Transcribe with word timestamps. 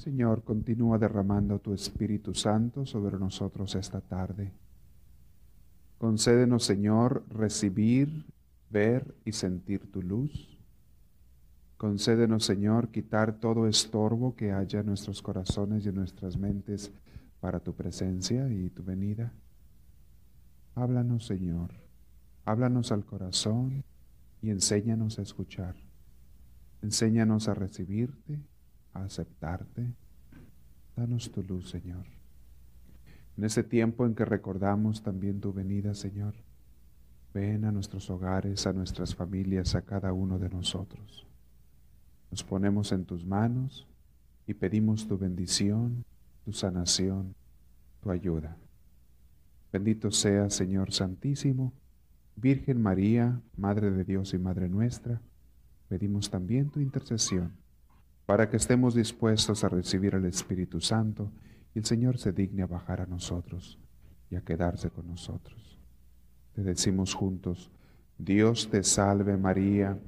Señor, 0.00 0.42
continúa 0.44 0.98
derramando 0.98 1.58
tu 1.58 1.74
Espíritu 1.74 2.34
Santo 2.34 2.86
sobre 2.86 3.18
nosotros 3.18 3.74
esta 3.74 4.00
tarde. 4.00 4.52
Concédenos, 5.98 6.64
Señor, 6.64 7.24
recibir, 7.28 8.26
ver 8.70 9.14
y 9.24 9.32
sentir 9.32 9.90
tu 9.90 10.02
luz. 10.02 10.58
Concédenos, 11.76 12.44
Señor, 12.44 12.88
quitar 12.90 13.40
todo 13.40 13.66
estorbo 13.66 14.34
que 14.36 14.52
haya 14.52 14.80
en 14.80 14.86
nuestros 14.86 15.22
corazones 15.22 15.84
y 15.84 15.88
en 15.88 15.96
nuestras 15.96 16.36
mentes 16.36 16.92
para 17.40 17.60
tu 17.60 17.74
presencia 17.74 18.48
y 18.48 18.70
tu 18.70 18.84
venida. 18.84 19.32
Háblanos, 20.74 21.26
Señor. 21.26 21.70
Háblanos 22.44 22.92
al 22.92 23.04
corazón 23.04 23.84
y 24.42 24.50
enséñanos 24.50 25.18
a 25.18 25.22
escuchar. 25.22 25.74
Enséñanos 26.82 27.48
a 27.48 27.54
recibirte 27.54 28.40
aceptarte. 29.04 29.92
Danos 30.96 31.30
tu 31.30 31.42
luz, 31.42 31.70
Señor. 31.70 32.06
En 33.36 33.44
ese 33.44 33.62
tiempo 33.62 34.04
en 34.04 34.14
que 34.14 34.24
recordamos 34.24 35.02
también 35.02 35.40
tu 35.40 35.52
venida, 35.52 35.94
Señor, 35.94 36.34
ven 37.32 37.64
a 37.64 37.72
nuestros 37.72 38.10
hogares, 38.10 38.66
a 38.66 38.72
nuestras 38.72 39.14
familias, 39.14 39.74
a 39.74 39.82
cada 39.82 40.12
uno 40.12 40.38
de 40.38 40.48
nosotros. 40.48 41.26
Nos 42.30 42.42
ponemos 42.42 42.90
en 42.90 43.04
tus 43.04 43.24
manos 43.24 43.86
y 44.46 44.54
pedimos 44.54 45.06
tu 45.06 45.16
bendición, 45.16 46.04
tu 46.44 46.52
sanación, 46.52 47.34
tu 48.00 48.10
ayuda. 48.10 48.56
Bendito 49.72 50.10
sea, 50.10 50.50
Señor 50.50 50.92
Santísimo, 50.92 51.72
Virgen 52.34 52.82
María, 52.82 53.40
Madre 53.56 53.90
de 53.90 54.04
Dios 54.04 54.34
y 54.34 54.38
Madre 54.38 54.68
nuestra, 54.68 55.20
pedimos 55.88 56.30
también 56.30 56.70
tu 56.70 56.80
intercesión 56.80 57.52
para 58.28 58.50
que 58.50 58.58
estemos 58.58 58.94
dispuestos 58.94 59.64
a 59.64 59.70
recibir 59.70 60.14
el 60.14 60.26
Espíritu 60.26 60.82
Santo 60.82 61.32
y 61.74 61.78
el 61.78 61.86
Señor 61.86 62.18
se 62.18 62.30
digne 62.30 62.62
a 62.62 62.66
bajar 62.66 63.00
a 63.00 63.06
nosotros 63.06 63.78
y 64.28 64.36
a 64.36 64.42
quedarse 64.42 64.90
con 64.90 65.06
nosotros. 65.06 65.80
Te 66.52 66.62
decimos 66.62 67.14
juntos, 67.14 67.70
Dios 68.18 68.68
te 68.68 68.84
salve 68.84 69.38
María, 69.38 69.98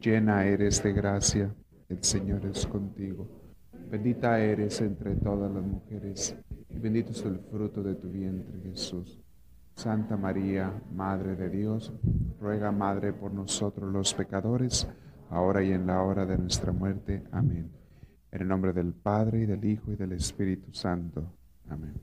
llena 0.00 0.44
eres 0.44 0.82
de 0.82 0.92
gracia, 0.92 1.54
el 1.88 2.02
Señor 2.02 2.46
es 2.46 2.66
contigo. 2.66 3.28
Bendita 3.88 4.40
eres 4.40 4.80
entre 4.80 5.14
todas 5.14 5.48
las 5.48 5.62
mujeres 5.62 6.36
y 6.70 6.78
bendito 6.80 7.12
es 7.12 7.24
el 7.24 7.38
fruto 7.38 7.84
de 7.84 7.94
tu 7.94 8.08
vientre 8.08 8.58
Jesús. 8.60 9.20
Santa 9.76 10.16
María, 10.16 10.82
Madre 10.92 11.36
de 11.36 11.48
Dios, 11.48 11.92
ruega 12.40 12.72
Madre 12.72 13.12
por 13.12 13.32
nosotros 13.32 13.92
los 13.92 14.14
pecadores, 14.14 14.88
ahora 15.30 15.62
y 15.62 15.72
en 15.72 15.86
la 15.86 16.02
hora 16.02 16.26
de 16.26 16.38
nuestra 16.38 16.72
muerte. 16.72 17.22
Amén. 17.32 17.70
En 18.30 18.42
el 18.42 18.48
nombre 18.48 18.72
del 18.72 18.92
Padre, 18.92 19.42
y 19.42 19.46
del 19.46 19.64
Hijo, 19.64 19.92
y 19.92 19.96
del 19.96 20.12
Espíritu 20.12 20.72
Santo. 20.72 21.32
Amén. 21.68 21.94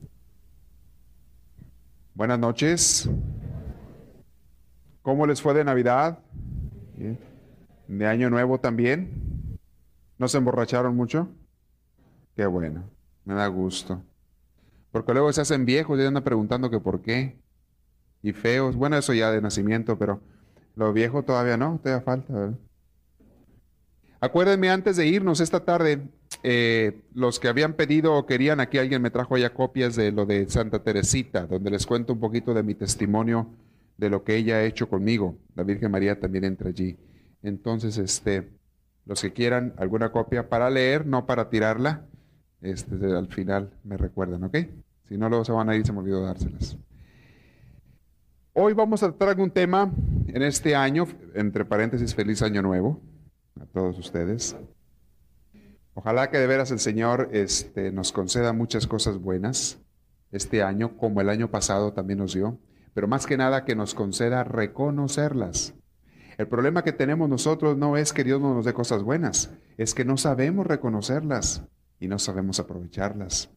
Buenas 2.14 2.38
noches. 2.38 3.10
¿Cómo 5.02 5.26
les 5.26 5.40
fue 5.40 5.54
de 5.54 5.64
Navidad? 5.64 6.18
¿De 7.86 8.06
Año 8.06 8.30
Nuevo 8.30 8.58
también? 8.58 9.58
¿No 10.18 10.28
se 10.28 10.38
emborracharon 10.38 10.96
mucho? 10.96 11.28
Qué 12.34 12.46
bueno, 12.46 12.84
me 13.24 13.34
da 13.34 13.46
gusto. 13.46 14.02
Porque 14.90 15.12
luego 15.12 15.32
se 15.32 15.42
hacen 15.42 15.66
viejos 15.66 15.98
y 15.98 16.04
andan 16.04 16.24
preguntando 16.24 16.70
que 16.70 16.80
por 16.80 17.02
qué. 17.02 17.38
Y 18.22 18.32
feos. 18.32 18.76
Bueno, 18.76 18.96
eso 18.96 19.12
ya 19.12 19.30
de 19.30 19.40
nacimiento, 19.40 19.98
pero 19.98 20.20
lo 20.74 20.92
viejo 20.92 21.22
todavía 21.22 21.56
no, 21.56 21.78
todavía 21.82 22.02
falta. 22.02 22.32
¿verdad? 22.32 22.58
Acuérdenme 24.20 24.70
antes 24.70 24.96
de 24.96 25.06
irnos 25.06 25.40
esta 25.40 25.64
tarde, 25.64 26.08
eh, 26.42 27.02
los 27.12 27.38
que 27.38 27.48
habían 27.48 27.74
pedido 27.74 28.14
o 28.14 28.24
querían, 28.24 28.60
aquí 28.60 28.78
alguien 28.78 29.02
me 29.02 29.10
trajo 29.10 29.36
ya 29.36 29.52
copias 29.52 29.94
de 29.94 30.10
lo 30.10 30.24
de 30.24 30.48
Santa 30.48 30.82
Teresita, 30.82 31.46
donde 31.46 31.70
les 31.70 31.86
cuento 31.86 32.14
un 32.14 32.20
poquito 32.20 32.54
de 32.54 32.62
mi 32.62 32.74
testimonio 32.74 33.50
de 33.98 34.08
lo 34.08 34.24
que 34.24 34.36
ella 34.36 34.56
ha 34.56 34.64
hecho 34.64 34.88
conmigo. 34.88 35.38
La 35.54 35.64
Virgen 35.64 35.90
María 35.90 36.18
también 36.18 36.44
entra 36.44 36.70
allí. 36.70 36.96
Entonces, 37.42 37.98
este, 37.98 38.50
los 39.04 39.20
que 39.20 39.32
quieran 39.32 39.74
alguna 39.76 40.10
copia 40.12 40.48
para 40.48 40.70
leer, 40.70 41.06
no 41.06 41.26
para 41.26 41.50
tirarla, 41.50 42.06
este, 42.62 42.94
al 43.14 43.28
final 43.28 43.70
me 43.84 43.98
recuerdan, 43.98 44.44
¿ok? 44.44 44.56
Si 45.08 45.18
no, 45.18 45.28
luego 45.28 45.44
se 45.44 45.52
van 45.52 45.68
a 45.68 45.76
ir, 45.76 45.86
se 45.86 45.92
me 45.92 45.98
olvidó 45.98 46.22
dárselas. 46.22 46.78
Hoy 48.54 48.72
vamos 48.72 49.02
a 49.02 49.12
tratar 49.12 49.38
un 49.38 49.50
tema 49.50 49.92
en 50.28 50.42
este 50.42 50.74
año, 50.74 51.06
entre 51.34 51.66
paréntesis, 51.66 52.14
feliz 52.14 52.40
año 52.40 52.62
nuevo 52.62 53.02
a 53.60 53.66
todos 53.66 53.98
ustedes. 53.98 54.56
Ojalá 55.94 56.30
que 56.30 56.38
de 56.38 56.46
veras 56.46 56.70
el 56.70 56.78
Señor 56.78 57.30
este, 57.32 57.90
nos 57.90 58.12
conceda 58.12 58.52
muchas 58.52 58.86
cosas 58.86 59.18
buenas 59.18 59.78
este 60.30 60.62
año, 60.62 60.96
como 60.98 61.20
el 61.20 61.30
año 61.30 61.50
pasado 61.50 61.92
también 61.92 62.18
nos 62.18 62.34
dio, 62.34 62.58
pero 62.92 63.08
más 63.08 63.26
que 63.26 63.36
nada 63.36 63.64
que 63.64 63.74
nos 63.74 63.94
conceda 63.94 64.44
reconocerlas. 64.44 65.74
El 66.36 66.48
problema 66.48 66.84
que 66.84 66.92
tenemos 66.92 67.30
nosotros 67.30 67.78
no 67.78 67.96
es 67.96 68.12
que 68.12 68.24
Dios 68.24 68.40
no 68.42 68.52
nos 68.52 68.66
dé 68.66 68.74
cosas 68.74 69.02
buenas, 69.02 69.54
es 69.78 69.94
que 69.94 70.04
no 70.04 70.18
sabemos 70.18 70.66
reconocerlas 70.66 71.64
y 71.98 72.08
no 72.08 72.18
sabemos 72.18 72.60
aprovecharlas 72.60 73.50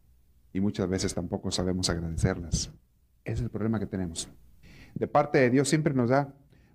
y 0.54 0.62
muchas 0.62 0.88
veces 0.88 1.14
tampoco 1.14 1.52
sabemos 1.52 1.90
agradecerlas. 1.90 2.72
Ese 3.26 3.34
es 3.34 3.42
el 3.42 3.50
problema 3.50 3.80
que 3.80 3.86
tenemos. 3.86 4.30
De 4.96 5.08
parte 5.08 5.40
de 5.40 5.50
Dios 5.50 5.68
siempre 5.68 5.94
nos 5.94 6.10
da. 6.10 6.34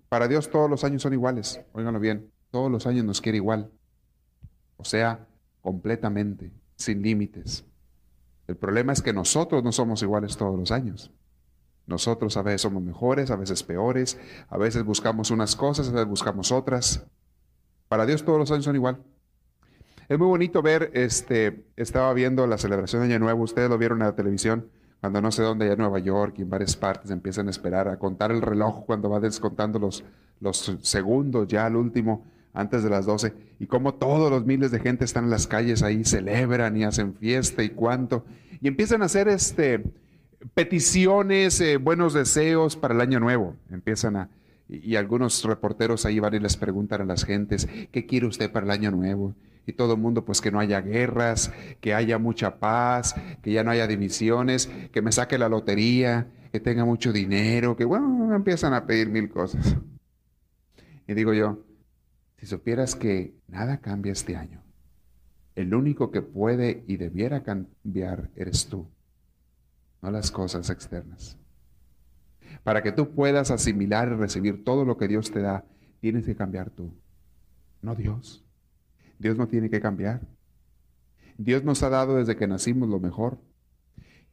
Para 0.09 0.27
Dios 0.27 0.51
todos 0.51 0.69
los 0.69 0.83
años 0.83 1.01
son 1.01 1.13
iguales. 1.13 1.59
Óiganlo 1.73 1.99
bien 1.99 2.34
todos 2.55 2.71
los 2.71 2.87
años 2.87 3.03
nos 3.03 3.19
quiere 3.19 3.35
igual. 3.35 3.69
O 4.77 4.85
sea, 4.85 5.27
completamente, 5.59 6.53
sin 6.77 7.01
límites. 7.01 7.65
El 8.47 8.55
problema 8.55 8.93
es 8.93 9.01
que 9.01 9.11
nosotros 9.11 9.61
no 9.61 9.73
somos 9.73 10.01
iguales 10.01 10.37
todos 10.37 10.57
los 10.57 10.71
años. 10.71 11.11
Nosotros 11.85 12.37
a 12.37 12.43
veces 12.43 12.61
somos 12.61 12.81
mejores, 12.81 13.29
a 13.29 13.35
veces 13.35 13.61
peores, 13.63 14.17
a 14.47 14.57
veces 14.57 14.85
buscamos 14.85 15.31
unas 15.31 15.57
cosas, 15.57 15.89
a 15.89 15.91
veces 15.91 16.07
buscamos 16.07 16.53
otras. 16.53 17.05
Para 17.89 18.05
Dios 18.05 18.23
todos 18.23 18.39
los 18.39 18.49
años 18.51 18.63
son 18.63 18.77
igual. 18.77 19.03
Es 20.07 20.17
muy 20.17 20.27
bonito 20.27 20.61
ver, 20.61 20.91
este, 20.93 21.65
estaba 21.75 22.13
viendo 22.13 22.47
la 22.47 22.57
celebración 22.57 23.01
de 23.01 23.09
Año 23.09 23.19
Nuevo, 23.19 23.43
ustedes 23.43 23.69
lo 23.69 23.77
vieron 23.77 23.99
en 23.99 24.07
la 24.07 24.15
televisión, 24.15 24.69
cuando 25.01 25.21
no 25.21 25.29
sé 25.33 25.43
dónde, 25.43 25.65
allá 25.65 25.73
en 25.73 25.79
Nueva 25.79 25.99
York 25.99 26.35
y 26.37 26.43
en 26.43 26.49
varias 26.49 26.77
partes 26.77 27.11
empiezan 27.11 27.47
a 27.47 27.49
esperar, 27.49 27.89
a 27.89 27.99
contar 27.99 28.31
el 28.31 28.41
reloj 28.41 28.85
cuando 28.85 29.09
va 29.09 29.19
descontando 29.19 29.77
los, 29.77 30.05
los 30.39 30.77
segundos 30.83 31.49
ya 31.49 31.65
al 31.65 31.75
último 31.75 32.33
antes 32.55 32.83
de 32.83 32.89
las 32.89 33.05
12, 33.05 33.33
y 33.59 33.67
como 33.67 33.95
todos 33.95 34.31
los 34.31 34.45
miles 34.45 34.71
de 34.71 34.79
gente 34.79 35.05
están 35.05 35.25
en 35.25 35.29
las 35.29 35.45
calles 35.45 35.83
ahí, 35.83 36.03
celebran 36.03 36.75
y 36.77 36.83
hacen 36.83 37.13
fiesta 37.13 37.63
y 37.63 37.69
cuánto, 37.69 38.25
y 38.61 38.67
empiezan 38.67 39.01
a 39.01 39.05
hacer 39.05 39.27
este, 39.27 39.83
peticiones, 40.53 41.59
eh, 41.61 41.77
buenos 41.77 42.13
deseos 42.13 42.75
para 42.75 42.93
el 42.93 43.01
año 43.01 43.19
nuevo, 43.19 43.55
empiezan 43.69 44.15
a, 44.15 44.29
y, 44.67 44.95
algunos 44.95 45.43
reporteros 45.43 46.05
ahí 46.05 46.19
van 46.19 46.33
y 46.33 46.39
les 46.39 46.57
preguntan 46.57 47.01
a 47.01 47.05
las 47.05 47.23
gentes, 47.23 47.67
¿qué 47.91 48.05
quiere 48.05 48.25
usted 48.25 48.51
para 48.51 48.65
el 48.65 48.71
año 48.71 48.91
nuevo? 48.91 49.35
Y 49.67 49.73
todo 49.73 49.93
el 49.93 49.99
mundo, 49.99 50.25
pues 50.25 50.41
que 50.41 50.51
no 50.51 50.59
haya 50.59 50.81
guerras, 50.81 51.51
que 51.81 51.93
haya 51.93 52.17
mucha 52.19 52.59
paz, 52.59 53.15
que 53.41 53.51
ya 53.51 53.63
no 53.63 53.71
haya 53.71 53.87
divisiones, 53.87 54.69
que 54.91 55.01
me 55.01 55.11
saque 55.11 55.37
la 55.37 55.49
lotería, 55.49 56.27
que 56.51 56.59
tenga 56.59 56.85
mucho 56.85 57.11
dinero, 57.11 57.75
que 57.75 57.85
bueno, 57.85 58.33
empiezan 58.35 58.73
a 58.73 58.85
pedir 58.85 59.09
mil 59.09 59.29
cosas. 59.29 59.75
Y 61.07 61.13
digo 61.13 61.33
yo, 61.33 61.59
si 62.37 62.45
supieras 62.45 62.95
que 62.95 63.33
nada 63.47 63.79
cambia 63.79 64.11
este 64.11 64.35
año, 64.35 64.61
el 65.55 65.73
único 65.73 66.11
que 66.11 66.21
puede 66.21 66.83
y 66.87 66.97
debiera 66.97 67.43
cambiar 67.43 68.29
eres 68.35 68.67
tú, 68.67 68.87
no 70.01 70.11
las 70.11 70.31
cosas 70.31 70.69
externas. 70.69 71.37
Para 72.63 72.83
que 72.83 72.91
tú 72.91 73.11
puedas 73.11 73.51
asimilar 73.51 74.09
y 74.09 74.15
recibir 74.15 74.63
todo 74.63 74.85
lo 74.85 74.97
que 74.97 75.07
Dios 75.07 75.31
te 75.31 75.41
da, 75.41 75.65
tienes 76.01 76.25
que 76.25 76.35
cambiar 76.35 76.69
tú, 76.69 76.91
no 77.81 77.95
Dios. 77.95 78.43
Dios 79.17 79.37
no 79.37 79.47
tiene 79.47 79.69
que 79.69 79.79
cambiar. 79.79 80.21
Dios 81.37 81.63
nos 81.63 81.83
ha 81.83 81.89
dado 81.89 82.17
desde 82.17 82.35
que 82.35 82.47
nacimos 82.47 82.89
lo 82.89 82.99
mejor. 82.99 83.37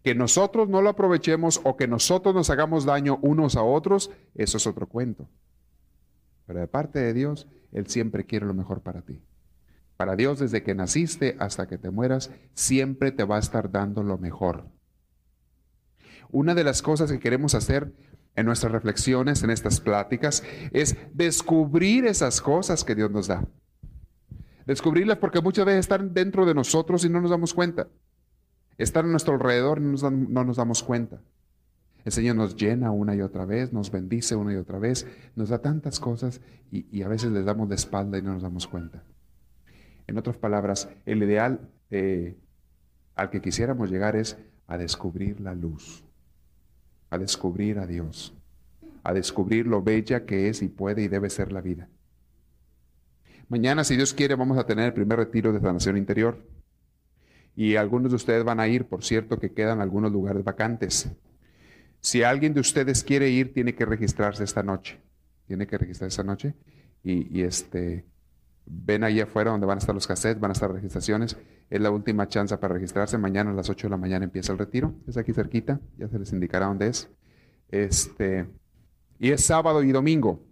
Que 0.03 0.15
nosotros 0.15 0.69
no 0.69 0.83
lo 0.83 0.91
aprovechemos 0.91 1.61
o 1.63 1.77
que 1.77 1.87
nosotros 1.87 2.35
nos 2.35 2.51
hagamos 2.51 2.85
daño 2.85 3.19
unos 3.23 3.57
a 3.57 3.63
otros, 3.63 4.11
eso 4.35 4.57
es 4.57 4.67
otro 4.67 4.89
cuento. 4.89 5.29
Pero 6.47 6.59
de 6.59 6.67
parte 6.67 6.99
de 6.99 7.15
Dios, 7.15 7.47
Él 7.73 7.87
siempre 7.87 8.25
quiere 8.25 8.47
lo 8.47 8.55
mejor 8.55 8.83
para 8.83 9.03
ti. 9.03 9.23
Para 9.97 10.17
Dios, 10.17 10.39
desde 10.39 10.63
que 10.63 10.75
naciste 10.75 11.37
hasta 11.39 11.67
que 11.67 11.79
te 11.79 11.91
mueras, 11.91 12.31
siempre 12.55 13.13
te 13.13 13.25
va 13.25 13.37
a 13.37 13.41
estar 13.41 13.71
dando 13.71 14.03
lo 14.03 14.19
mejor. 14.19 14.67
una 16.31 16.55
de 16.55 16.65
las 16.65 16.81
cosas 16.81 17.13
que 17.13 17.19
queremos 17.19 17.55
hacer 17.55 17.93
en 18.37 18.47
nuestras 18.47 18.73
reflexiones, 18.73 19.43
en 19.43 19.51
estas 19.51 19.81
pláticas, 19.81 20.43
es 20.73 20.97
descubrir 21.13 22.07
esas 22.07 22.41
cosas 22.41 22.85
que 22.85 22.95
Dios 22.95 23.11
nos 23.11 23.27
da. 23.27 23.47
Descubrirlas 24.67 25.19
porque 25.19 25.41
muchas 25.41 25.67
veces 25.67 25.81
están 25.81 26.15
dentro 26.15 26.47
de 26.47 26.55
nosotros 26.55 27.05
y 27.05 27.09
no 27.09 27.21
nos 27.21 27.31
damos 27.31 27.53
cuenta. 27.53 27.89
Están 28.79 29.07
a 29.07 29.09
nuestro 29.09 29.35
alrededor 29.35 29.79
y 29.79 29.83
no 29.83 30.45
nos, 30.45 30.57
damos 30.57 30.83
cuenta. 30.83 31.21
El 32.05 32.13
Señor 32.13 32.37
nos 32.37 32.57
llena 32.57 32.91
una 32.91 33.15
y 33.15 33.21
otra 33.21 33.45
vez, 33.45 33.73
nos 33.73 33.91
bendice 33.91 34.35
una 34.35 34.53
y 34.53 34.57
otra 34.57 34.79
vez, 34.79 35.07
nos 35.37 35.51
da 35.51 35.59
tantas 35.59 36.01
cosas 36.01 36.41
y, 36.71 37.03
a 37.03 37.09
veces 37.09 37.31
les 37.31 37.45
damos 37.45 37.69
de 37.69 37.77
espalda 37.77 38.19
y 38.19 38.23
no 38.23 38.33
nos 38.33 38.43
damos 38.43 38.67
cuenta. 38.67 39.05
En 40.07 40.19
otras 40.19 40.37
palabras, 40.37 40.89
el 41.07 41.23
ideal 41.23 41.61
eh, 41.91 42.37
al 43.15 43.31
que 43.31 43.41
quisiéramos 43.41 43.91
llegar 43.91 44.17
es 44.17 44.37
a 44.67 44.79
descubrir 44.79 45.41
la 45.41 45.55
luz, 45.55 46.05
a 47.11 47.19
descubrir 47.19 47.79
a 47.79 47.87
Dios, 47.87 48.35
a 49.05 49.13
descubrir 49.13 49.67
lo 49.67 49.83
bella 49.83 50.25
que 50.25 50.49
es 50.49 50.63
y 50.63 50.69
puede 50.69 51.03
y 51.03 51.09
debe 51.09 51.31
ser 51.31 51.53
la 51.53 51.61
vida. 51.61 51.89
Mañana, 53.49 53.85
si 53.85 53.97
Dios 53.97 54.15
quiere, 54.15 54.35
vamos 54.35 54.57
a 54.59 54.65
tener 54.65 54.87
el 54.87 54.93
primer 54.95 55.19
retiro 55.19 55.53
de 55.53 55.61
sanación 55.61 55.99
interior. 55.99 56.39
Y 57.55 57.77
algunos 57.77 58.11
de 58.11 58.17
ustedes 58.17 58.45
van 58.45 58.61
a 58.61 58.67
ir, 58.67 58.87
por 58.87 59.05
cierto, 59.05 59.39
que 59.39 59.53
quedan 59.53 59.83
algunos 59.83 60.11
lugares 60.11 60.43
vacantes. 60.43 61.11
Si 62.03 62.23
alguien 62.23 62.53
de 62.53 62.61
ustedes 62.61 63.05
quiere 63.05 63.31
ir, 63.31 63.55
tiene 63.55 63.75
que 63.75 63.87
registrarse 63.87 64.45
esta 64.45 64.63
noche. 64.63 65.01
Tiene 65.47 65.67
que 65.67 65.79
registrarse 65.79 66.13
esta 66.13 66.25
noche. 66.25 66.55
Y, 67.05 67.43
este, 67.43 68.05
ven 68.67 69.05
ahí 69.05 69.21
afuera 69.21 69.51
donde 69.51 69.67
van 69.67 69.79
a 69.79 69.81
estar 69.81 69.95
los 69.95 70.07
cassettes, 70.07 70.41
van 70.41 70.51
a 70.51 70.53
estar 70.53 70.71
registraciones. 70.71 71.37
Es 71.71 71.81
la 71.81 71.91
última 71.91 72.29
chance 72.29 72.57
para 72.59 72.75
registrarse. 72.75 73.17
Mañana 73.19 73.51
a 73.51 73.55
las 73.55 73.71
8 73.71 73.87
de 73.87 73.91
la 73.91 73.97
mañana 73.97 74.25
empieza 74.25 74.53
el 74.53 74.59
retiro. 74.59 74.95
Es 75.07 75.17
aquí 75.17 75.33
cerquita, 75.33 75.81
ya 75.97 76.09
se 76.09 76.19
les 76.19 76.33
indicará 76.33 76.67
dónde 76.67 76.89
es. 76.89 77.09
Este, 77.69 78.47
y 79.19 79.31
es 79.31 79.45
sábado 79.45 79.83
y 79.83 79.93
domingo 79.93 80.45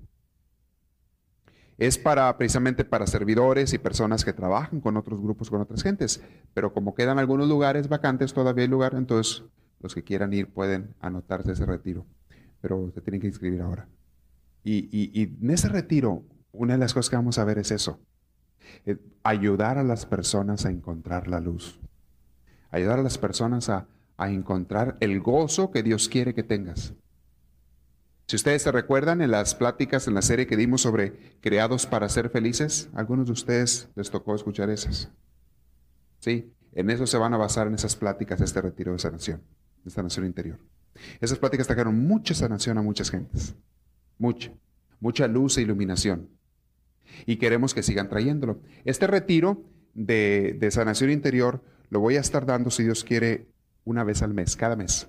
es 1.80 1.96
para 1.96 2.36
precisamente 2.36 2.84
para 2.84 3.06
servidores 3.06 3.72
y 3.72 3.78
personas 3.78 4.22
que 4.22 4.34
trabajan 4.34 4.80
con 4.80 4.98
otros 4.98 5.22
grupos, 5.22 5.48
con 5.48 5.62
otras 5.62 5.82
gentes. 5.82 6.22
Pero 6.52 6.74
como 6.74 6.94
quedan 6.94 7.18
algunos 7.18 7.48
lugares 7.48 7.88
vacantes, 7.88 8.34
todavía 8.34 8.64
hay 8.64 8.68
lugar, 8.68 8.94
entonces 8.94 9.44
los 9.80 9.94
que 9.94 10.04
quieran 10.04 10.32
ir 10.32 10.52
pueden 10.52 10.94
anotarse 11.00 11.52
ese 11.52 11.66
retiro. 11.66 12.06
Pero 12.60 12.90
se 12.94 13.00
tienen 13.00 13.20
que 13.20 13.26
inscribir 13.26 13.60
ahora. 13.62 13.88
Y, 14.62 15.38
en 15.42 15.50
ese 15.50 15.68
retiro, 15.68 16.22
una 16.52 16.74
de 16.74 16.78
las 16.78 16.92
cosas 16.94 17.10
que 17.10 17.16
vamos 17.16 17.38
a 17.38 17.44
ver 17.44 17.58
es 17.58 17.70
eso. 17.70 17.98
Eh, 18.84 18.98
ayudar 19.22 19.78
a 19.78 19.84
las 19.84 20.06
personas 20.06 20.66
a 20.66 20.70
encontrar 20.70 21.28
la 21.28 21.40
luz. 21.40 21.80
Ayudar 22.70 22.98
a 22.98 23.02
las 23.02 23.18
personas 23.18 23.68
a, 23.68 23.88
a 24.16 24.30
encontrar 24.30 24.96
el 25.00 25.20
gozo 25.20 25.70
que 25.70 25.82
Dios 25.82 26.08
quiere 26.08 26.34
que 26.34 26.42
tengas. 26.42 26.94
Si 28.30 28.36
ustedes 28.36 28.62
se 28.62 28.70
recuerdan 28.70 29.22
en 29.22 29.32
las 29.32 29.56
pláticas 29.56 30.06
en 30.06 30.14
la 30.14 30.22
serie 30.22 30.46
que 30.46 30.56
dimos 30.56 30.82
sobre 30.82 31.14
creados 31.40 31.86
para 31.86 32.08
ser 32.08 32.30
felices, 32.30 32.88
algunos 32.94 33.26
de 33.26 33.32
ustedes 33.32 33.88
les 33.96 34.10
tocó 34.10 34.36
escuchar 34.36 34.70
esas. 34.70 35.10
Sí, 36.20 36.52
en 36.72 36.90
eso 36.90 37.08
se 37.08 37.18
van 37.18 37.34
a 37.34 37.38
basar 37.38 37.66
en 37.66 37.74
esas 37.74 37.96
pláticas 37.96 38.40
este 38.40 38.60
retiro 38.60 38.92
de 38.92 39.00
sanación, 39.00 39.42
de 39.84 39.90
sanación 39.90 40.26
interior. 40.26 40.58
Esas 41.20 41.38
pláticas 41.38 41.66
trajeron 41.66 41.98
mucha 42.06 42.34
sanación 42.34 42.78
a 42.78 42.82
muchas 42.82 43.10
gentes, 43.10 43.54
mucha, 44.18 44.52
mucha 45.00 45.26
luz 45.26 45.56
e 45.58 45.62
iluminación. 45.62 46.28
Y 47.26 47.36
queremos 47.36 47.74
que 47.74 47.82
sigan 47.82 48.08
trayéndolo. 48.08 48.60
Este 48.84 49.06
retiro 49.06 49.64
de, 49.94 50.56
de 50.58 50.70
sanación 50.70 51.10
interior 51.10 51.62
lo 51.88 52.00
voy 52.00 52.16
a 52.16 52.20
estar 52.20 52.46
dando, 52.46 52.70
si 52.70 52.84
Dios 52.84 53.04
quiere, 53.04 53.48
una 53.84 54.04
vez 54.04 54.22
al 54.22 54.34
mes, 54.34 54.56
cada 54.56 54.76
mes 54.76 55.08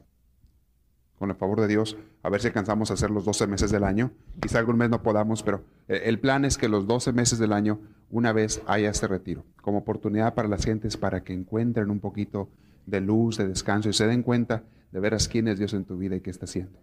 con 1.22 1.30
el 1.30 1.36
favor 1.36 1.62
de 1.62 1.68
Dios, 1.68 1.98
a 2.24 2.32
ver 2.32 2.42
si 2.42 2.48
alcanzamos 2.48 2.90
a 2.90 2.96
hacer 2.96 3.12
los 3.12 3.26
12 3.26 3.46
meses 3.46 3.70
del 3.70 3.84
año. 3.84 4.12
Quizá 4.42 4.58
algún 4.58 4.78
mes 4.78 4.90
no 4.90 5.04
podamos, 5.04 5.44
pero 5.44 5.64
eh, 5.88 6.02
el 6.06 6.20
plan 6.20 6.46
es 6.46 6.58
que 6.58 6.68
los 6.68 6.88
12 6.88 7.14
meses 7.14 7.38
del 7.38 7.54
año, 7.54 7.80
una 8.10 8.34
vez 8.34 8.64
haya 8.66 8.90
este 8.90 9.06
retiro, 9.06 9.46
como 9.62 9.78
oportunidad 9.78 10.34
para 10.34 10.48
las 10.48 10.66
gentes 10.66 10.98
para 10.98 11.24
que 11.24 11.34
encuentren 11.34 11.92
un 11.92 12.00
poquito 12.00 12.50
de 12.86 13.02
luz, 13.02 13.38
de 13.38 13.48
descanso 13.48 13.90
y 13.90 13.94
se 13.94 14.08
den 14.08 14.24
cuenta 14.24 14.64
de 14.92 15.00
veras 15.00 15.28
quién 15.28 15.48
es 15.48 15.58
Dios 15.58 15.74
en 15.74 15.86
tu 15.86 15.98
vida 15.98 16.16
y 16.16 16.22
qué 16.22 16.30
está 16.30 16.46
haciendo. 16.46 16.80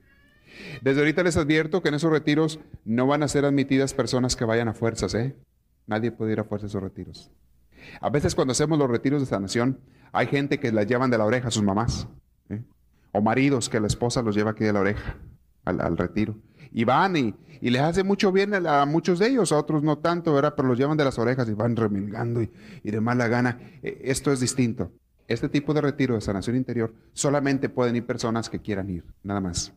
Desde 0.82 1.00
ahorita 1.00 1.22
les 1.22 1.36
advierto 1.36 1.82
que 1.82 1.88
en 1.88 1.94
esos 1.94 2.10
retiros 2.10 2.60
no 2.84 3.06
van 3.06 3.22
a 3.22 3.28
ser 3.28 3.44
admitidas 3.44 3.94
personas 3.94 4.34
que 4.34 4.44
vayan 4.44 4.68
a 4.68 4.74
fuerzas, 4.74 5.14
¿eh? 5.14 5.36
Nadie 5.86 6.10
puede 6.10 6.32
ir 6.32 6.40
a 6.40 6.44
fuerzas 6.44 6.70
esos 6.70 6.82
retiros. 6.82 7.30
A 8.00 8.10
veces 8.10 8.34
cuando 8.34 8.52
hacemos 8.52 8.78
los 8.78 8.90
retiros 8.90 9.20
de 9.20 9.26
sanación, 9.26 9.80
hay 10.12 10.26
gente 10.26 10.58
que 10.58 10.72
las 10.72 10.86
llevan 10.86 11.10
de 11.10 11.18
la 11.18 11.24
oreja 11.24 11.48
a 11.48 11.50
sus 11.50 11.62
mamás. 11.62 12.08
¿eh? 12.50 12.62
o 13.12 13.20
maridos 13.20 13.68
que 13.68 13.80
la 13.80 13.86
esposa 13.86 14.22
los 14.22 14.34
lleva 14.34 14.52
aquí 14.52 14.64
de 14.64 14.72
la 14.72 14.80
oreja 14.80 15.16
al, 15.64 15.96
retiro. 15.96 16.36
Y 16.72 16.84
van 16.84 17.16
y, 17.16 17.34
les 17.60 17.82
hace 17.82 18.04
mucho 18.04 18.32
bien 18.32 18.54
a, 18.66 18.86
muchos 18.86 19.18
de 19.18 19.28
ellos, 19.28 19.52
a 19.52 19.58
otros 19.58 19.82
no 19.82 19.98
tanto, 19.98 20.32
¿verdad? 20.32 20.54
Pero 20.56 20.68
los 20.68 20.78
llevan 20.78 20.96
de 20.96 21.04
las 21.04 21.18
orejas 21.18 21.48
y 21.48 21.54
van 21.54 21.76
remilgando 21.76 22.42
y, 22.42 22.50
de 22.82 23.00
mala 23.00 23.28
gana. 23.28 23.58
E, 23.82 24.00
esto 24.04 24.32
es 24.32 24.40
distinto. 24.40 24.92
Este 25.28 25.50
tipo 25.50 25.74
de 25.74 25.82
retiro 25.82 26.14
de 26.14 26.22
sanación 26.22 26.56
interior 26.56 26.94
solamente 27.12 27.68
pueden 27.68 27.94
ir 27.96 28.06
personas 28.06 28.48
que 28.48 28.60
quieran 28.60 28.88
ir, 28.88 29.04
nada 29.22 29.42
más. 29.42 29.74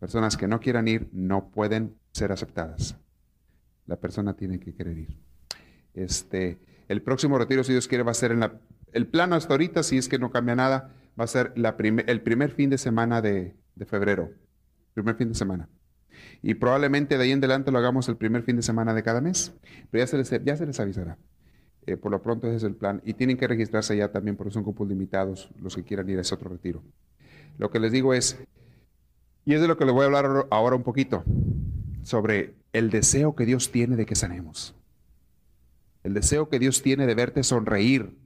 Personas 0.00 0.36
que 0.38 0.48
no 0.48 0.60
quieran 0.60 0.88
ir 0.88 1.08
no 1.12 1.50
pueden 1.50 1.94
ser 2.12 2.32
aceptadas. 2.32 2.96
La 3.86 3.96
persona 3.96 4.34
tiene 4.34 4.58
que 4.58 4.74
querer 4.74 4.96
ir. 4.96 5.18
Este, 5.92 6.58
el 6.88 7.02
próximo 7.02 7.38
retiro, 7.38 7.64
si 7.64 7.72
Dios 7.72 7.86
quiere, 7.86 8.02
va 8.02 8.12
a 8.12 8.14
ser 8.14 8.32
en 8.32 8.40
la... 8.40 8.58
El 8.92 9.06
plano 9.06 9.34
hasta 9.34 9.52
ahorita, 9.52 9.82
si 9.82 9.98
es 9.98 10.08
que 10.08 10.18
no 10.18 10.30
cambia 10.30 10.56
nada, 10.56 10.90
va 11.20 11.24
a 11.24 11.26
ser 11.26 11.52
el 11.54 12.22
primer 12.22 12.50
fin 12.50 12.70
de 12.70 12.78
semana 12.78 13.20
de, 13.20 13.54
febrero. 13.86 14.30
Primer 14.94 15.16
fin 15.16 15.28
de 15.28 15.34
semana. 15.34 15.68
Y 16.40 16.54
probablemente 16.54 17.18
de 17.18 17.24
ahí 17.24 17.32
en 17.32 17.40
adelante 17.40 17.70
lo 17.70 17.78
hagamos 17.78 18.08
el 18.08 18.16
primer 18.16 18.42
fin 18.42 18.56
de 18.56 18.62
semana 18.62 18.94
de 18.94 19.02
cada 19.02 19.20
mes. 19.20 19.54
Pero 19.90 20.02
ya 20.02 20.06
se 20.06 20.16
les, 20.16 20.44
ya 20.44 20.56
se 20.56 20.64
les 20.64 20.80
avisará. 20.80 21.18
Eh, 21.86 21.96
por 21.96 22.10
lo 22.10 22.20
pronto 22.20 22.48
ese 22.48 22.56
es 22.56 22.62
el 22.64 22.74
plan. 22.74 23.00
Y 23.04 23.14
tienen 23.14 23.36
que 23.36 23.46
registrarse 23.46 23.96
ya 23.96 24.10
también 24.10 24.36
porque 24.36 24.52
son 24.52 24.64
cupos 24.64 24.88
limitados 24.88 25.50
los 25.60 25.76
que 25.76 25.84
quieran 25.84 26.08
ir 26.10 26.18
a 26.18 26.22
ese 26.22 26.34
otro 26.34 26.50
retiro. 26.50 26.82
Lo 27.58 27.70
que 27.70 27.78
les 27.78 27.92
digo 27.92 28.12
es, 28.12 28.38
y 29.44 29.54
es 29.54 29.60
de 29.60 29.68
lo 29.68 29.76
que 29.76 29.84
les 29.84 29.94
voy 29.94 30.02
a 30.02 30.06
hablar 30.06 30.46
ahora 30.50 30.76
un 30.76 30.82
poquito, 30.82 31.24
sobre 32.02 32.54
el 32.72 32.90
deseo 32.90 33.34
que 33.34 33.46
Dios 33.46 33.70
tiene 33.70 33.96
de 33.96 34.04
que 34.04 34.16
sanemos. 34.16 34.74
El 36.02 36.14
deseo 36.14 36.48
que 36.48 36.58
Dios 36.58 36.82
tiene 36.82 37.06
de 37.06 37.14
verte 37.14 37.42
sonreír, 37.42 38.16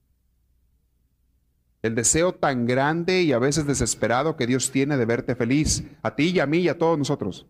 el 1.82 1.94
deseo 1.94 2.34
tan 2.34 2.66
grande 2.66 3.22
y 3.22 3.32
a 3.32 3.38
veces 3.38 3.66
desesperado 3.66 4.36
que 4.36 4.46
Dios 4.46 4.70
tiene 4.70 4.96
de 4.98 5.06
verte 5.06 5.34
feliz, 5.34 5.84
a 6.02 6.14
ti 6.14 6.30
y 6.30 6.40
a 6.40 6.46
mí 6.46 6.58
y 6.58 6.68
a 6.68 6.76
todos 6.76 6.98
nosotros. 6.98 7.46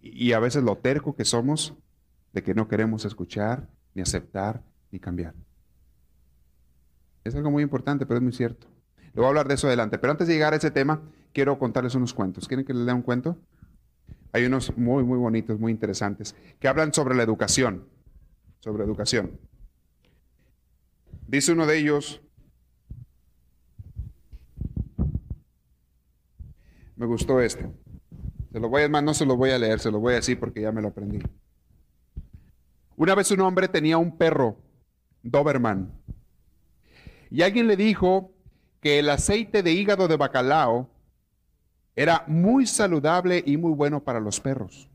Y 0.00 0.32
a 0.32 0.38
veces 0.38 0.62
lo 0.62 0.76
terco 0.76 1.14
que 1.14 1.24
somos 1.24 1.74
de 2.32 2.42
que 2.42 2.54
no 2.54 2.66
queremos 2.66 3.04
escuchar, 3.04 3.68
ni 3.94 4.02
aceptar, 4.02 4.62
ni 4.94 5.00
cambiar. 5.00 5.34
Es 7.24 7.34
algo 7.34 7.50
muy 7.50 7.62
importante, 7.62 8.06
pero 8.06 8.18
es 8.18 8.22
muy 8.22 8.32
cierto. 8.32 8.68
Le 9.12 9.20
voy 9.20 9.24
a 9.24 9.28
hablar 9.28 9.48
de 9.48 9.54
eso 9.54 9.66
adelante. 9.66 9.98
Pero 9.98 10.12
antes 10.12 10.28
de 10.28 10.34
llegar 10.34 10.52
a 10.52 10.56
ese 10.56 10.70
tema, 10.70 11.02
quiero 11.32 11.58
contarles 11.58 11.94
unos 11.96 12.14
cuentos. 12.14 12.46
¿Quieren 12.46 12.64
que 12.64 12.72
les 12.72 12.84
lea 12.84 12.94
un 12.94 13.02
cuento? 13.02 13.36
Hay 14.32 14.44
unos 14.44 14.76
muy, 14.76 15.02
muy 15.02 15.18
bonitos, 15.18 15.58
muy 15.58 15.72
interesantes, 15.72 16.36
que 16.60 16.68
hablan 16.68 16.94
sobre 16.94 17.14
la 17.14 17.24
educación. 17.24 17.88
Sobre 18.60 18.84
educación. 18.84 19.38
Dice 21.26 21.52
uno 21.52 21.66
de 21.66 21.78
ellos, 21.78 22.22
Me 26.96 27.06
gustó 27.06 27.40
este. 27.40 27.68
Se 28.52 28.60
lo 28.60 28.68
voy 28.68 28.82
a, 28.82 28.88
no 28.88 29.14
se 29.14 29.26
lo 29.26 29.36
voy 29.36 29.50
a 29.50 29.58
leer, 29.58 29.80
se 29.80 29.90
lo 29.90 29.98
voy 29.98 30.12
a 30.12 30.16
decir 30.16 30.38
porque 30.38 30.60
ya 30.60 30.70
me 30.70 30.80
lo 30.80 30.88
aprendí. 30.88 31.18
Una 32.96 33.16
vez 33.16 33.30
un 33.32 33.40
hombre 33.40 33.66
tenía 33.66 33.98
un 33.98 34.16
perro, 34.16 34.56
Doberman, 35.24 35.90
y 37.30 37.42
alguien 37.42 37.66
le 37.66 37.76
dijo 37.76 38.32
que 38.80 39.00
el 39.00 39.10
aceite 39.10 39.64
de 39.64 39.72
hígado 39.72 40.06
de 40.06 40.16
bacalao 40.16 40.88
era 41.96 42.24
muy 42.28 42.66
saludable 42.66 43.42
y 43.44 43.56
muy 43.56 43.72
bueno 43.72 44.04
para 44.04 44.20
los 44.20 44.40
perros. 44.40 44.88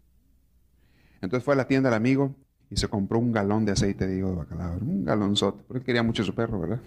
Entonces 1.21 1.43
fue 1.43 1.55
a 1.55 1.57
la 1.57 1.67
tienda 1.67 1.89
del 1.89 1.98
amigo 1.98 2.33
y 2.69 2.77
se 2.77 2.88
compró 2.88 3.19
un 3.19 3.33
galón 3.33 3.65
de 3.65 3.74
aceite 3.74 4.07
de 4.07 4.17
hígado 4.17 4.31
de 4.31 4.38
bacalao, 4.38 4.77
un 4.77 5.03
galonzote, 5.03 5.63
porque 5.67 5.83
quería 5.83 6.03
mucho 6.03 6.24
su 6.24 6.33
perro, 6.33 6.62
¿verdad? 6.62 6.79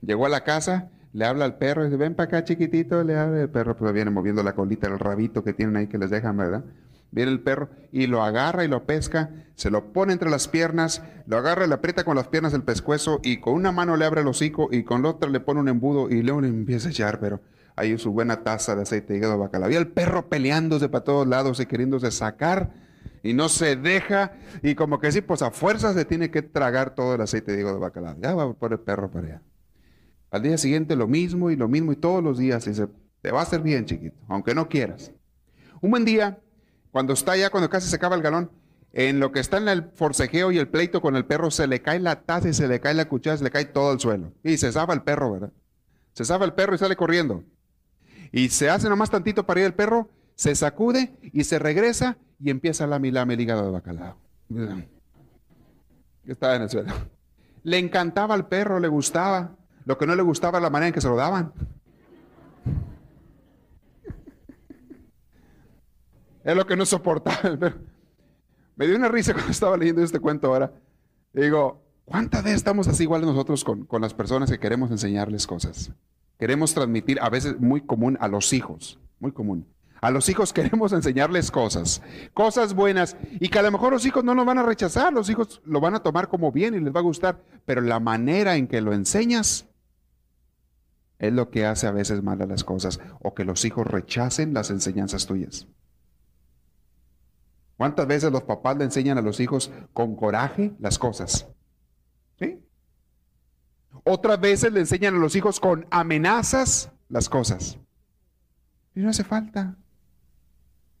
Llegó 0.00 0.26
a 0.26 0.28
la 0.28 0.44
casa 0.44 0.90
le 1.12 1.26
habla 1.26 1.44
al 1.44 1.58
perro 1.58 1.82
y 1.82 1.86
dice, 1.86 1.96
ven 1.96 2.14
para 2.14 2.28
acá 2.28 2.44
chiquitito, 2.44 3.04
le 3.04 3.16
habla 3.16 3.42
el 3.42 3.50
perro, 3.50 3.76
pues 3.76 3.92
viene 3.92 4.10
moviendo 4.10 4.42
la 4.42 4.54
colita, 4.54 4.86
el 4.88 4.98
rabito 4.98 5.44
que 5.44 5.52
tienen 5.52 5.76
ahí 5.76 5.86
que 5.86 5.98
les 5.98 6.10
dejan, 6.10 6.36
¿verdad? 6.36 6.64
Viene 7.12 7.30
el 7.30 7.40
perro 7.40 7.68
y 7.92 8.06
lo 8.06 8.22
agarra 8.22 8.64
y 8.64 8.68
lo 8.68 8.86
pesca, 8.86 9.30
se 9.54 9.70
lo 9.70 9.92
pone 9.92 10.14
entre 10.14 10.30
las 10.30 10.48
piernas, 10.48 11.02
lo 11.26 11.36
agarra 11.36 11.66
y 11.66 11.68
le 11.68 11.74
aprieta 11.74 12.04
con 12.04 12.16
las 12.16 12.28
piernas 12.28 12.54
el 12.54 12.62
pescuezo 12.62 13.20
y 13.22 13.38
con 13.38 13.52
una 13.52 13.70
mano 13.70 13.96
le 13.96 14.06
abre 14.06 14.22
el 14.22 14.26
hocico 14.26 14.70
y 14.72 14.82
con 14.82 15.02
la 15.02 15.10
otra 15.10 15.28
le 15.28 15.38
pone 15.38 15.60
un 15.60 15.68
embudo 15.68 16.08
y 16.08 16.22
luego 16.22 16.40
le 16.40 16.48
empieza 16.48 16.88
a 16.88 16.90
echar, 16.90 17.20
pero 17.20 17.42
ahí 17.76 17.98
su 17.98 18.12
buena 18.12 18.42
taza 18.42 18.74
de 18.74 18.82
aceite 18.82 19.12
de 19.12 19.18
hígado 19.18 19.38
bacalao. 19.38 19.70
Y 19.70 19.74
el 19.74 19.88
perro 19.88 20.30
peleándose 20.30 20.88
para 20.88 21.04
todos 21.04 21.26
lados 21.26 21.60
y 21.60 21.66
queriéndose 21.66 22.10
sacar 22.10 22.72
y 23.22 23.34
no 23.34 23.50
se 23.50 23.76
deja 23.76 24.32
y 24.62 24.74
como 24.74 24.98
que 24.98 25.12
sí, 25.12 25.20
pues 25.20 25.42
a 25.42 25.50
fuerza 25.50 25.92
se 25.92 26.06
tiene 26.06 26.30
que 26.30 26.40
tragar 26.40 26.94
todo 26.94 27.14
el 27.14 27.20
aceite 27.20 27.52
de 27.52 27.60
hígado 27.60 27.78
bacalao. 27.78 28.16
Ya 28.22 28.34
va 28.34 28.54
por 28.54 28.72
el 28.72 28.80
perro 28.80 29.10
para 29.10 29.26
allá. 29.26 29.42
Al 30.30 30.40
día 30.40 30.56
siguiente 30.56 30.96
lo 30.96 31.06
mismo 31.06 31.50
y 31.50 31.56
lo 31.56 31.68
mismo 31.68 31.92
y 31.92 31.96
todos 31.96 32.24
los 32.24 32.38
días. 32.38 32.64
Dice, 32.64 32.88
Te 33.20 33.30
va 33.30 33.40
a 33.40 33.42
hacer 33.42 33.60
bien, 33.60 33.84
chiquito, 33.84 34.16
aunque 34.28 34.54
no 34.54 34.66
quieras. 34.66 35.12
Un 35.82 35.90
buen 35.90 36.06
día, 36.06 36.38
cuando 36.92 37.14
está 37.14 37.36
ya, 37.36 37.50
cuando 37.50 37.68
casi 37.70 37.88
se 37.88 37.96
acaba 37.96 38.14
el 38.14 38.22
galón, 38.22 38.50
en 38.92 39.18
lo 39.18 39.32
que 39.32 39.40
está 39.40 39.56
en 39.56 39.68
el 39.68 39.90
forcejeo 39.94 40.52
y 40.52 40.58
el 40.58 40.68
pleito 40.68 41.00
con 41.00 41.16
el 41.16 41.24
perro, 41.24 41.50
se 41.50 41.66
le 41.66 41.80
cae 41.80 41.98
la 41.98 42.20
taza 42.20 42.50
y 42.50 42.52
se 42.52 42.68
le 42.68 42.78
cae 42.80 42.92
la 42.92 43.08
cuchara, 43.08 43.38
se 43.38 43.44
le 43.44 43.50
cae 43.50 43.64
todo 43.64 43.90
al 43.90 43.98
suelo. 43.98 44.32
Y 44.44 44.58
se 44.58 44.70
zafa 44.70 44.92
el 44.92 45.02
perro, 45.02 45.32
¿verdad? 45.32 45.52
Se 46.12 46.26
zafa 46.26 46.44
el 46.44 46.52
perro 46.52 46.74
y 46.74 46.78
sale 46.78 46.94
corriendo. 46.94 47.42
Y 48.30 48.50
se 48.50 48.68
hace 48.68 48.90
nomás 48.90 49.10
tantito 49.10 49.46
para 49.46 49.60
ir 49.60 49.66
el 49.66 49.74
perro, 49.74 50.10
se 50.34 50.54
sacude 50.54 51.18
y 51.32 51.44
se 51.44 51.58
regresa 51.58 52.18
y 52.38 52.50
empieza 52.50 52.84
a 52.84 52.86
lame 52.86 53.10
de 53.10 53.46
bacalao. 53.46 54.16
Estaba 56.26 56.56
en 56.56 56.62
el 56.62 56.70
suelo. 56.70 56.92
Le 57.62 57.78
encantaba 57.78 58.34
al 58.34 58.48
perro, 58.48 58.78
le 58.78 58.88
gustaba. 58.88 59.56
Lo 59.86 59.96
que 59.96 60.06
no 60.06 60.14
le 60.14 60.22
gustaba 60.22 60.60
la 60.60 60.70
manera 60.70 60.88
en 60.88 60.94
que 60.94 61.00
se 61.00 61.08
lo 61.08 61.16
daban. 61.16 61.52
Es 66.44 66.56
lo 66.56 66.66
que 66.66 66.76
no 66.76 66.86
soportaba 66.86 67.40
el 67.48 67.58
perro. 67.58 67.78
Me 68.76 68.86
dio 68.86 68.96
una 68.96 69.08
risa 69.08 69.32
cuando 69.34 69.50
estaba 69.50 69.76
leyendo 69.76 70.02
este 70.02 70.18
cuento 70.18 70.48
ahora. 70.48 70.72
digo, 71.32 71.82
¿cuántas 72.04 72.42
veces 72.42 72.56
estamos 72.56 72.88
así 72.88 73.04
igual 73.04 73.22
nosotros 73.22 73.64
con, 73.64 73.84
con 73.84 74.00
las 74.00 74.14
personas 74.14 74.50
que 74.50 74.58
queremos 74.58 74.90
enseñarles 74.90 75.46
cosas? 75.46 75.92
Queremos 76.38 76.74
transmitir, 76.74 77.20
a 77.20 77.28
veces 77.28 77.60
muy 77.60 77.82
común, 77.82 78.16
a 78.20 78.28
los 78.28 78.52
hijos, 78.52 78.98
muy 79.20 79.32
común. 79.32 79.66
A 80.00 80.10
los 80.10 80.28
hijos 80.28 80.52
queremos 80.54 80.92
enseñarles 80.92 81.50
cosas, 81.50 82.02
cosas 82.34 82.74
buenas, 82.74 83.16
y 83.38 83.48
que 83.48 83.58
a 83.58 83.62
lo 83.62 83.70
mejor 83.70 83.92
los 83.92 84.04
hijos 84.04 84.24
no 84.24 84.34
nos 84.34 84.44
van 84.44 84.58
a 84.58 84.64
rechazar, 84.64 85.12
los 85.12 85.30
hijos 85.30 85.62
lo 85.64 85.80
van 85.80 85.94
a 85.94 86.02
tomar 86.02 86.28
como 86.28 86.50
bien 86.50 86.74
y 86.74 86.80
les 86.80 86.94
va 86.94 87.00
a 87.00 87.04
gustar, 87.04 87.40
pero 87.64 87.80
la 87.80 88.00
manera 88.00 88.56
en 88.56 88.66
que 88.66 88.80
lo 88.80 88.92
enseñas 88.92 89.68
es 91.20 91.32
lo 91.32 91.50
que 91.50 91.66
hace 91.66 91.86
a 91.86 91.92
veces 91.92 92.22
mal 92.24 92.42
a 92.42 92.46
las 92.46 92.64
cosas, 92.64 92.98
o 93.20 93.34
que 93.34 93.44
los 93.44 93.64
hijos 93.64 93.86
rechacen 93.86 94.54
las 94.54 94.70
enseñanzas 94.70 95.26
tuyas. 95.26 95.68
¿Cuántas 97.82 98.06
veces 98.06 98.30
los 98.30 98.44
papás 98.44 98.76
le 98.76 98.84
enseñan 98.84 99.18
a 99.18 99.22
los 99.22 99.40
hijos 99.40 99.72
con 99.92 100.14
coraje 100.14 100.72
las 100.78 101.00
cosas? 101.00 101.48
¿Sí? 102.38 102.64
Otras 104.04 104.40
veces 104.40 104.72
le 104.72 104.78
enseñan 104.78 105.16
a 105.16 105.18
los 105.18 105.34
hijos 105.34 105.58
con 105.58 105.84
amenazas 105.90 106.92
las 107.08 107.28
cosas. 107.28 107.80
Y 108.94 109.00
no 109.00 109.10
hace 109.10 109.24
falta. 109.24 109.74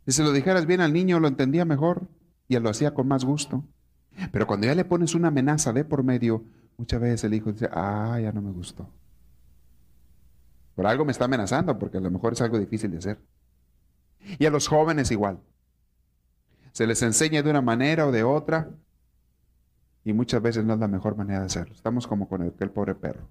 Si 0.06 0.10
se 0.10 0.24
lo 0.24 0.32
dijeras 0.32 0.66
bien 0.66 0.80
al 0.80 0.92
niño, 0.92 1.20
lo 1.20 1.28
entendía 1.28 1.64
mejor 1.64 2.08
y 2.48 2.56
él 2.56 2.64
lo 2.64 2.70
hacía 2.70 2.94
con 2.94 3.06
más 3.06 3.24
gusto. 3.24 3.62
Pero 4.32 4.48
cuando 4.48 4.66
ya 4.66 4.74
le 4.74 4.84
pones 4.84 5.14
una 5.14 5.28
amenaza 5.28 5.72
de 5.72 5.84
por 5.84 6.02
medio, 6.02 6.42
muchas 6.78 7.00
veces 7.00 7.22
el 7.22 7.34
hijo 7.34 7.52
dice, 7.52 7.68
ah, 7.70 8.18
ya 8.20 8.32
no 8.32 8.42
me 8.42 8.50
gustó. 8.50 8.90
Por 10.74 10.88
algo 10.88 11.04
me 11.04 11.12
está 11.12 11.26
amenazando, 11.26 11.78
porque 11.78 11.98
a 11.98 12.00
lo 12.00 12.10
mejor 12.10 12.32
es 12.32 12.40
algo 12.40 12.58
difícil 12.58 12.90
de 12.90 12.98
hacer. 12.98 13.20
Y 14.40 14.46
a 14.46 14.50
los 14.50 14.66
jóvenes 14.66 15.12
igual. 15.12 15.38
Se 16.72 16.86
les 16.86 17.02
enseña 17.02 17.42
de 17.42 17.50
una 17.50 17.60
manera 17.60 18.06
o 18.06 18.12
de 18.12 18.24
otra, 18.24 18.70
y 20.04 20.12
muchas 20.12 20.42
veces 20.42 20.64
no 20.64 20.74
es 20.74 20.80
la 20.80 20.88
mejor 20.88 21.16
manera 21.16 21.40
de 21.40 21.46
hacerlo. 21.46 21.74
Estamos 21.74 22.06
como 22.06 22.28
con 22.28 22.42
el, 22.42 22.52
pobre 22.70 22.94
perro. 22.94 23.28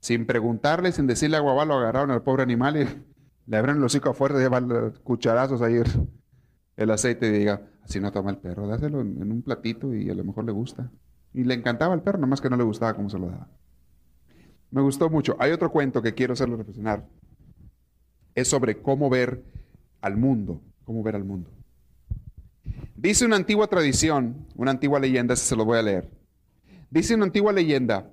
Sin 0.00 0.26
preguntarle, 0.26 0.92
sin 0.92 1.06
decirle 1.06 1.36
a 1.36 1.40
Guabá, 1.40 1.64
lo 1.64 1.74
agarraron 1.74 2.10
al 2.10 2.22
pobre 2.22 2.42
animal 2.42 2.76
y 2.76 2.86
le 3.46 3.56
abren 3.56 3.76
el 3.76 3.84
hocico 3.84 4.10
a 4.10 4.14
fuerza, 4.14 4.38
llevan 4.38 4.92
cucharazos 5.02 5.62
ahí 5.62 5.80
el 6.76 6.90
aceite 6.90 7.28
y 7.28 7.32
diga, 7.32 7.62
así 7.82 8.00
no 8.00 8.10
toma 8.10 8.30
el 8.30 8.38
perro, 8.38 8.66
dáselo 8.66 9.00
en, 9.00 9.30
un 9.30 9.42
platito 9.42 9.94
y 9.94 10.10
a 10.10 10.14
lo 10.14 10.24
mejor 10.24 10.44
le 10.44 10.52
gusta. 10.52 10.90
Y 11.32 11.44
le 11.44 11.54
encantaba 11.54 11.94
el 11.94 12.02
perro, 12.02 12.18
nomás 12.18 12.40
que 12.40 12.50
no 12.50 12.56
le 12.56 12.64
gustaba 12.64 12.94
cómo 12.94 13.10
se 13.10 13.18
lo 13.18 13.26
daba. 13.26 13.48
Me 14.70 14.80
gustó 14.82 15.10
mucho. 15.10 15.36
Hay 15.38 15.52
otro 15.52 15.70
cuento 15.70 16.02
que 16.02 16.14
quiero 16.14 16.32
hacerlo 16.32 16.56
reflexionar. 16.56 17.06
Es 18.34 18.48
sobre 18.48 18.80
cómo 18.82 19.10
ver 19.10 19.44
al 20.00 20.16
mundo, 20.16 20.60
cómo 20.84 21.02
ver 21.02 21.16
al 21.16 21.24
mundo. 21.24 21.50
Dice 22.96 23.24
una 23.24 23.36
antigua 23.36 23.66
tradición, 23.66 24.46
una 24.54 24.70
antigua 24.70 25.00
leyenda, 25.00 25.34
se 25.36 25.56
lo 25.56 25.64
voy 25.64 25.78
a 25.78 25.82
leer. 25.82 26.10
Dice 26.90 27.14
una 27.14 27.24
antigua 27.24 27.52
leyenda 27.52 28.10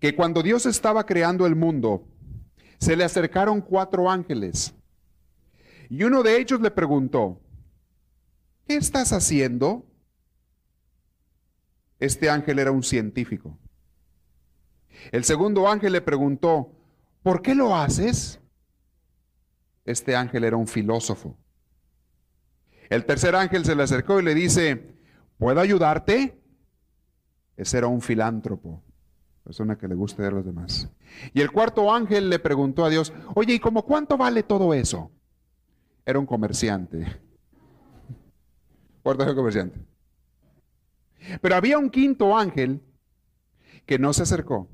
que 0.00 0.14
cuando 0.14 0.42
Dios 0.42 0.66
estaba 0.66 1.06
creando 1.06 1.46
el 1.46 1.54
mundo, 1.54 2.08
se 2.78 2.96
le 2.96 3.04
acercaron 3.04 3.60
cuatro 3.60 4.10
ángeles. 4.10 4.74
Y 5.88 6.02
uno 6.02 6.22
de 6.22 6.38
ellos 6.38 6.60
le 6.60 6.70
preguntó, 6.70 7.40
¿qué 8.66 8.76
estás 8.76 9.12
haciendo? 9.12 9.86
Este 12.00 12.28
ángel 12.28 12.58
era 12.58 12.72
un 12.72 12.82
científico. 12.82 13.58
El 15.12 15.24
segundo 15.24 15.68
ángel 15.68 15.92
le 15.92 16.00
preguntó, 16.00 16.72
¿por 17.22 17.42
qué 17.42 17.54
lo 17.54 17.76
haces? 17.76 18.40
Este 19.84 20.16
ángel 20.16 20.44
era 20.44 20.56
un 20.56 20.66
filósofo. 20.66 21.38
El 22.90 23.04
tercer 23.04 23.34
ángel 23.34 23.64
se 23.64 23.74
le 23.74 23.82
acercó 23.82 24.20
y 24.20 24.22
le 24.22 24.34
dice, 24.34 24.94
¿puedo 25.38 25.60
ayudarte? 25.60 26.40
Ese 27.56 27.78
era 27.78 27.86
un 27.86 28.00
filántropo, 28.00 28.82
persona 29.42 29.76
que 29.76 29.88
le 29.88 29.94
gusta 29.94 30.22
ver 30.22 30.32
a 30.32 30.36
los 30.36 30.44
demás. 30.44 30.90
Y 31.32 31.40
el 31.40 31.50
cuarto 31.50 31.92
ángel 31.92 32.28
le 32.28 32.38
preguntó 32.38 32.84
a 32.84 32.90
Dios, 32.90 33.12
oye, 33.34 33.54
¿y 33.54 33.58
cómo 33.58 33.84
cuánto 33.84 34.16
vale 34.16 34.42
todo 34.42 34.74
eso? 34.74 35.10
Era 36.04 36.18
un 36.18 36.26
comerciante. 36.26 37.06
Cuarto 39.02 39.34
comerciante. 39.34 39.80
Pero 41.40 41.54
había 41.54 41.78
un 41.78 41.90
quinto 41.90 42.36
ángel 42.36 42.82
que 43.84 43.98
no 43.98 44.12
se 44.12 44.22
acercó 44.22 44.68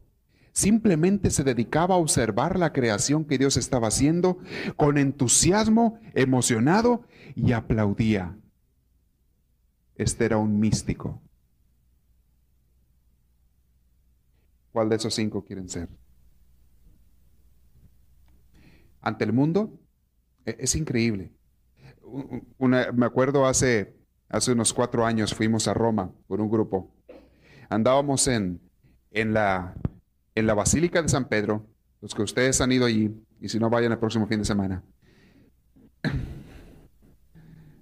simplemente 0.52 1.30
se 1.30 1.44
dedicaba 1.44 1.94
a 1.94 1.98
observar 1.98 2.58
la 2.58 2.72
creación 2.72 3.24
que 3.24 3.38
Dios 3.38 3.56
estaba 3.56 3.88
haciendo 3.88 4.38
con 4.76 4.98
entusiasmo, 4.98 5.98
emocionado 6.14 7.04
y 7.34 7.52
aplaudía. 7.52 8.36
Este 9.96 10.24
era 10.24 10.38
un 10.38 10.60
místico. 10.60 11.22
¿Cuál 14.72 14.88
de 14.88 14.96
esos 14.96 15.14
cinco 15.14 15.44
quieren 15.44 15.68
ser? 15.68 15.88
Ante 19.00 19.24
el 19.24 19.32
mundo 19.32 19.78
e-, 20.44 20.56
es 20.58 20.74
increíble. 20.74 21.32
me 22.60 23.06
acuerdo 23.06 23.46
hace, 23.46 23.96
hace 24.28 24.52
unos 24.52 24.72
cuatro 24.72 25.04
años 25.04 25.34
fuimos 25.34 25.68
a 25.68 25.74
Roma 25.74 26.12
con 26.26 26.40
un 26.40 26.50
grupo. 26.50 26.90
Andábamos 27.68 28.28
en, 28.28 28.60
en 29.10 29.34
la 29.34 29.74
en 30.34 30.46
la 30.46 30.54
Basílica 30.54 31.02
de 31.02 31.08
San 31.08 31.28
Pedro, 31.28 31.66
los 32.00 32.14
que 32.14 32.22
ustedes 32.22 32.60
han 32.60 32.72
ido 32.72 32.86
allí, 32.86 33.14
y 33.40 33.48
si 33.48 33.58
no 33.58 33.70
vayan 33.70 33.92
el 33.92 33.98
próximo 33.98 34.26
fin 34.26 34.38
de 34.38 34.44
semana. 34.44 34.82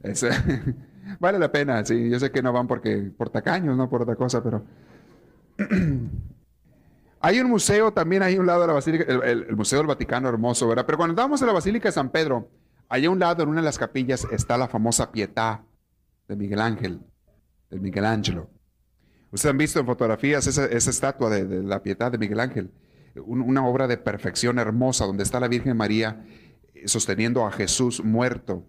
vale 1.21 1.39
la 1.39 1.53
pena, 1.53 1.85
sí, 1.85 2.09
yo 2.09 2.19
sé 2.19 2.31
que 2.31 2.43
no 2.43 2.53
van 2.53 2.67
porque 2.67 3.11
por 3.17 3.31
tacaños, 3.31 3.77
no 3.77 3.89
por 3.89 4.03
otra 4.03 4.17
cosa, 4.17 4.43
pero 4.43 4.65
hay 7.21 7.41
un 7.41 7.51
museo 7.51 7.93
también 7.93 8.23
ahí 8.23 8.37
a 8.37 8.41
un 8.41 8.47
lado 8.47 8.63
de 8.63 8.67
la 8.69 8.73
Basílica, 8.73 9.05
el, 9.05 9.57
Museo 9.57 9.79
del 9.79 9.87
Vaticano 9.87 10.29
hermoso, 10.29 10.69
¿verdad? 10.69 10.87
Pero 10.87 10.99
cuando 10.99 11.13
estábamos 11.13 11.41
en 11.41 11.47
la 11.49 11.53
Basílica 11.53 11.89
de 11.89 11.93
San 11.93 12.11
Pedro, 12.11 12.49
allá 12.89 13.09
a 13.09 13.11
un 13.11 13.19
lado, 13.19 13.43
en 13.43 13.49
una 13.51 13.61
de 13.61 13.67
las 13.67 13.79
capillas, 13.79 14.27
está 14.31 14.57
la 14.57 14.69
famosa 14.69 15.13
Pietà 15.13 15.65
de 16.29 16.37
Miguel 16.37 16.61
Ángel, 16.61 17.01
de 17.71 17.81
Miguel 17.81 18.07
Ángelo. 18.07 18.51
Ustedes 19.33 19.51
han 19.51 19.59
visto 19.59 19.81
en 19.81 19.87
fotografías 19.87 20.47
esa, 20.47 20.67
estatua 20.67 21.31
de, 21.31 21.63
la 21.63 21.83
piedad 21.83 22.11
de 22.11 22.19
Miguel 22.19 22.41
Ángel, 22.41 22.71
una 23.25 23.67
obra 23.67 23.87
de 23.87 23.97
perfección 23.97 24.59
hermosa 24.59 25.07
donde 25.07 25.23
está 25.23 25.39
la 25.41 25.49
Virgen 25.49 25.77
María 25.77 26.25
eh, 26.75 26.89
sosteniendo 26.89 27.47
a 27.47 27.53
Jesús 27.53 28.03
muerto 28.03 28.67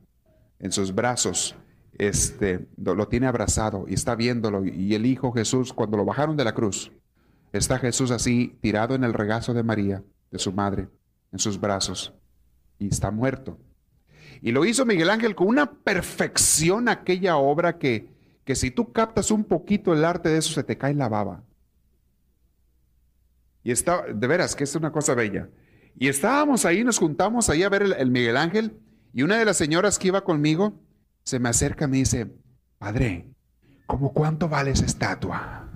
en 0.60 0.72
sus 0.72 0.94
brazos. 0.94 1.56
Este, 1.98 2.68
lo 2.78 3.08
tiene 3.08 3.28
abrazado 3.28 3.86
y 3.88 3.94
está 3.96 4.16
viéndolo. 4.16 4.66
Y 4.66 4.96
el 4.96 5.06
Hijo 5.06 5.32
Jesús, 5.32 5.74
cuando 5.74 5.98
lo 5.98 6.06
bajaron 6.06 6.38
de 6.38 6.44
la 6.44 6.54
cruz, 6.54 6.92
está 7.52 7.80
Jesús 7.80 8.12
así 8.12 8.58
tirado 8.62 8.96
en 8.96 9.04
el 9.04 9.14
regazo 9.14 9.54
de 9.54 9.64
María, 9.64 10.04
de 10.32 10.40
su 10.40 10.52
madre, 10.54 10.88
en 11.32 11.40
sus 11.40 11.60
brazos, 11.60 12.14
y 12.80 12.88
está 12.88 13.12
muerto. 13.12 13.60
Y 14.42 14.52
lo 14.52 14.66
hizo 14.66 14.86
Miguel 14.86 15.10
Ángel 15.10 15.36
con 15.36 15.48
una 15.48 15.72
perfección 15.72 16.88
aquella 16.90 17.38
obra 17.38 17.78
que, 17.78 18.10
que 18.44 18.56
si 18.56 18.72
tú 18.72 18.92
captas 18.92 19.32
un 19.32 19.44
poquito 19.44 19.94
el 19.94 20.04
arte 20.04 20.30
de 20.30 20.38
eso, 20.38 20.54
se 20.54 20.64
te 20.64 20.78
cae 20.78 20.94
la 20.94 21.10
baba. 21.10 21.44
Y 23.64 23.72
está, 23.72 24.04
de 24.04 24.28
veras, 24.28 24.56
que 24.56 24.64
es 24.64 24.76
una 24.76 24.92
cosa 24.92 25.14
bella. 25.14 25.50
Y 25.98 26.08
estábamos 26.08 26.66
ahí, 26.66 26.84
nos 26.84 26.98
juntamos 26.98 27.50
ahí 27.50 27.64
a 27.64 27.70
ver 27.70 27.84
el, 27.84 28.12
Miguel 28.12 28.38
Ángel, 28.38 28.80
y 29.14 29.24
una 29.24 29.38
de 29.38 29.46
las 29.46 29.58
señoras 29.58 30.00
que 30.00 30.08
iba 30.08 30.24
conmigo 30.24 30.80
se 31.24 31.40
me 31.40 31.50
acerca 31.50 31.86
y 31.86 31.88
me 31.90 31.98
dice, 31.98 32.32
Padre, 32.80 33.30
¿cómo 33.86 34.14
cuánto 34.14 34.50
vale 34.50 34.72
esa 34.72 34.86
estatua? 34.86 35.70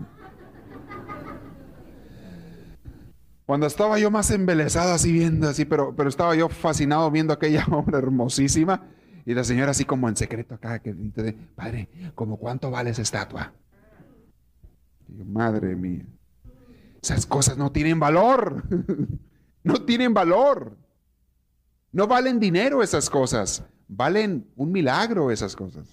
Cuando 3.45 3.67
estaba 3.67 3.99
yo 3.99 4.09
más 4.09 4.31
embelesado 4.31 4.93
así 4.93 5.11
viendo 5.11 5.47
así, 5.47 5.65
pero, 5.65 5.95
pero 5.95 6.09
estaba 6.09 6.33
yo 6.35 6.49
fascinado 6.49 7.11
viendo 7.11 7.31
aquella 7.33 7.65
obra 7.71 7.99
hermosísima, 7.99 8.87
y 9.25 9.33
la 9.33 9.43
señora 9.43 9.71
así 9.71 9.85
como 9.85 10.07
en 10.07 10.15
secreto 10.15 10.55
acá, 10.55 10.79
que 10.79 10.93
dice, 10.93 11.35
padre, 11.55 11.89
¿cómo 12.13 12.37
cuánto 12.37 12.69
vale 12.69 12.91
esa 12.91 13.01
estatua? 13.01 13.53
Y 15.07 15.23
madre 15.23 15.75
mía, 15.75 16.05
esas 17.01 17.25
cosas 17.25 17.57
no 17.57 17.71
tienen 17.71 17.99
valor, 17.99 18.63
no 19.63 19.85
tienen 19.85 20.13
valor. 20.13 20.77
No 21.91 22.07
valen 22.07 22.41
dinero 22.41 22.83
esas 22.83 23.09
cosas, 23.09 23.63
valen 23.87 24.51
un 24.57 24.71
milagro 24.71 25.31
esas 25.31 25.55
cosas. 25.55 25.87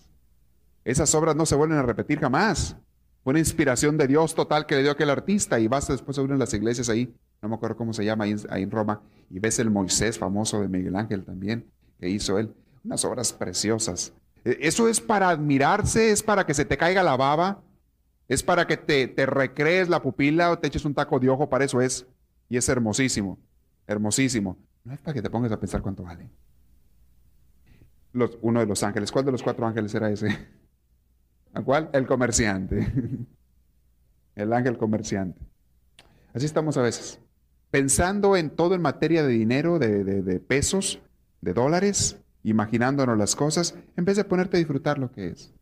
Esas 0.85 1.15
obras 1.15 1.37
no 1.37 1.47
se 1.47 1.55
vuelven 1.55 1.79
a 1.79 1.83
repetir 1.83 2.19
jamás. 2.19 2.77
Fue 3.23 3.31
una 3.31 3.39
inspiración 3.39 3.97
de 3.97 4.09
Dios 4.09 4.35
total 4.35 4.67
que 4.67 4.75
le 4.75 4.83
dio 4.83 4.91
aquel 4.91 5.11
artista 5.11 5.61
y 5.61 5.69
vas 5.69 5.87
después 5.87 6.19
a 6.19 6.23
uno 6.23 6.33
en 6.33 6.41
las 6.41 6.53
iglesias 6.55 6.89
ahí, 6.89 7.15
no 7.41 7.49
me 7.49 7.55
acuerdo 7.55 7.77
cómo 7.77 7.93
se 7.93 8.05
llama 8.05 8.25
ahí, 8.25 8.35
en 8.63 8.71
Roma, 8.71 9.01
y 9.31 9.39
ves 9.39 9.61
el 9.61 9.71
Moisés 9.71 10.19
famoso 10.19 10.61
de 10.61 10.69
Miguel 10.69 10.97
Ángel 10.97 11.25
también, 11.25 11.71
que 12.01 12.09
hizo 12.09 12.39
él. 12.39 12.53
Unas 12.85 13.05
obras 13.05 13.33
preciosas. 13.33 14.13
E, 14.45 14.59
eso 14.61 14.89
es 14.89 15.01
para 15.01 15.29
admirarse, 15.29 16.11
es 16.11 16.23
para 16.23 16.47
que 16.47 16.55
se 16.55 16.65
te 16.65 16.77
caiga 16.77 17.03
la 17.03 17.17
baba, 17.17 17.63
es 18.29 18.43
para 18.43 18.67
que 18.67 18.77
te, 18.77 19.09
te 19.09 19.27
recrees 19.27 19.89
la 19.89 20.03
pupila 20.03 20.51
o 20.51 20.59
te 20.59 20.69
eches 20.69 20.85
un 20.85 20.95
taco 20.95 21.19
de 21.19 21.29
ojo, 21.29 21.49
para 21.49 21.65
eso 21.65 21.81
es. 21.81 22.07
Y 22.49 22.57
es 22.57 22.69
hermosísimo, 22.69 23.39
hermosísimo. 23.87 24.59
No 24.85 24.95
es 24.95 25.01
para 25.01 25.15
que 25.15 25.23
te 25.23 25.31
pongas 25.31 25.53
a 25.53 25.61
pensar 25.61 25.81
cuánto 25.81 26.03
vale. 26.03 26.29
Uno 28.43 28.61
de 28.61 28.67
los 28.67 28.83
ángeles, 28.83 29.11
¿cuál 29.11 29.25
de 29.25 29.33
los 29.33 29.43
cuatro 29.43 29.67
ángeles 29.67 29.95
era 29.95 30.11
ese? 30.11 30.37
¿A 31.55 31.63
cuál? 31.63 31.89
El 31.93 32.07
comerciante. 32.07 32.87
El 34.35 34.53
ángel 34.53 34.79
comerciante. 34.79 35.41
Así 36.35 36.47
estamos 36.47 36.77
a 36.77 36.83
veces. 36.83 37.21
Pensando 37.71 38.37
en 38.37 38.51
todo 38.51 38.75
en 38.75 38.83
materia 38.83 39.23
de 39.23 39.33
dinero, 39.33 39.79
de, 39.79 40.05
de, 40.05 40.41
pesos, 40.41 41.01
de 41.41 41.53
dólares, 41.53 42.19
imaginándonos 42.43 43.17
las 43.17 43.37
cosas, 43.37 43.75
en 43.97 44.05
vez 44.05 44.17
de 44.17 44.25
ponerte 44.25 44.57
a 44.57 44.59
disfrutar 44.59 44.99
lo 44.99 45.11
que 45.11 45.29
es. 45.29 45.53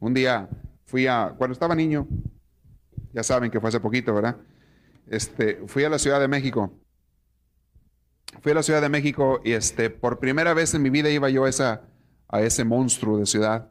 Un 0.00 0.14
día 0.14 0.48
fui 0.84 1.06
a, 1.06 1.34
cuando 1.36 1.52
estaba 1.52 1.74
niño, 1.74 2.06
ya 3.12 3.22
saben 3.22 3.50
que 3.50 3.60
fue 3.60 3.68
hace 3.68 3.80
poquito, 3.80 4.14
¿verdad? 4.14 4.36
Este, 5.06 5.62
fui 5.66 5.84
a 5.84 5.88
la 5.88 5.98
Ciudad 5.98 6.20
de 6.20 6.28
México. 6.28 6.72
Fui 8.40 8.52
a 8.52 8.54
la 8.56 8.62
Ciudad 8.62 8.82
de 8.82 8.88
México 8.88 9.40
y 9.44 9.52
este, 9.52 9.90
por 9.90 10.18
primera 10.18 10.54
vez 10.54 10.74
en 10.74 10.82
mi 10.82 10.90
vida 10.90 11.10
iba 11.10 11.30
yo 11.30 11.44
a, 11.44 11.48
esa, 11.48 11.82
a 12.28 12.42
ese 12.42 12.64
monstruo 12.64 13.18
de 13.18 13.26
ciudad. 13.26 13.70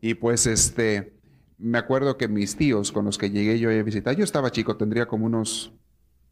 Y 0.00 0.14
pues 0.14 0.46
este, 0.46 1.18
me 1.58 1.78
acuerdo 1.78 2.16
que 2.16 2.28
mis 2.28 2.56
tíos 2.56 2.92
con 2.92 3.04
los 3.04 3.18
que 3.18 3.30
llegué 3.30 3.58
yo 3.58 3.70
a 3.70 3.82
visitar, 3.82 4.16
yo 4.16 4.24
estaba 4.24 4.50
chico, 4.50 4.76
tendría 4.76 5.06
como 5.06 5.26
unos, 5.26 5.72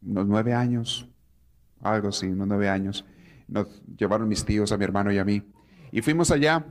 unos 0.01 0.27
nueve 0.27 0.53
años, 0.53 1.07
algo 1.81 2.09
así, 2.09 2.27
unos 2.27 2.47
nueve 2.47 2.69
años. 2.69 3.05
Nos 3.47 3.67
llevaron 3.97 4.27
mis 4.27 4.43
tíos, 4.43 4.71
a 4.71 4.77
mi 4.77 4.83
hermano 4.83 5.11
y 5.11 5.17
a 5.17 5.25
mí. 5.25 5.43
Y 5.91 6.01
fuimos 6.01 6.31
allá. 6.31 6.65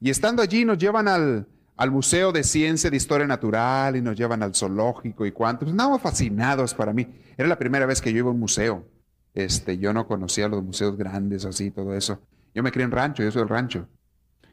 Y 0.00 0.10
estando 0.10 0.42
allí 0.42 0.64
nos 0.64 0.78
llevan 0.78 1.08
al, 1.08 1.46
al 1.76 1.90
Museo 1.90 2.32
de 2.32 2.42
Ciencia 2.44 2.90
de 2.90 2.96
Historia 2.96 3.26
Natural 3.26 3.96
y 3.96 4.02
nos 4.02 4.16
llevan 4.16 4.42
al 4.42 4.54
zoológico 4.54 5.26
y. 5.26 5.30
Pues, 5.30 5.54
Andábamos 5.62 6.02
fascinados 6.02 6.74
para 6.74 6.92
mí. 6.92 7.06
Era 7.36 7.48
la 7.48 7.58
primera 7.58 7.86
vez 7.86 8.00
que 8.00 8.12
yo 8.12 8.18
iba 8.18 8.28
a 8.28 8.32
un 8.32 8.40
museo. 8.40 8.86
Este, 9.34 9.78
yo 9.78 9.92
no 9.92 10.06
conocía 10.06 10.48
los 10.48 10.62
museos 10.62 10.96
grandes 10.96 11.44
así, 11.44 11.70
todo 11.70 11.94
eso. 11.94 12.20
Yo 12.54 12.62
me 12.62 12.72
crié 12.72 12.84
en 12.84 12.90
rancho, 12.90 13.22
yo 13.22 13.30
soy 13.30 13.42
del 13.42 13.48
rancho. 13.48 13.88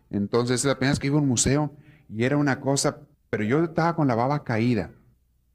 Entonces, 0.10 0.64
la 0.66 0.76
primera 0.76 0.92
vez 0.92 1.00
que 1.00 1.08
iba 1.08 1.18
a 1.18 1.22
un 1.22 1.28
museo 1.28 1.76
y 2.10 2.24
era 2.24 2.38
una 2.38 2.60
cosa, 2.60 3.00
pero 3.30 3.44
yo 3.44 3.64
estaba 3.64 3.96
con 3.96 4.08
la 4.08 4.16
baba 4.16 4.44
caída, 4.44 4.92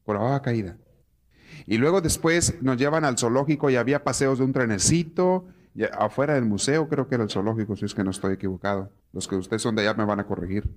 con 0.05 0.17
la 0.17 0.23
baba 0.23 0.43
caída. 0.43 0.77
Y 1.67 1.79
luego 1.79 2.01
después 2.01 2.61
nos 2.61 2.77
llevan 2.77 3.05
al 3.05 3.19
zoológico 3.19 3.71
y 3.71 3.77
había 3.77 4.05
paseos 4.05 4.39
de 4.39 4.45
un 4.45 4.53
trenecito, 4.53 5.47
afuera 5.99 6.35
del 6.35 6.45
museo, 6.45 6.89
creo 6.89 7.09
que 7.09 7.15
era 7.15 7.25
el 7.25 7.31
zoológico, 7.31 7.77
si 7.77 7.85
es 7.85 7.95
que 7.95 8.05
no 8.05 8.11
estoy 8.11 8.35
equivocado. 8.35 8.93
Los 9.13 9.27
que 9.27 9.37
ustedes 9.37 9.63
son 9.63 9.75
de 9.75 9.83
allá 9.83 9.95
me 9.95 10.05
van 10.05 10.21
a 10.21 10.27
corregir. 10.27 10.69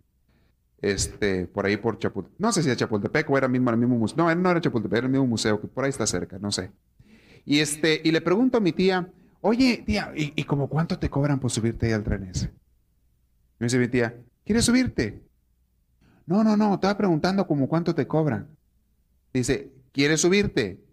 Este, 0.82 1.48
por 1.48 1.66
ahí 1.66 1.78
por 1.78 1.98
Chapultepec, 1.98 2.40
no 2.40 2.52
sé 2.52 2.62
si 2.62 2.70
era 2.70 2.76
Chapultepec 2.76 3.30
o 3.30 3.38
era 3.38 3.48
mismo 3.48 3.72
el 3.72 3.78
mismo 3.78 3.98
museo, 3.98 4.18
no, 4.18 4.36
no 4.36 4.52
era 4.52 4.62
Chapultepec, 4.62 4.98
era 4.98 5.08
el 5.08 5.12
mismo 5.12 5.26
museo, 5.26 5.60
que 5.60 5.68
por 5.68 5.84
ahí 5.84 5.90
está 5.90 6.06
cerca, 6.06 6.38
no 6.38 6.52
sé. 6.52 6.72
Y 7.46 7.60
este, 7.60 8.02
y 8.04 8.12
le 8.12 8.22
pregunto 8.22 8.58
a 8.58 8.62
mi 8.62 8.72
tía, 8.72 9.10
oye, 9.42 9.84
tía, 9.86 10.12
¿y, 10.16 10.34
y 10.36 10.44
como 10.44 10.68
cuánto 10.68 11.00
te 11.00 11.10
cobran 11.10 11.40
por 11.40 11.50
subirte 11.50 11.88
ahí 11.88 11.94
al 11.94 12.04
tren 12.04 12.24
ese? 12.26 12.52
Me 13.58 13.66
dice 13.66 13.80
mi 13.80 13.88
tía, 13.88 14.16
¿quieres 14.44 14.66
subirte? 14.66 15.24
No, 16.26 16.44
no, 16.44 16.58
no, 16.58 16.76
estaba 16.76 16.98
preguntando 16.98 17.48
como 17.48 17.68
cuánto 17.68 17.96
te 17.96 18.08
cobran. 18.08 18.50
Dice, 19.34 19.72
¿quieres 19.92 20.22
subirte? 20.22 20.84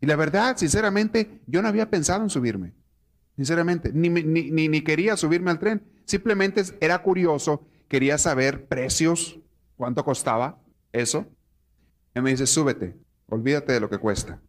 Y 0.00 0.06
la 0.06 0.16
verdad, 0.16 0.56
sinceramente, 0.56 1.40
yo 1.46 1.62
no 1.62 1.68
había 1.68 1.88
pensado 1.88 2.22
en 2.22 2.30
subirme. 2.30 2.72
Sinceramente, 3.36 3.92
ni, 3.92 4.08
ni, 4.08 4.68
ni, 4.68 4.80
quería 4.82 5.16
subirme 5.16 5.50
al 5.50 5.58
tren. 5.58 5.82
Simplemente 6.04 6.62
era 6.80 7.02
curioso, 7.02 7.66
quería 7.88 8.18
saber 8.18 8.66
precios, 8.66 9.38
cuánto 9.76 10.04
costaba 10.04 10.60
eso. 10.92 11.26
Y 12.14 12.20
me 12.20 12.30
dice, 12.30 12.46
súbete, 12.46 12.96
olvídate 13.28 13.72
de 13.72 13.80
lo 13.80 13.88
que 13.88 13.98
cuesta. 13.98 14.40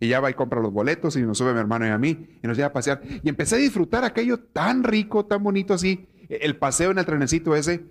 Y 0.00 0.08
ya 0.08 0.20
va 0.20 0.30
y 0.30 0.34
compra 0.34 0.60
los 0.60 0.72
boletos 0.72 1.16
y 1.16 1.22
nos 1.22 1.38
sube 1.38 1.52
mi 1.52 1.58
hermano 1.58 1.86
y 1.86 1.90
a 1.90 1.98
mí 1.98 2.38
y 2.42 2.46
nos 2.46 2.56
lleva 2.56 2.68
a 2.68 2.72
pasear. 2.72 3.00
Y 3.22 3.28
empecé 3.28 3.56
a 3.56 3.58
disfrutar 3.58 4.04
aquello 4.04 4.38
tan 4.38 4.84
rico, 4.84 5.26
tan 5.26 5.42
bonito 5.42 5.74
así, 5.74 6.08
el 6.28 6.56
paseo 6.56 6.90
en 6.90 6.98
el 6.98 7.06
trenecito 7.06 7.54
ese. 7.56 7.86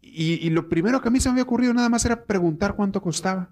Y, 0.00 0.48
lo 0.50 0.68
primero 0.68 1.02
que 1.02 1.08
a 1.08 1.10
mí 1.10 1.20
se 1.20 1.28
me 1.28 1.32
había 1.32 1.42
ocurrido 1.42 1.74
nada 1.74 1.88
más 1.88 2.04
era 2.04 2.24
preguntar 2.24 2.74
cuánto 2.76 3.02
costaba. 3.02 3.50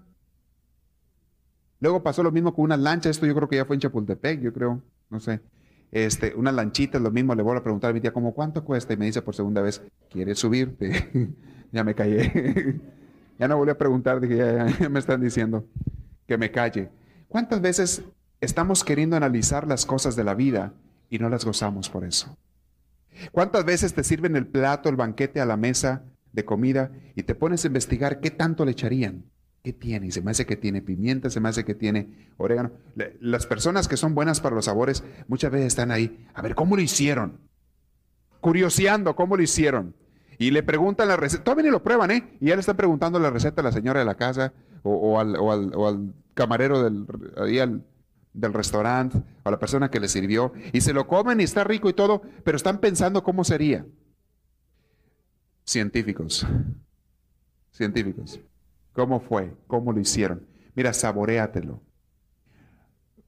Luego 1.79 2.03
pasó 2.03 2.23
lo 2.23 2.31
mismo 2.31 2.53
con 2.53 2.65
una 2.65 2.77
lancha, 2.77 3.09
esto 3.09 3.25
yo 3.25 3.35
creo 3.35 3.49
que 3.49 3.57
ya 3.57 3.65
fue 3.65 3.75
en 3.75 3.81
Chapultepec, 3.81 4.41
yo 4.41 4.53
creo, 4.53 4.81
no 5.09 5.19
sé. 5.19 5.41
Este, 5.91 6.33
una 6.35 6.51
lanchita, 6.51 6.99
lo 6.99 7.11
mismo, 7.11 7.35
le 7.35 7.43
voy 7.43 7.57
a 7.57 7.63
preguntar 7.63 7.91
a 7.91 7.93
mi 7.93 8.01
tía, 8.01 8.11
¿cómo 8.11 8.33
cuánto 8.33 8.63
cuesta? 8.63 8.93
Y 8.93 8.97
me 8.97 9.05
dice 9.05 9.21
por 9.21 9.35
segunda 9.35 9.61
vez, 9.61 9.81
¿quieres 10.09 10.39
subirte? 10.39 11.33
ya 11.71 11.83
me 11.83 11.95
callé. 11.95 12.79
ya 13.39 13.47
no 13.47 13.57
volví 13.57 13.71
a 13.71 13.77
preguntar, 13.77 14.19
dije, 14.19 14.37
ya 14.79 14.89
me 14.89 14.99
están 14.99 15.21
diciendo 15.21 15.65
que 16.27 16.37
me 16.37 16.51
calle. 16.51 16.89
¿Cuántas 17.27 17.61
veces 17.61 18.03
estamos 18.41 18.83
queriendo 18.83 19.15
analizar 19.15 19.67
las 19.67 19.85
cosas 19.85 20.15
de 20.15 20.23
la 20.23 20.35
vida 20.35 20.73
y 21.09 21.19
no 21.19 21.29
las 21.29 21.45
gozamos 21.45 21.89
por 21.89 22.03
eso? 22.03 22.37
¿Cuántas 23.31 23.65
veces 23.65 23.93
te 23.93 24.03
sirven 24.03 24.35
el 24.35 24.47
plato, 24.47 24.89
el 24.89 24.95
banquete 24.95 25.39
a 25.39 25.45
la 25.45 25.57
mesa 25.57 26.03
de 26.31 26.45
comida 26.45 26.91
y 27.15 27.23
te 27.23 27.35
pones 27.35 27.63
a 27.63 27.67
investigar 27.67 28.19
qué 28.19 28.31
tanto 28.31 28.65
le 28.65 28.71
echarían? 28.71 29.25
¿Qué 29.65 29.73
tiene? 29.73 30.05
Y 30.05 30.11
se 30.11 30.21
me 30.21 30.29
hace 30.29 30.45
que 30.45 30.55
tiene 30.55 30.83
pimienta, 30.83 31.31
se 31.31 31.39
me 31.39 31.49
hace 31.49 31.65
que 31.65 31.73
tiene 31.73 32.29
orégano. 32.37 32.71
Las 33.19 33.47
personas 33.47 33.87
que 33.87 33.97
son 33.97 34.13
buenas 34.13 34.39
para 34.39 34.53
los 34.53 34.65
sabores 34.65 35.03
muchas 35.27 35.51
veces 35.51 35.65
están 35.65 35.89
ahí. 35.89 36.23
A 36.35 36.43
ver, 36.43 36.53
¿cómo 36.53 36.75
lo 36.75 36.83
hicieron? 36.83 37.39
Curioseando, 38.41 39.15
¿cómo 39.15 39.35
lo 39.35 39.41
hicieron? 39.41 39.95
Y 40.37 40.51
le 40.51 40.61
preguntan 40.61 41.07
la 41.07 41.17
receta. 41.17 41.45
Todavía 41.45 41.63
ni 41.63 41.71
lo 41.71 41.81
prueban, 41.81 42.11
¿eh? 42.11 42.37
Y 42.39 42.49
ya 42.49 42.55
le 42.55 42.59
están 42.59 42.77
preguntando 42.77 43.17
la 43.17 43.31
receta 43.31 43.61
a 43.61 43.63
la 43.63 43.71
señora 43.71 44.01
de 44.01 44.05
la 44.05 44.13
casa 44.13 44.53
o, 44.83 45.19
al, 45.19 46.13
camarero 46.35 46.83
del, 46.83 47.07
del 48.33 48.53
restaurante 48.53 49.17
o 49.17 49.49
a 49.49 49.51
la 49.51 49.57
persona 49.57 49.89
que 49.89 49.99
le 49.99 50.07
sirvió 50.07 50.53
y 50.73 50.81
se 50.81 50.93
lo 50.93 51.07
comen 51.07 51.41
y 51.41 51.43
está 51.43 51.63
rico 51.63 51.89
y 51.89 51.93
todo, 51.93 52.21
pero 52.43 52.55
están 52.55 52.77
pensando 52.77 53.23
cómo 53.23 53.43
sería. 53.43 53.83
Científicos, 55.63 56.45
científicos, 57.71 58.39
¿cómo 58.95 59.19
fue? 59.19 59.55
¿Cómo 59.67 59.91
lo 59.93 59.99
hicieron? 59.99 60.47
Mira, 60.73 60.93
saboreatelo, 60.93 61.83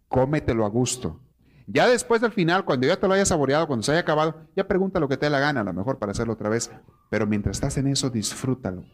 cómetelo 0.08 0.65
a 0.65 0.69
gusto. 0.69 1.21
Ya 1.67 1.88
después 1.88 2.21
del 2.21 2.32
final, 2.32 2.63
cuando 2.63 2.88
ya 2.88 2.97
te 2.97 3.08
lo 3.08 3.13
hayas 3.13 3.27
saboreado, 3.27 3.67
cuando 3.67 3.84
se 3.84 3.91
haya 3.91 3.99
acabado, 4.01 4.47
ya 4.56 4.67
pregunta 4.67 5.01
lo 5.01 5.10
que 5.10 5.17
te 5.17 5.25
dé 5.25 5.30
la 5.30 5.39
gana, 5.39 5.62
a 5.62 5.63
lo 5.65 5.73
mejor 5.73 5.99
para 5.99 6.13
hacerlo 6.13 6.34
otra 6.34 6.49
vez. 6.49 6.71
Pero 7.10 7.27
mientras 7.27 7.58
estás 7.58 7.77
en 7.77 7.88
eso, 7.88 8.10
disfrútalo. 8.10 8.86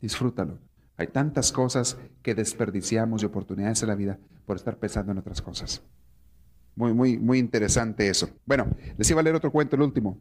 Disfrútalo. 0.00 0.58
Hay 0.96 1.06
tantas 1.06 1.52
cosas 1.52 1.96
que 2.22 2.34
desperdiciamos 2.34 3.22
y 3.22 3.26
oportunidades 3.26 3.82
en 3.82 3.88
la 3.88 3.94
vida 3.94 4.18
por 4.46 4.56
estar 4.56 4.78
pensando 4.78 5.12
en 5.12 5.18
otras 5.18 5.40
cosas. 5.40 5.82
Muy, 6.74 6.92
muy, 6.92 7.18
muy 7.18 7.38
interesante 7.38 8.08
eso. 8.08 8.28
Bueno, 8.44 8.66
les 8.96 9.08
iba 9.10 9.20
a 9.20 9.22
leer 9.22 9.36
otro 9.36 9.52
cuento, 9.52 9.76
el 9.76 9.82
último. 9.82 10.18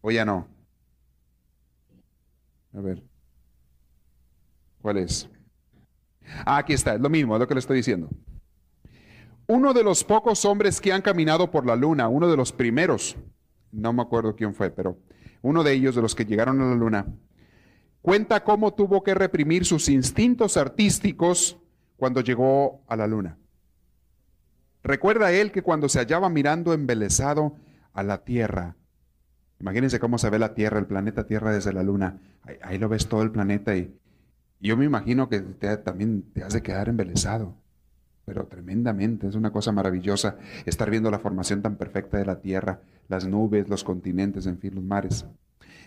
O 0.00 0.10
ya 0.10 0.24
no. 0.24 0.48
A 2.74 2.80
ver. 2.80 3.02
¿Cuál 4.82 4.98
es? 4.98 5.28
Ah, 6.44 6.58
aquí 6.58 6.72
está, 6.72 6.94
es 6.94 7.00
lo 7.00 7.08
mismo, 7.08 7.34
es 7.34 7.40
lo 7.40 7.46
que 7.46 7.54
le 7.54 7.60
estoy 7.60 7.76
diciendo. 7.76 8.08
Uno 9.46 9.74
de 9.74 9.84
los 9.84 10.04
pocos 10.04 10.44
hombres 10.44 10.80
que 10.80 10.92
han 10.92 11.02
caminado 11.02 11.50
por 11.50 11.66
la 11.66 11.76
luna, 11.76 12.08
uno 12.08 12.28
de 12.28 12.36
los 12.36 12.52
primeros, 12.52 13.16
no 13.72 13.92
me 13.92 14.02
acuerdo 14.02 14.34
quién 14.34 14.54
fue, 14.54 14.70
pero 14.70 14.98
uno 15.42 15.62
de 15.62 15.72
ellos, 15.72 15.94
de 15.94 16.02
los 16.02 16.14
que 16.14 16.24
llegaron 16.24 16.60
a 16.60 16.70
la 16.70 16.74
luna, 16.74 17.06
cuenta 18.00 18.42
cómo 18.42 18.72
tuvo 18.72 19.02
que 19.02 19.14
reprimir 19.14 19.66
sus 19.66 19.88
instintos 19.88 20.56
artísticos 20.56 21.58
cuando 21.96 22.22
llegó 22.22 22.82
a 22.88 22.96
la 22.96 23.06
luna. 23.06 23.38
Recuerda 24.82 25.32
él 25.32 25.52
que 25.52 25.62
cuando 25.62 25.88
se 25.88 25.98
hallaba 25.98 26.28
mirando 26.28 26.72
embelesado 26.72 27.56
a 27.92 28.02
la 28.02 28.24
Tierra, 28.24 28.76
imagínense 29.60 29.98
cómo 29.98 30.18
se 30.18 30.30
ve 30.30 30.38
la 30.38 30.54
Tierra, 30.54 30.78
el 30.78 30.86
planeta 30.86 31.26
Tierra 31.26 31.52
desde 31.52 31.72
la 31.72 31.82
luna, 31.82 32.18
ahí, 32.62 32.78
lo 32.78 32.88
ves 32.88 33.08
todo 33.08 33.22
el 33.22 33.30
planeta 33.30 33.76
y, 33.76 33.94
yo 34.60 34.76
me 34.76 34.86
imagino 34.86 35.28
que 35.28 35.40
también 35.40 36.22
te 36.32 36.42
has 36.42 36.54
de 36.54 36.62
quedar 36.62 36.88
embelesado, 36.88 37.54
pero 38.24 38.46
tremendamente, 38.46 39.26
es 39.26 39.34
una 39.34 39.52
cosa 39.52 39.72
maravillosa 39.72 40.36
estar 40.64 40.90
viendo 40.90 41.10
la 41.10 41.18
formación 41.18 41.60
tan 41.60 41.76
perfecta 41.76 42.16
de 42.16 42.24
la 42.24 42.40
Tierra, 42.40 42.80
las 43.08 43.26
nubes, 43.26 43.68
los 43.68 43.84
continentes, 43.84 44.46
en 44.46 44.58
fin, 44.58 44.74
los 44.74 44.84
mares. 44.84 45.26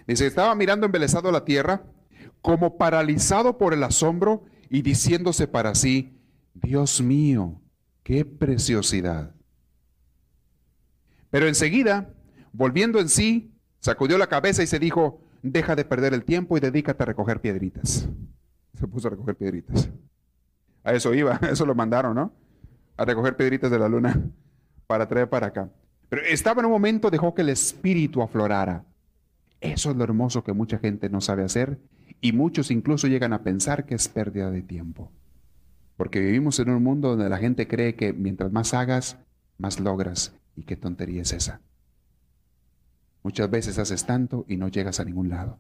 Dice, 0.06 0.28
estaba 0.28 0.54
mirando 0.54 0.86
embelesado 0.86 1.32
la 1.32 1.44
Tierra 1.44 1.82
como 2.42 2.78
paralizado 2.78 3.58
por 3.58 3.74
el 3.74 3.84
asombro 3.84 4.44
y 4.70 4.84
diciéndose 4.84 5.48
para 5.48 5.74
sí, 5.74 6.20
Dios 6.54 7.02
mío, 7.02 7.60
Qué 8.08 8.24
preciosidad. 8.24 9.36
Pero 11.30 11.46
enseguida, 11.46 12.14
volviendo 12.54 13.02
en 13.02 13.10
sí, 13.10 13.52
sacudió 13.88 14.18
la 14.18 14.28
cabeza 14.28 14.62
y 14.62 14.68
se 14.68 14.80
dijo, 14.80 15.22
deja 15.42 15.74
de 15.74 15.86
perder 15.86 16.14
el 16.14 16.26
tiempo 16.26 16.58
y 16.58 16.60
dedícate 16.60 17.04
a 17.04 17.06
recoger 17.06 17.40
piedritas. 17.40 18.10
Se 18.78 18.86
puso 18.86 19.08
a 19.08 19.12
recoger 19.12 19.36
piedritas. 19.38 19.90
A 20.84 20.92
eso 20.92 21.14
iba, 21.14 21.40
eso 21.50 21.66
lo 21.66 21.74
mandaron, 21.74 22.14
¿no? 22.14 22.34
A 22.98 23.06
recoger 23.06 23.38
piedritas 23.38 23.72
de 23.72 23.80
la 23.80 23.88
luna 23.88 24.22
para 24.88 25.08
traer 25.08 25.30
para 25.30 25.48
acá. 25.48 25.70
Pero 26.10 26.22
estaba 26.24 26.60
en 26.60 26.66
un 26.66 26.74
momento, 26.74 27.10
dejó 27.10 27.34
que 27.34 27.44
el 27.44 27.50
espíritu 27.50 28.22
aflorara. 28.22 28.84
Eso 29.62 29.92
es 29.92 29.96
lo 29.96 30.04
hermoso 30.04 30.44
que 30.44 30.52
mucha 30.52 30.80
gente 30.80 31.10
no 31.10 31.22
sabe 31.22 31.46
hacer 31.46 31.80
y 32.20 32.34
muchos 32.34 32.72
incluso 32.72 33.08
llegan 33.08 33.32
a 33.32 33.42
pensar 33.42 33.86
que 33.86 33.96
es 33.96 34.10
pérdida 34.10 34.52
de 34.52 34.64
tiempo. 34.64 35.14
Porque 35.96 36.20
vivimos 36.20 36.60
en 36.60 36.72
un 36.72 36.84
mundo 36.84 37.12
donde 37.12 37.30
la 37.30 37.38
gente 37.38 37.70
cree 37.70 37.96
que 37.96 38.12
mientras 38.12 38.52
más 38.52 38.74
hagas, 38.74 39.18
más 39.58 39.80
logras. 39.80 40.34
¿Y 40.58 40.64
qué 40.64 40.76
tontería 40.76 41.22
es 41.22 41.32
esa? 41.32 41.62
Muchas 43.28 43.50
veces 43.50 43.78
haces 43.78 44.06
tanto 44.06 44.46
y 44.48 44.56
no 44.56 44.70
llegas 44.70 45.02
a 45.02 45.04
ningún 45.04 45.28
lado. 45.28 45.60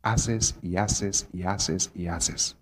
Haces 0.00 0.56
y 0.62 0.76
haces 0.76 1.28
y 1.30 1.42
haces 1.42 1.90
y 1.94 2.06
haces. 2.06 2.56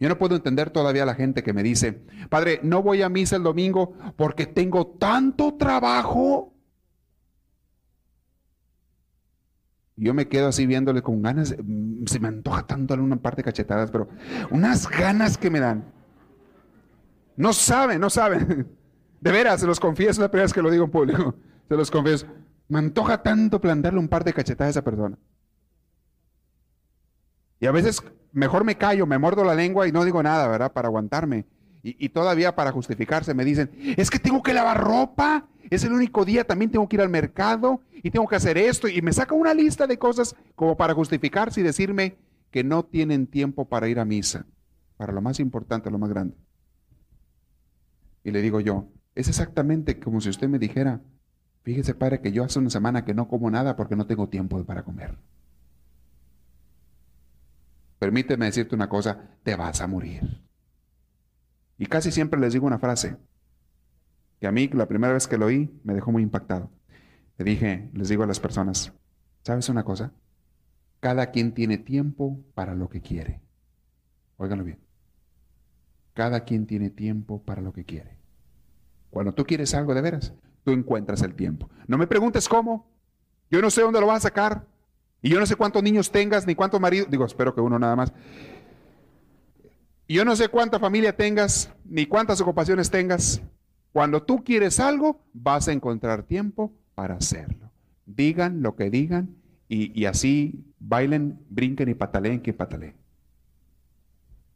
Yo 0.00 0.08
no 0.08 0.16
puedo 0.16 0.34
entender 0.34 0.70
todavía 0.70 1.02
a 1.02 1.06
la 1.06 1.14
gente 1.14 1.42
que 1.42 1.52
me 1.52 1.62
dice, 1.62 2.00
Padre, 2.30 2.58
no 2.62 2.82
voy 2.82 3.02
a 3.02 3.10
misa 3.10 3.36
el 3.36 3.42
domingo 3.42 3.92
porque 4.16 4.46
tengo 4.46 4.86
tanto 4.86 5.56
trabajo. 5.56 6.54
yo 9.94 10.14
me 10.14 10.26
quedo 10.28 10.48
así 10.48 10.64
viéndole 10.64 11.02
con 11.02 11.20
ganas, 11.20 11.54
mm, 11.62 12.06
se 12.06 12.20
me 12.20 12.28
antoja 12.28 12.66
tanto 12.66 12.94
darle 12.94 13.04
una 13.04 13.20
parte 13.20 13.42
de 13.42 13.44
cachetadas, 13.44 13.90
pero 13.90 14.08
unas 14.50 14.88
ganas 14.88 15.36
que 15.36 15.50
me 15.50 15.60
dan. 15.60 15.84
No 17.36 17.52
saben, 17.52 18.00
no 18.00 18.08
saben. 18.08 18.74
De 19.20 19.32
veras, 19.32 19.60
se 19.60 19.66
los 19.66 19.78
confieso, 19.78 20.12
es 20.12 20.18
la 20.18 20.30
primera 20.30 20.44
vez 20.44 20.54
que 20.54 20.62
lo 20.62 20.70
digo 20.70 20.84
en 20.84 20.90
público. 20.90 21.34
Se 21.68 21.76
los 21.76 21.90
confieso. 21.90 22.26
Me 22.68 22.78
antoja 22.78 23.22
tanto 23.22 23.60
plantarle 23.60 23.98
un 23.98 24.08
par 24.08 24.24
de 24.24 24.32
cachetadas 24.32 24.68
a 24.68 24.78
esa 24.78 24.84
persona. 24.84 25.18
Y 27.60 27.66
a 27.66 27.72
veces 27.72 28.02
mejor 28.32 28.64
me 28.64 28.76
callo, 28.76 29.06
me 29.06 29.18
muerdo 29.18 29.44
la 29.44 29.54
lengua 29.54 29.88
y 29.88 29.92
no 29.92 30.04
digo 30.04 30.22
nada, 30.22 30.46
¿verdad? 30.48 30.72
Para 30.72 30.88
aguantarme. 30.88 31.46
Y, 31.82 32.04
y, 32.04 32.08
todavía 32.08 32.54
para 32.54 32.72
justificarse 32.72 33.34
me 33.34 33.44
dicen, 33.44 33.70
es 33.96 34.10
que 34.10 34.18
tengo 34.18 34.42
que 34.42 34.52
lavar 34.52 34.80
ropa, 34.80 35.46
es 35.70 35.84
el 35.84 35.92
único 35.92 36.24
día, 36.24 36.44
también 36.44 36.70
tengo 36.70 36.88
que 36.88 36.96
ir 36.96 37.02
al 37.02 37.08
mercado 37.08 37.80
y 38.02 38.10
tengo 38.10 38.26
que 38.26 38.36
hacer 38.36 38.58
esto. 38.58 38.88
Y 38.88 39.00
me 39.00 39.12
saca 39.12 39.34
una 39.34 39.54
lista 39.54 39.86
de 39.86 39.98
cosas 39.98 40.34
como 40.54 40.76
para 40.76 40.94
justificarse 40.94 41.60
y 41.60 41.64
decirme 41.64 42.16
que 42.50 42.64
no 42.64 42.84
tienen 42.84 43.26
tiempo 43.26 43.68
para 43.68 43.88
ir 43.88 43.98
a 44.00 44.04
misa, 44.04 44.46
para 44.96 45.12
lo 45.12 45.20
más 45.20 45.40
importante, 45.40 45.90
lo 45.90 45.98
más 45.98 46.10
grande. 46.10 46.36
Y 48.24 48.30
le 48.30 48.42
digo 48.42 48.60
yo, 48.60 48.88
es 49.14 49.28
exactamente 49.28 49.98
como 49.98 50.20
si 50.20 50.28
usted 50.28 50.48
me 50.48 50.58
dijera, 50.58 51.00
fíjese 51.68 51.94
padre 51.94 52.22
que 52.22 52.32
yo 52.32 52.44
hace 52.44 52.58
una 52.58 52.70
semana 52.70 53.04
que 53.04 53.12
no 53.12 53.28
como 53.28 53.50
nada 53.50 53.76
porque 53.76 53.94
no 53.94 54.06
tengo 54.06 54.30
tiempo 54.30 54.64
para 54.64 54.84
comer. 54.84 55.18
Permíteme 57.98 58.46
decirte 58.46 58.74
una 58.74 58.88
cosa, 58.88 59.36
te 59.42 59.54
vas 59.54 59.82
a 59.82 59.86
morir. 59.86 60.42
Y 61.76 61.84
casi 61.84 62.10
siempre 62.10 62.40
les 62.40 62.54
digo 62.54 62.66
una 62.66 62.78
frase, 62.78 63.18
que 64.40 64.46
a 64.46 64.50
mí 64.50 64.66
la 64.68 64.88
primera 64.88 65.12
vez 65.12 65.28
que 65.28 65.36
lo 65.36 65.44
oí 65.44 65.78
me 65.84 65.92
dejó 65.92 66.10
muy 66.10 66.22
impactado. 66.22 66.70
Le 67.36 67.44
dije, 67.44 67.90
les 67.92 68.08
digo 68.08 68.22
a 68.22 68.26
las 68.26 68.40
personas, 68.40 68.94
¿sabes 69.42 69.68
una 69.68 69.84
cosa? 69.84 70.14
Cada 71.00 71.30
quien 71.32 71.52
tiene 71.52 71.76
tiempo 71.76 72.40
para 72.54 72.74
lo 72.74 72.88
que 72.88 73.02
quiere. 73.02 73.42
Óiganlo 74.38 74.64
bien. 74.64 74.78
Cada 76.14 76.46
quien 76.46 76.66
tiene 76.66 76.88
tiempo 76.88 77.42
para 77.42 77.60
lo 77.60 77.74
que 77.74 77.84
quiere. 77.84 78.16
Cuando 79.10 79.34
tú 79.34 79.44
quieres 79.44 79.74
algo 79.74 79.94
de 79.94 80.00
veras, 80.00 80.32
tú 80.68 80.74
encuentras 80.74 81.22
el 81.22 81.34
tiempo. 81.34 81.70
No 81.86 81.96
me 81.96 82.06
preguntes 82.06 82.46
cómo. 82.46 82.86
Yo 83.50 83.62
no 83.62 83.70
sé 83.70 83.80
dónde 83.80 84.00
lo 84.00 84.06
vas 84.06 84.18
a 84.18 84.28
sacar. 84.28 84.66
Y 85.22 85.30
yo 85.30 85.40
no 85.40 85.46
sé 85.46 85.56
cuántos 85.56 85.82
niños 85.82 86.10
tengas, 86.10 86.46
ni 86.46 86.54
cuántos 86.54 86.78
maridos. 86.78 87.08
Digo, 87.10 87.24
espero 87.24 87.54
que 87.54 87.62
uno 87.62 87.78
nada 87.78 87.96
más. 87.96 88.12
Y 90.06 90.14
yo 90.14 90.26
no 90.26 90.36
sé 90.36 90.48
cuánta 90.48 90.78
familia 90.78 91.16
tengas, 91.16 91.72
ni 91.86 92.04
cuántas 92.04 92.42
ocupaciones 92.42 92.90
tengas. 92.90 93.40
Cuando 93.92 94.22
tú 94.22 94.44
quieres 94.44 94.78
algo, 94.78 95.24
vas 95.32 95.68
a 95.68 95.72
encontrar 95.72 96.22
tiempo 96.24 96.74
para 96.94 97.14
hacerlo. 97.14 97.70
Digan 98.04 98.60
lo 98.60 98.76
que 98.76 98.90
digan 98.90 99.34
y, 99.70 100.04
así 100.04 100.66
bailen, 100.78 101.40
brinquen 101.48 101.88
y 101.88 101.94
pataleen 101.94 102.42
que 102.42 102.52
pataleen. 102.52 102.94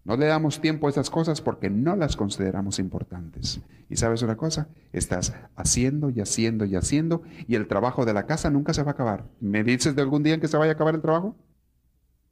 No 0.05 0.17
le 0.17 0.27
damos 0.27 0.61
tiempo 0.61 0.87
a 0.87 0.91
esas 0.91 1.11
cosas 1.11 1.41
porque 1.41 1.71
no 1.71 1.95
las 1.95 2.17
consideramos 2.17 2.79
importantes. 2.81 3.61
Y 3.89 3.97
sabes 3.97 4.23
una 4.23 4.37
cosa, 4.37 4.69
estás 4.93 5.35
haciendo 5.55 6.11
y 6.11 6.21
haciendo 6.21 6.65
y 6.65 6.75
haciendo 6.75 7.23
y 7.47 7.55
el 7.55 7.69
trabajo 7.69 8.05
de 8.05 8.13
la 8.13 8.27
casa 8.27 8.51
nunca 8.51 8.75
se 8.75 8.83
va 8.83 8.91
a 8.91 8.95
acabar. 8.95 9.27
¿Me 9.41 9.63
dices 9.63 9.95
de 9.95 10.03
algún 10.03 10.23
día 10.23 10.35
en 10.35 10.41
que 10.41 10.49
se 10.49 10.57
vaya 10.57 10.73
a 10.73 10.75
acabar 10.75 10.95
el 10.95 11.03
trabajo? 11.03 11.37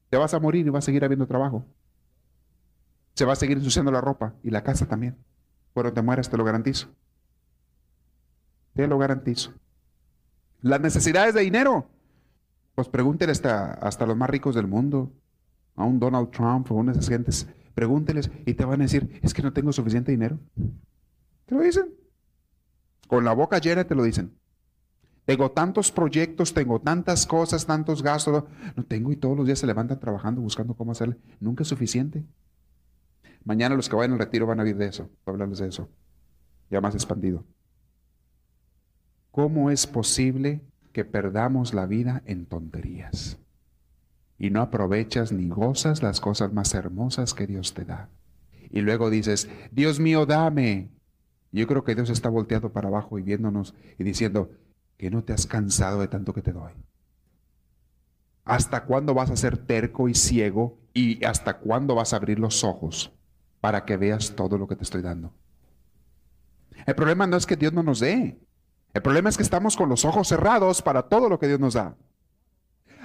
Te 0.08 0.16
vas 0.16 0.34
a 0.34 0.40
morir 0.40 0.66
y 0.66 0.70
va 0.70 0.80
a 0.80 0.82
seguir 0.82 1.04
habiendo 1.04 1.28
trabajo. 1.28 1.64
Se 3.14 3.24
va 3.24 3.34
a 3.34 3.36
seguir 3.36 3.58
ensuciando 3.58 3.92
la 3.92 4.00
ropa 4.00 4.34
y 4.42 4.50
la 4.50 4.64
casa 4.64 4.86
también. 4.86 5.16
Cuando 5.72 5.92
te 5.92 6.02
mueras, 6.02 6.28
te 6.28 6.36
lo 6.36 6.44
garantizo. 6.44 6.88
Te 8.74 8.88
lo 8.88 8.98
garantizo. 8.98 9.52
Las 10.60 10.80
necesidades 10.80 11.34
de 11.34 11.42
dinero. 11.42 11.88
Pues 12.74 12.88
pregúntele 12.88 13.30
hasta, 13.30 13.72
hasta 13.74 14.06
los 14.06 14.16
más 14.16 14.30
ricos 14.30 14.54
del 14.54 14.66
mundo, 14.66 15.12
a 15.76 15.84
un 15.84 16.00
Donald 16.00 16.30
Trump 16.30 16.70
o 16.70 16.74
a 16.74 16.78
una 16.78 16.92
de 16.92 16.98
esas 16.98 17.08
gentes. 17.08 17.46
Pregúnteles 17.74 18.30
y 18.46 18.54
te 18.54 18.64
van 18.64 18.80
a 18.80 18.84
decir, 18.84 19.20
es 19.22 19.34
que 19.34 19.42
no 19.42 19.52
tengo 19.52 19.72
suficiente 19.72 20.12
dinero. 20.12 20.38
Te 21.46 21.54
lo 21.54 21.62
dicen. 21.62 21.94
Con 23.06 23.24
la 23.24 23.32
boca 23.32 23.58
llena 23.58 23.84
te 23.84 23.94
lo 23.94 24.02
dicen. 24.02 24.34
Tengo 25.24 25.50
tantos 25.52 25.92
proyectos, 25.92 26.54
tengo 26.54 26.80
tantas 26.80 27.26
cosas, 27.26 27.66
tantos 27.66 28.02
gastos. 28.02 28.44
No 28.76 28.84
tengo 28.84 29.12
y 29.12 29.16
todos 29.16 29.36
los 29.36 29.46
días 29.46 29.58
se 29.58 29.66
levantan 29.66 30.00
trabajando, 30.00 30.40
buscando 30.40 30.74
cómo 30.74 30.92
hacerle. 30.92 31.16
Nunca 31.38 31.62
es 31.62 31.68
suficiente. 31.68 32.24
Mañana 33.44 33.74
los 33.74 33.88
que 33.88 33.96
vayan 33.96 34.12
al 34.12 34.18
retiro 34.18 34.46
van 34.46 34.60
a 34.60 34.64
oír 34.64 34.76
de 34.76 34.86
eso, 34.86 35.08
hablarles 35.24 35.58
de 35.58 35.68
eso, 35.68 35.88
ya 36.70 36.80
más 36.80 36.94
expandido. 36.94 37.44
¿Cómo 39.30 39.70
es 39.70 39.86
posible 39.86 40.60
que 40.92 41.04
perdamos 41.04 41.72
la 41.72 41.86
vida 41.86 42.22
en 42.26 42.46
tonterías? 42.46 43.38
Y 44.40 44.50
no 44.50 44.60
aprovechas 44.60 45.30
ni 45.30 45.48
gozas 45.48 46.02
las 46.02 46.20
cosas 46.20 46.52
más 46.52 46.74
hermosas 46.74 47.32
que 47.34 47.46
Dios 47.46 47.74
te 47.74 47.84
da. 47.84 48.08
Y 48.70 48.80
luego 48.80 49.08
dices, 49.08 49.48
Dios 49.70 50.00
mío, 50.00 50.26
dame. 50.26 50.90
Yo 51.52 51.68
creo 51.68 51.84
que 51.84 51.94
Dios 51.94 52.10
está 52.10 52.28
volteado 52.28 52.72
para 52.72 52.88
abajo 52.88 53.20
y 53.20 53.22
viéndonos 53.22 53.74
y 53.98 54.02
diciendo, 54.02 54.50
que 54.96 55.10
no 55.10 55.22
te 55.22 55.32
has 55.32 55.46
cansado 55.46 56.00
de 56.00 56.08
tanto 56.08 56.32
que 56.32 56.42
te 56.42 56.52
doy. 56.52 56.72
¿Hasta 58.44 58.84
cuándo 58.84 59.14
vas 59.14 59.30
a 59.30 59.36
ser 59.36 59.56
terco 59.56 60.08
y 60.08 60.14
ciego 60.14 60.80
y 60.94 61.24
hasta 61.24 61.58
cuándo 61.58 61.94
vas 61.94 62.12
a 62.12 62.16
abrir 62.16 62.38
los 62.38 62.64
ojos 62.64 63.12
para 63.60 63.84
que 63.84 63.96
veas 63.96 64.34
todo 64.34 64.58
lo 64.58 64.66
que 64.66 64.76
te 64.76 64.82
estoy 64.82 65.02
dando. 65.02 65.32
El 66.86 66.94
problema 66.94 67.26
no 67.26 67.36
es 67.36 67.46
que 67.46 67.56
Dios 67.56 67.72
no 67.72 67.82
nos 67.82 68.00
dé. 68.00 68.38
El 68.94 69.02
problema 69.02 69.28
es 69.28 69.36
que 69.36 69.42
estamos 69.42 69.76
con 69.76 69.88
los 69.88 70.04
ojos 70.04 70.28
cerrados 70.28 70.82
para 70.82 71.02
todo 71.02 71.28
lo 71.28 71.38
que 71.38 71.46
Dios 71.46 71.60
nos 71.60 71.74
da. 71.74 71.96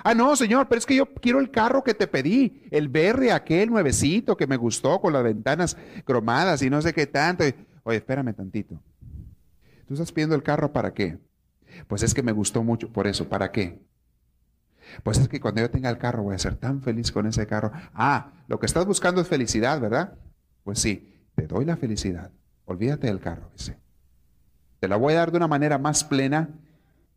Ah, 0.08 0.14
no, 0.14 0.36
Señor, 0.36 0.68
pero 0.68 0.78
es 0.78 0.86
que 0.86 0.96
yo 0.96 1.08
quiero 1.16 1.40
el 1.40 1.50
carro 1.50 1.84
que 1.84 1.96
te 1.96 2.06
pedí, 2.06 2.62
el 2.70 2.90
verde 2.90 3.32
aquel 3.32 3.72
nuevecito 3.72 4.38
que 4.38 4.46
me 4.46 4.56
gustó 4.56 5.02
con 5.02 5.12
las 5.12 5.24
ventanas 5.24 5.76
cromadas 6.04 6.62
y 6.62 6.70
no 6.70 6.80
sé 6.80 6.94
qué 6.94 7.08
tanto. 7.08 7.44
Oye, 7.82 7.98
espérame 7.98 8.32
tantito. 8.36 8.80
¿Tú 9.88 9.96
estás 9.96 10.12
pidiendo 10.12 10.36
el 10.36 10.44
carro 10.44 10.72
para 10.72 10.94
qué? 10.94 11.18
Pues 11.88 12.04
es 12.04 12.14
que 12.14 12.22
me 12.22 12.34
gustó 12.34 12.62
mucho, 12.62 12.94
por 12.94 13.08
eso, 13.08 13.28
¿para 13.28 13.52
qué? 13.52 13.82
Pues 15.02 15.18
es 15.18 15.28
que 15.28 15.40
cuando 15.40 15.62
yo 15.62 15.72
tenga 15.72 15.90
el 15.90 15.98
carro 15.98 16.22
voy 16.22 16.36
a 16.36 16.38
ser 16.40 16.54
tan 16.54 16.84
feliz 16.84 17.12
con 17.12 17.26
ese 17.26 17.48
carro. 17.48 17.72
Ah, 17.96 18.32
lo 18.48 18.60
que 18.60 18.68
estás 18.68 18.86
buscando 18.86 19.22
es 19.22 19.28
felicidad, 19.28 19.82
¿verdad? 19.82 20.20
Pues 20.64 20.78
sí, 20.78 21.16
te 21.34 21.48
doy 21.48 21.66
la 21.66 21.78
felicidad. 21.78 22.30
Olvídate 22.66 23.08
del 23.08 23.20
carro 23.20 23.50
ese. 23.56 23.80
Te 24.80 24.88
la 24.88 24.98
voy 24.98 25.16
a 25.16 25.18
dar 25.18 25.32
de 25.32 25.38
una 25.38 25.48
manera 25.48 25.80
más 25.80 26.04
plena, 26.04 26.50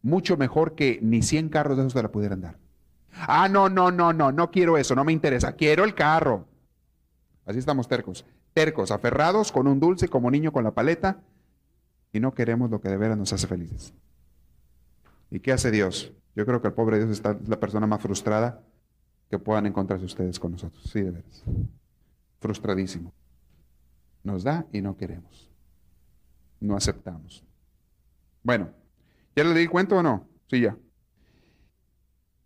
mucho 0.01 0.39
mejor 0.39 0.75
que 0.75 0.99
ni 1.03 1.21
100 1.21 1.51
carros 1.51 1.77
de 1.77 1.83
esos 1.83 1.93
te 1.93 2.03
la 2.03 2.11
pudieran 2.11 2.41
dar. 2.41 2.68
Ah, 3.13 3.49
no, 3.49 3.69
no, 3.69 3.91
no, 3.91 4.13
no, 4.13 4.33
no 4.33 4.51
quiero 4.51 4.79
eso, 4.79 4.95
no 4.95 5.05
me 5.05 5.13
interesa, 5.13 5.53
quiero 5.53 5.85
el 5.85 5.95
carro. 5.95 6.47
Así 7.45 7.59
estamos 7.59 7.89
tercos, 7.89 8.25
tercos, 8.53 8.91
aferrados 8.91 9.53
con 9.53 9.67
un 9.67 9.81
dulce 9.81 10.09
como 10.09 10.31
niño 10.31 10.53
con 10.53 10.65
la 10.65 10.73
paleta 10.73 11.23
y 12.13 12.21
no 12.21 12.35
queremos 12.35 12.71
lo 12.71 12.81
que 12.81 12.89
de 12.89 12.97
veras 12.97 13.19
nos 13.19 13.33
hace 13.33 13.47
felices. 13.47 13.95
¿Y 15.31 15.41
qué 15.41 15.53
hace 15.53 15.71
Dios? 15.71 16.13
Yo 16.35 16.47
creo 16.47 16.61
que 16.61 16.69
el 16.69 16.75
pobre 16.75 16.99
Dios 16.99 17.11
está 17.11 17.37
la 17.47 17.59
persona 17.59 17.87
más 17.87 18.01
frustrada 18.01 18.63
que 19.31 19.39
puedan 19.39 19.67
encontrarse 19.67 20.05
ustedes 20.05 20.39
con 20.39 20.53
nosotros. 20.53 20.83
Sí, 20.85 21.03
de 21.03 21.11
veras. 21.11 21.45
Frustradísimo. 22.41 23.13
Nos 24.23 24.45
da 24.45 24.67
y 24.73 24.81
no 24.81 24.97
queremos. 24.97 25.51
No 26.61 26.77
aceptamos. 26.77 27.45
Bueno, 28.43 28.71
¿ya 29.35 29.45
le 29.45 29.55
di 29.55 29.67
cuento 29.67 29.97
o 29.97 30.03
no? 30.03 30.27
Sí, 30.49 30.61
ya. 30.61 30.77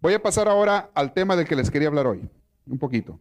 Voy 0.02 0.14
a 0.14 0.22
pasar 0.22 0.48
ahora 0.48 0.90
al 0.94 1.14
tema 1.14 1.36
del 1.36 1.46
que 1.46 1.54
les 1.54 1.70
quería 1.70 1.86
hablar 1.86 2.08
hoy. 2.08 2.28
Un 2.66 2.78
poquito. 2.78 3.20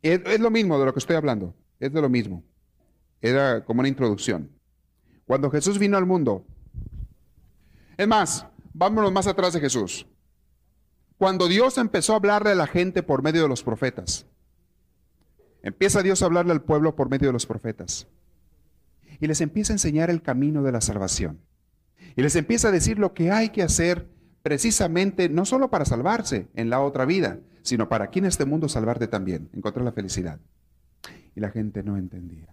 Es, 0.00 0.20
es 0.24 0.38
lo 0.38 0.52
mismo 0.52 0.78
de 0.78 0.86
lo 0.86 0.92
que 0.92 1.00
estoy 1.00 1.16
hablando. 1.16 1.52
Es 1.80 1.92
de 1.92 2.00
lo 2.00 2.08
mismo. 2.08 2.44
Era 3.20 3.64
como 3.64 3.80
una 3.80 3.88
introducción. 3.88 4.50
Cuando 5.26 5.50
Jesús 5.50 5.80
vino 5.80 5.96
al 5.96 6.06
mundo, 6.06 6.46
es 7.96 8.06
más, 8.06 8.46
vámonos 8.72 9.10
más 9.10 9.26
atrás 9.26 9.52
de 9.52 9.60
Jesús. 9.60 10.06
Cuando 11.18 11.48
Dios 11.48 11.76
empezó 11.76 12.12
a 12.12 12.16
hablarle 12.16 12.50
a 12.50 12.54
la 12.54 12.68
gente 12.68 13.02
por 13.02 13.22
medio 13.22 13.42
de 13.42 13.48
los 13.48 13.64
profetas, 13.64 14.26
empieza 15.62 16.02
Dios 16.02 16.22
a 16.22 16.26
hablarle 16.26 16.52
al 16.52 16.62
pueblo 16.62 16.94
por 16.94 17.10
medio 17.10 17.28
de 17.28 17.32
los 17.32 17.46
profetas 17.46 18.06
y 19.18 19.26
les 19.26 19.40
empieza 19.40 19.72
a 19.72 19.74
enseñar 19.74 20.08
el 20.08 20.22
camino 20.22 20.62
de 20.62 20.72
la 20.72 20.80
salvación. 20.80 21.40
Y 22.14 22.22
les 22.22 22.36
empieza 22.36 22.68
a 22.68 22.72
decir 22.72 23.00
lo 23.00 23.12
que 23.12 23.32
hay 23.32 23.50
que 23.50 23.62
hacer 23.62 24.11
precisamente 24.42 25.28
no 25.28 25.44
solo 25.44 25.70
para 25.70 25.84
salvarse 25.84 26.48
en 26.54 26.70
la 26.70 26.80
otra 26.80 27.04
vida, 27.04 27.38
sino 27.62 27.88
para 27.88 28.06
aquí 28.06 28.18
en 28.18 28.26
este 28.26 28.44
mundo 28.44 28.68
salvarte 28.68 29.08
también, 29.08 29.48
encontrar 29.52 29.84
la 29.84 29.92
felicidad. 29.92 30.40
Y 31.34 31.40
la 31.40 31.50
gente 31.50 31.82
no 31.82 31.96
entendía. 31.96 32.48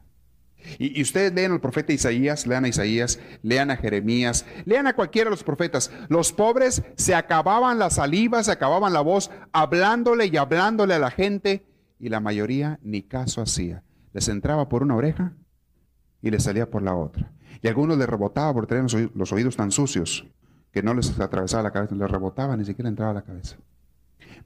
Y, 0.77 1.01
ustedes 1.01 1.33
lean 1.33 1.53
al 1.53 1.61
profeta 1.61 1.93
Isaías, 1.93 2.45
lean 2.45 2.65
a 2.65 2.67
Isaías, 2.67 3.19
lean 3.41 3.71
a 3.71 3.77
Jeremías, 3.77 4.45
lean 4.65 4.87
a 4.87 4.93
cualquiera 4.93 5.29
de 5.29 5.31
los 5.31 5.43
profetas. 5.43 5.91
Los 6.09 6.33
pobres 6.33 6.83
se 6.95 7.15
acababan 7.15 7.79
la 7.79 7.89
saliva, 7.89 8.43
se 8.43 8.51
acababan 8.51 8.93
la 8.93 9.01
voz, 9.01 9.31
hablándole 9.53 10.27
y 10.27 10.37
hablándole 10.37 10.93
a 10.93 10.99
la 10.99 11.11
gente, 11.11 11.65
y 11.97 12.09
la 12.09 12.19
mayoría 12.19 12.79
ni 12.83 13.01
caso 13.03 13.41
hacía. 13.41 13.83
Les 14.13 14.27
entraba 14.27 14.69
por 14.69 14.83
una 14.83 14.95
oreja 14.95 15.33
y 16.21 16.29
les 16.29 16.43
salía 16.43 16.69
por 16.69 16.81
la 16.81 16.95
otra. 16.95 17.31
Y 17.61 17.67
algunos 17.67 17.97
les 17.97 18.07
rebotaba 18.07 18.53
por 18.53 18.67
tener 18.67 18.85
los 19.15 19.33
oídos 19.33 19.55
tan 19.55 19.71
sucios 19.71 20.25
que 20.71 20.83
no 20.83 20.93
les 20.93 21.19
atravesaba 21.19 21.63
la 21.63 21.71
cabeza, 21.71 21.95
les 21.95 22.09
rebotaba, 22.09 22.55
ni 22.55 22.65
siquiera 22.65 22.89
entraba 22.89 23.11
a 23.11 23.15
la 23.15 23.21
cabeza. 23.23 23.57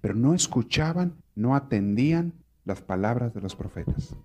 Pero 0.01 0.15
no 0.15 0.33
escuchaban, 0.33 1.15
no 1.35 1.55
atendían 1.55 2.33
las 2.65 2.81
palabras 2.81 3.33
de 3.33 3.41
los 3.41 3.55
profetas. 3.55 4.15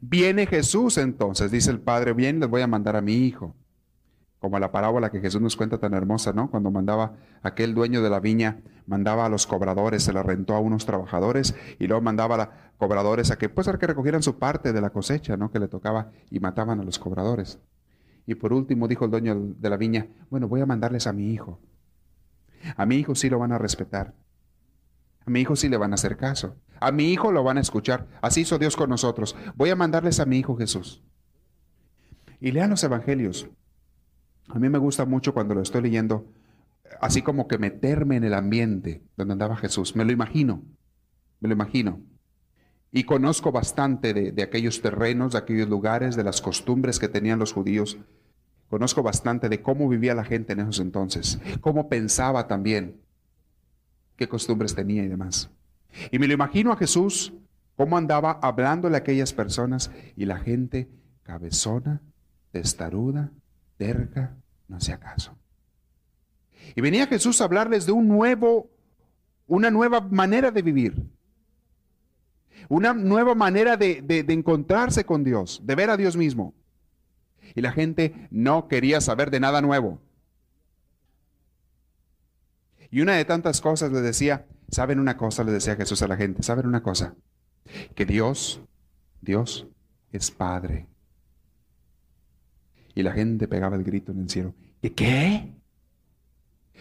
Viene 0.00 0.46
Jesús 0.46 0.98
entonces, 0.98 1.50
dice 1.50 1.70
el 1.70 1.80
Padre, 1.80 2.12
bien, 2.12 2.40
les 2.40 2.48
voy 2.48 2.62
a 2.62 2.66
mandar 2.66 2.96
a 2.96 3.00
mi 3.00 3.14
hijo. 3.14 3.54
Como 4.38 4.58
la 4.58 4.70
parábola 4.70 5.10
que 5.10 5.20
Jesús 5.20 5.40
nos 5.40 5.56
cuenta 5.56 5.78
tan 5.78 5.94
hermosa, 5.94 6.32
¿no? 6.32 6.50
Cuando 6.50 6.70
mandaba 6.70 7.14
aquel 7.42 7.74
dueño 7.74 8.02
de 8.02 8.10
la 8.10 8.20
viña, 8.20 8.60
mandaba 8.86 9.26
a 9.26 9.28
los 9.28 9.46
cobradores, 9.46 10.02
se 10.02 10.12
la 10.12 10.22
rentó 10.22 10.54
a 10.54 10.60
unos 10.60 10.84
trabajadores 10.84 11.54
y 11.78 11.86
luego 11.86 12.02
mandaba 12.02 12.42
a 12.42 12.50
cobradores 12.76 13.30
a 13.30 13.38
que, 13.38 13.48
pues, 13.48 13.66
a 13.68 13.78
que 13.78 13.86
recogieran 13.86 14.22
su 14.22 14.38
parte 14.38 14.72
de 14.72 14.80
la 14.80 14.90
cosecha, 14.90 15.36
¿no? 15.36 15.50
Que 15.50 15.58
le 15.58 15.68
tocaba 15.68 16.10
y 16.30 16.40
mataban 16.40 16.80
a 16.80 16.84
los 16.84 16.98
cobradores. 16.98 17.58
Y 18.26 18.34
por 18.34 18.52
último 18.52 18.88
dijo 18.88 19.04
el 19.04 19.10
dueño 19.10 19.34
de 19.36 19.70
la 19.70 19.76
viña, 19.76 20.08
bueno, 20.30 20.48
voy 20.48 20.60
a 20.60 20.66
mandarles 20.66 21.06
a 21.06 21.12
mi 21.12 21.32
hijo. 21.32 21.60
A 22.76 22.84
mi 22.84 22.96
hijo 22.96 23.14
sí 23.14 23.30
lo 23.30 23.38
van 23.38 23.52
a 23.52 23.58
respetar. 23.58 24.14
A 25.24 25.30
mi 25.30 25.40
hijo 25.40 25.56
sí 25.56 25.68
le 25.68 25.76
van 25.76 25.92
a 25.92 25.94
hacer 25.94 26.16
caso. 26.16 26.56
A 26.80 26.92
mi 26.92 27.12
hijo 27.12 27.32
lo 27.32 27.42
van 27.44 27.58
a 27.58 27.60
escuchar. 27.60 28.08
Así 28.20 28.42
hizo 28.42 28.58
Dios 28.58 28.76
con 28.76 28.90
nosotros. 28.90 29.36
Voy 29.54 29.70
a 29.70 29.76
mandarles 29.76 30.20
a 30.20 30.26
mi 30.26 30.38
hijo 30.38 30.56
Jesús. 30.56 31.02
Y 32.40 32.52
lean 32.52 32.70
los 32.70 32.82
evangelios. 32.84 33.48
A 34.48 34.58
mí 34.58 34.68
me 34.68 34.78
gusta 34.78 35.04
mucho 35.04 35.34
cuando 35.34 35.54
lo 35.54 35.62
estoy 35.62 35.82
leyendo, 35.82 36.32
así 37.00 37.22
como 37.22 37.48
que 37.48 37.58
meterme 37.58 38.16
en 38.16 38.24
el 38.24 38.34
ambiente 38.34 39.02
donde 39.16 39.32
andaba 39.32 39.56
Jesús. 39.56 39.96
Me 39.96 40.04
lo 40.04 40.12
imagino. 40.12 40.62
Me 41.40 41.48
lo 41.48 41.54
imagino. 41.54 42.00
Y 42.96 43.04
conozco 43.04 43.52
bastante 43.52 44.14
de, 44.14 44.42
aquellos 44.42 44.80
terrenos, 44.80 45.32
de 45.32 45.38
aquellos 45.38 45.68
lugares, 45.68 46.16
de 46.16 46.24
las 46.24 46.40
costumbres 46.40 46.98
que 46.98 47.08
tenían 47.08 47.38
los 47.38 47.52
judíos. 47.52 47.98
Conozco 48.70 49.02
bastante 49.02 49.50
de 49.50 49.60
cómo 49.60 49.86
vivía 49.86 50.14
la 50.14 50.24
gente 50.24 50.54
en 50.54 50.60
esos 50.60 50.80
entonces, 50.80 51.38
cómo 51.60 51.90
pensaba 51.90 52.48
también, 52.48 53.02
qué 54.16 54.30
costumbres 54.30 54.74
tenía 54.74 55.04
y 55.04 55.08
demás. 55.08 55.50
Y 56.10 56.18
me 56.18 56.26
lo 56.26 56.32
imagino 56.32 56.72
a 56.72 56.78
Jesús, 56.78 57.34
cómo 57.76 57.98
andaba 57.98 58.38
hablándole 58.40 58.96
a 58.96 59.00
aquellas 59.00 59.34
personas 59.34 59.90
y 60.16 60.24
la 60.24 60.38
gente 60.38 60.88
cabezona, 61.22 62.00
testaruda, 62.50 63.30
terca, 63.76 64.38
no 64.68 64.78
hacía 64.78 64.98
caso. 64.98 65.36
Y 66.74 66.80
venía 66.80 67.06
Jesús 67.06 67.42
a 67.42 67.44
hablarles 67.44 67.84
de 67.84 67.92
un 67.92 68.08
nuevo, 68.08 68.70
una 69.46 69.70
nueva 69.70 70.00
manera 70.00 70.50
de 70.50 70.62
vivir, 70.62 70.94
una 72.68 72.92
nueva 72.92 73.34
manera 73.34 73.76
de, 73.76 74.02
de 74.02 74.32
encontrarse 74.32 75.04
con 75.04 75.24
Dios, 75.24 75.60
de 75.64 75.74
ver 75.74 75.90
a 75.90 75.96
Dios 75.96 76.16
mismo. 76.16 76.54
Y 77.54 77.60
la 77.60 77.72
gente 77.72 78.28
no 78.30 78.68
quería 78.68 79.00
saber 79.00 79.30
de 79.30 79.40
nada 79.40 79.60
nuevo. 79.62 80.00
Y 82.90 83.00
una 83.00 83.14
de 83.14 83.24
tantas 83.24 83.60
cosas 83.60 83.92
le 83.92 84.00
decía, 84.00 84.46
¿saben 84.70 85.00
una 85.00 85.16
cosa? 85.16 85.44
Le 85.44 85.52
decía 85.52 85.76
Jesús 85.76 86.02
a 86.02 86.08
la 86.08 86.16
gente, 86.16 86.42
¿saben 86.42 86.66
una 86.66 86.82
cosa? 86.82 87.14
Que 87.94 88.06
Dios, 88.06 88.60
Dios 89.20 89.66
es 90.12 90.30
Padre. 90.30 90.86
Y 92.94 93.02
la 93.02 93.12
gente 93.12 93.48
pegaba 93.48 93.76
el 93.76 93.84
grito 93.84 94.12
en 94.12 94.20
el 94.20 94.30
cielo. 94.30 94.54
¿Y 94.80 94.90
qué? 94.90 95.55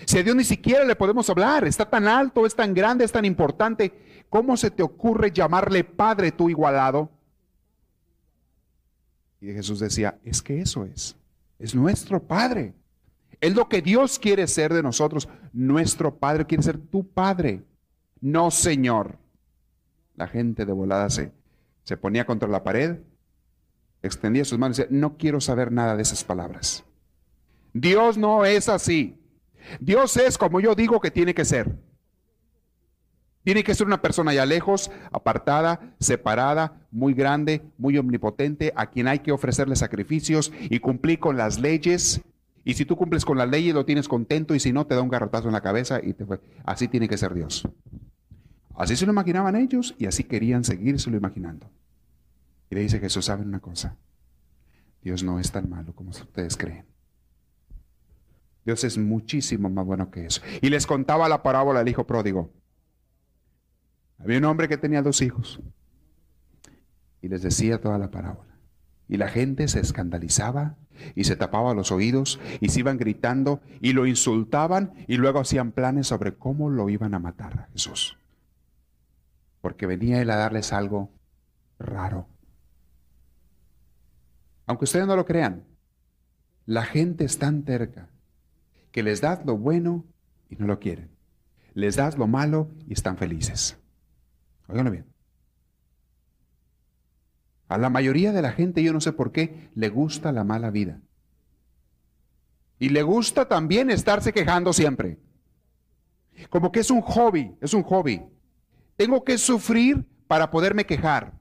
Si 0.04 0.18
a 0.18 0.24
Dios 0.24 0.36
ni 0.36 0.44
siquiera 0.44 0.84
le 0.84 0.96
podemos 0.96 1.30
hablar, 1.30 1.66
está 1.66 1.90
tan 1.90 2.08
alto, 2.08 2.46
es 2.46 2.56
tan 2.56 2.74
grande, 2.74 3.06
es 3.06 3.12
tan 3.12 3.24
importante, 3.24 4.26
¿cómo 4.30 4.58
se 4.58 4.70
te 4.72 4.84
ocurre 4.84 5.32
llamarle 5.32 5.84
Padre 5.84 6.32
tu 6.32 6.50
igualado? 6.50 7.10
Y 9.40 9.54
Jesús 9.54 9.80
decía, 9.80 10.20
es 10.24 10.42
que 10.42 10.60
eso 10.60 10.86
es, 10.86 11.16
es 11.60 11.74
nuestro 11.74 12.22
Padre. 12.22 12.74
Es 13.40 13.56
lo 13.56 13.70
que 13.70 13.82
Dios 13.82 14.20
quiere 14.20 14.48
ser 14.48 14.74
de 14.74 14.84
nosotros. 14.84 15.30
Nuestro 15.54 16.16
Padre 16.16 16.46
quiere 16.46 16.64
ser 16.64 16.78
tu 16.78 17.08
Padre, 17.08 17.64
no 18.22 18.52
Señor. 18.52 19.18
La 20.16 20.28
gente 20.28 20.66
de 20.66 20.74
volada 20.74 21.10
se, 21.10 21.32
se 21.84 21.98
ponía 21.98 22.26
contra 22.26 22.50
la 22.50 22.64
pared, 22.64 22.98
extendía 24.02 24.46
sus 24.46 24.58
manos 24.58 24.80
y 24.80 24.84
decía, 24.84 24.98
no 24.98 25.18
quiero 25.18 25.42
saber 25.42 25.72
nada 25.72 25.96
de 25.96 26.02
esas 26.02 26.24
palabras. 26.24 26.84
Dios 27.74 28.18
no 28.18 28.46
es 28.46 28.70
así. 28.70 29.20
Dios 29.80 30.18
es 30.18 30.38
como 30.38 30.60
yo 30.60 30.76
digo 30.76 31.00
que 31.00 31.12
tiene 31.12 31.34
que 31.34 31.46
ser. 31.46 31.78
Tiene 33.44 33.64
que 33.64 33.76
ser 33.76 33.86
una 33.86 34.02
persona 34.02 34.34
ya 34.34 34.46
lejos, 34.46 34.92
apartada, 35.12 35.96
separada, 36.00 36.88
muy 36.92 37.14
grande, 37.14 37.62
muy 37.78 37.98
omnipotente, 37.98 38.74
a 38.76 38.90
quien 38.90 39.08
hay 39.08 39.20
que 39.20 39.32
ofrecerle 39.32 39.76
sacrificios 39.76 40.52
y 40.62 40.80
cumplir 40.80 41.20
con 41.20 41.38
las 41.38 41.60
leyes 41.60 42.24
y 42.68 42.74
si 42.74 42.84
tú 42.84 42.98
cumples 42.98 43.24
con 43.24 43.38
la 43.38 43.46
ley, 43.46 43.72
lo 43.72 43.86
tienes 43.86 44.08
contento 44.08 44.56
y 44.56 44.60
si 44.60 44.74
no, 44.74 44.88
te 44.88 44.96
da 44.96 45.04
un 45.04 45.10
garrotazo 45.10 45.48
en 45.48 45.54
la 45.54 45.62
cabeza 45.62 46.00
y 46.04 46.14
te 46.14 46.26
fue. 46.26 46.42
Así 46.66 46.88
tiene 46.88 47.08
que 47.08 47.16
ser 47.16 47.36
Dios. 47.36 47.70
Así 48.76 48.96
se 48.96 49.06
lo 49.06 49.12
imaginaban 49.12 49.56
ellos 49.56 49.96
y 50.00 50.08
así 50.08 50.24
querían 50.24 50.64
seguírselo 50.64 51.16
imaginando. 51.16 51.70
Y 52.72 52.76
le 52.76 52.82
dice 52.82 53.00
Jesús, 53.00 53.26
¿saben 53.26 53.48
una 53.48 53.60
cosa? 53.60 53.96
Dios 55.04 55.22
no 55.22 55.40
es 55.40 55.52
tan 55.52 55.70
malo 55.70 55.94
como 55.94 56.10
ustedes 56.10 56.58
creen. 56.58 56.86
Dios 58.66 58.84
es 58.84 58.98
muchísimo 58.98 59.70
más 59.70 59.86
bueno 59.86 60.10
que 60.10 60.26
eso. 60.26 60.42
Y 60.60 60.70
les 60.70 60.88
contaba 60.88 61.30
la 61.30 61.44
parábola 61.44 61.80
del 61.80 61.90
hijo 61.90 62.08
pródigo. 62.08 62.52
Había 64.18 64.40
un 64.40 64.46
hombre 64.46 64.68
que 64.68 64.78
tenía 64.78 65.04
dos 65.04 65.22
hijos. 65.22 65.62
Y 67.22 67.28
les 67.28 67.44
decía 67.44 67.80
toda 67.80 68.00
la 68.00 68.10
parábola. 68.10 68.58
Y 69.08 69.18
la 69.18 69.28
gente 69.28 69.68
se 69.68 69.80
escandalizaba 69.80 70.78
y 71.14 71.26
se 71.26 71.36
tapaba 71.36 71.76
los 71.76 71.92
oídos 71.92 72.40
y 72.60 72.70
se 72.70 72.80
iban 72.80 72.98
gritando 72.98 73.62
y 73.82 73.94
lo 73.94 74.08
insultaban 74.08 74.94
y 75.08 75.18
luego 75.18 75.40
hacían 75.42 75.72
planes 75.72 76.08
sobre 76.08 76.34
cómo 76.36 76.70
lo 76.72 76.90
iban 76.90 77.14
a 77.14 77.20
matar 77.20 77.60
a 77.60 77.68
Jesús. 77.72 78.18
Porque 79.62 79.86
venía 79.86 80.22
él 80.22 80.30
a 80.32 80.38
darles 80.38 80.74
algo 80.74 81.12
raro. 81.78 82.28
Aunque 84.66 84.86
ustedes 84.86 85.06
no 85.06 85.16
lo 85.16 85.26
crean, 85.26 85.66
la 86.66 86.84
gente 86.84 87.26
es 87.26 87.38
tan 87.38 87.64
terca 87.64 88.10
que 88.96 89.04
les 89.04 89.20
das 89.20 89.46
lo 89.46 89.58
bueno 89.58 90.06
y 90.50 90.56
no 90.56 90.68
lo 90.68 90.80
quieren. 90.80 91.10
Les 91.74 91.98
das 91.98 92.18
lo 92.18 92.28
malo 92.28 92.72
y 92.88 92.94
están 92.94 93.18
felices. 93.18 93.78
Óiganlo 94.70 94.90
bien. 94.90 95.06
A 97.68 97.78
la 97.78 97.90
mayoría 97.90 98.32
de 98.32 98.42
la 98.42 98.54
gente, 98.54 98.82
yo 98.82 98.94
no 98.94 99.02
sé 99.02 99.12
por 99.12 99.34
qué, 99.34 99.70
le 99.76 99.90
gusta 99.90 100.32
la 100.32 100.46
mala 100.46 100.72
vida. 100.72 101.02
Y 102.80 102.88
le 102.88 103.04
gusta 103.04 103.50
también 103.50 103.92
estarse 103.92 104.32
quejando 104.32 104.72
siempre. 104.72 105.20
Como 106.50 106.72
que 106.72 106.80
es 106.80 106.90
un 106.90 107.02
hobby, 107.02 107.54
es 107.60 107.74
un 107.74 107.84
hobby. 107.84 108.26
Tengo 108.96 109.26
que 109.26 109.38
sufrir 109.38 110.06
para 110.26 110.52
poderme 110.52 110.86
quejar. 110.86 111.34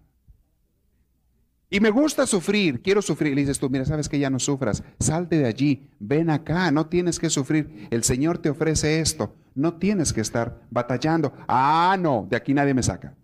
Y 1.74 1.80
me 1.80 1.90
gusta 1.90 2.24
sufrir, 2.24 2.80
quiero 2.82 3.02
sufrir. 3.02 3.34
Le 3.34 3.40
dices 3.40 3.58
tú, 3.58 3.68
mira, 3.68 3.84
sabes 3.84 4.08
que 4.08 4.16
ya 4.16 4.30
no 4.30 4.38
sufras, 4.38 4.84
salte 5.00 5.38
de 5.38 5.46
allí, 5.46 5.90
ven 5.98 6.30
acá, 6.30 6.70
no 6.70 6.86
tienes 6.86 7.18
que 7.18 7.28
sufrir. 7.28 7.88
El 7.90 8.04
Señor 8.04 8.38
te 8.38 8.48
ofrece 8.48 9.00
esto, 9.00 9.34
no 9.56 9.74
tienes 9.74 10.12
que 10.12 10.20
estar 10.20 10.62
batallando. 10.70 11.32
Ah, 11.48 11.96
no, 11.98 12.28
de 12.30 12.36
aquí 12.36 12.54
nadie 12.54 12.74
me 12.74 12.82
saca. 12.84 13.16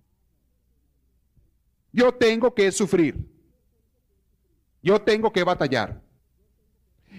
Yo 1.93 2.13
tengo 2.13 2.53
que 2.53 2.73
sufrir. 2.73 3.25
Yo 4.83 5.01
tengo 5.01 5.33
que 5.33 5.45
batallar. 5.45 6.03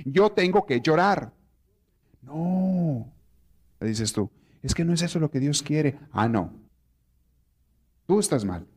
Yo 0.04 0.34
tengo 0.34 0.66
que 0.66 0.82
llorar. 0.82 1.32
No, 2.24 3.10
le 3.80 3.88
dices 3.88 4.12
tú, 4.12 4.30
es 4.62 4.76
que 4.76 4.84
no 4.84 4.92
es 4.92 5.02
eso 5.02 5.18
lo 5.18 5.32
que 5.32 5.40
Dios 5.40 5.64
quiere. 5.64 5.98
Ah, 6.12 6.28
no. 6.28 6.52
Tú 8.06 8.20
estás 8.20 8.44
mal. 8.44 8.68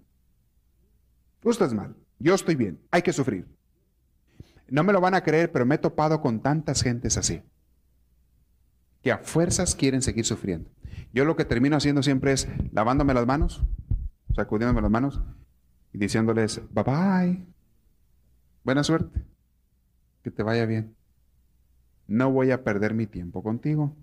Tú 1.40 1.50
estás 1.50 1.74
mal. 1.74 1.96
Yo 2.18 2.34
estoy 2.34 2.54
bien. 2.54 2.78
Hay 2.90 3.02
que 3.02 3.12
sufrir. 3.12 3.46
No 4.68 4.82
me 4.82 4.92
lo 4.92 5.00
van 5.00 5.14
a 5.14 5.22
creer, 5.22 5.52
pero 5.52 5.66
me 5.66 5.74
he 5.74 5.78
topado 5.78 6.20
con 6.20 6.40
tantas 6.40 6.82
gentes 6.82 7.16
así, 7.16 7.42
que 9.02 9.12
a 9.12 9.18
fuerzas 9.18 9.74
quieren 9.74 10.02
seguir 10.02 10.24
sufriendo. 10.24 10.70
Yo 11.12 11.24
lo 11.24 11.36
que 11.36 11.44
termino 11.44 11.76
haciendo 11.76 12.02
siempre 12.02 12.32
es 12.32 12.48
lavándome 12.72 13.14
las 13.14 13.26
manos, 13.26 13.62
sacudiéndome 14.34 14.80
las 14.80 14.90
manos 14.90 15.22
y 15.92 15.98
diciéndoles, 15.98 16.60
bye 16.72 16.82
bye, 16.82 17.46
buena 18.64 18.82
suerte, 18.82 19.20
que 20.22 20.30
te 20.30 20.42
vaya 20.42 20.66
bien. 20.66 20.96
No 22.06 22.30
voy 22.30 22.50
a 22.50 22.64
perder 22.64 22.94
mi 22.94 23.06
tiempo 23.06 23.42
contigo. 23.42 23.94